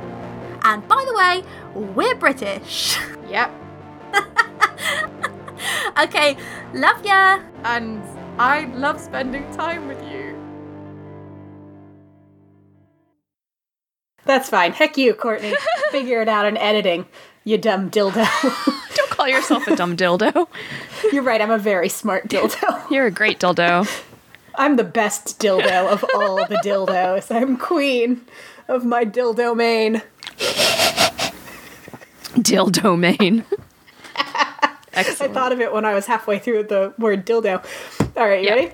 And 0.64 0.86
by 0.86 1.02
the 1.06 1.14
way, 1.14 1.42
we're 1.74 2.14
British. 2.14 2.98
yep. 3.28 3.50
okay, 5.98 6.36
love 6.74 7.04
ya. 7.04 7.40
And 7.64 8.02
I 8.38 8.66
love 8.74 9.00
spending 9.00 9.50
time 9.56 9.88
with 9.88 10.02
you. 10.02 10.38
That's 14.26 14.50
fine. 14.50 14.72
Heck 14.72 14.98
you, 14.98 15.14
Courtney. 15.14 15.54
Figure 15.90 16.20
it 16.20 16.28
out 16.28 16.44
in 16.44 16.58
editing, 16.58 17.06
you 17.44 17.56
dumb 17.56 17.90
dildo. 17.90 18.26
Call 19.24 19.30
yourself 19.32 19.66
a 19.68 19.74
dumb 19.74 19.96
dildo. 19.96 20.48
You're 21.12 21.22
right, 21.22 21.40
I'm 21.40 21.50
a 21.50 21.56
very 21.56 21.88
smart 21.88 22.28
dildo. 22.28 22.78
You're 22.90 23.06
a 23.06 23.10
great 23.10 23.40
dildo. 23.40 23.88
I'm 24.56 24.76
the 24.76 24.84
best 24.84 25.40
dildo 25.40 25.88
of 25.90 26.04
all 26.14 26.36
the 26.46 26.56
dildos. 26.62 27.34
I'm 27.34 27.56
queen 27.56 28.20
of 28.68 28.84
my 28.84 29.06
dildo 29.06 29.56
main. 29.56 30.02
Dildo 32.36 32.98
main. 32.98 33.46
I 34.94 35.02
thought 35.04 35.52
of 35.52 35.60
it 35.62 35.72
when 35.72 35.86
I 35.86 35.94
was 35.94 36.04
halfway 36.04 36.38
through 36.38 36.64
the 36.64 36.92
word 36.98 37.24
dildo. 37.24 37.64
All 38.18 38.28
right, 38.28 38.42
you 38.42 38.48
Yeah. 38.50 38.54
ready? 38.56 38.72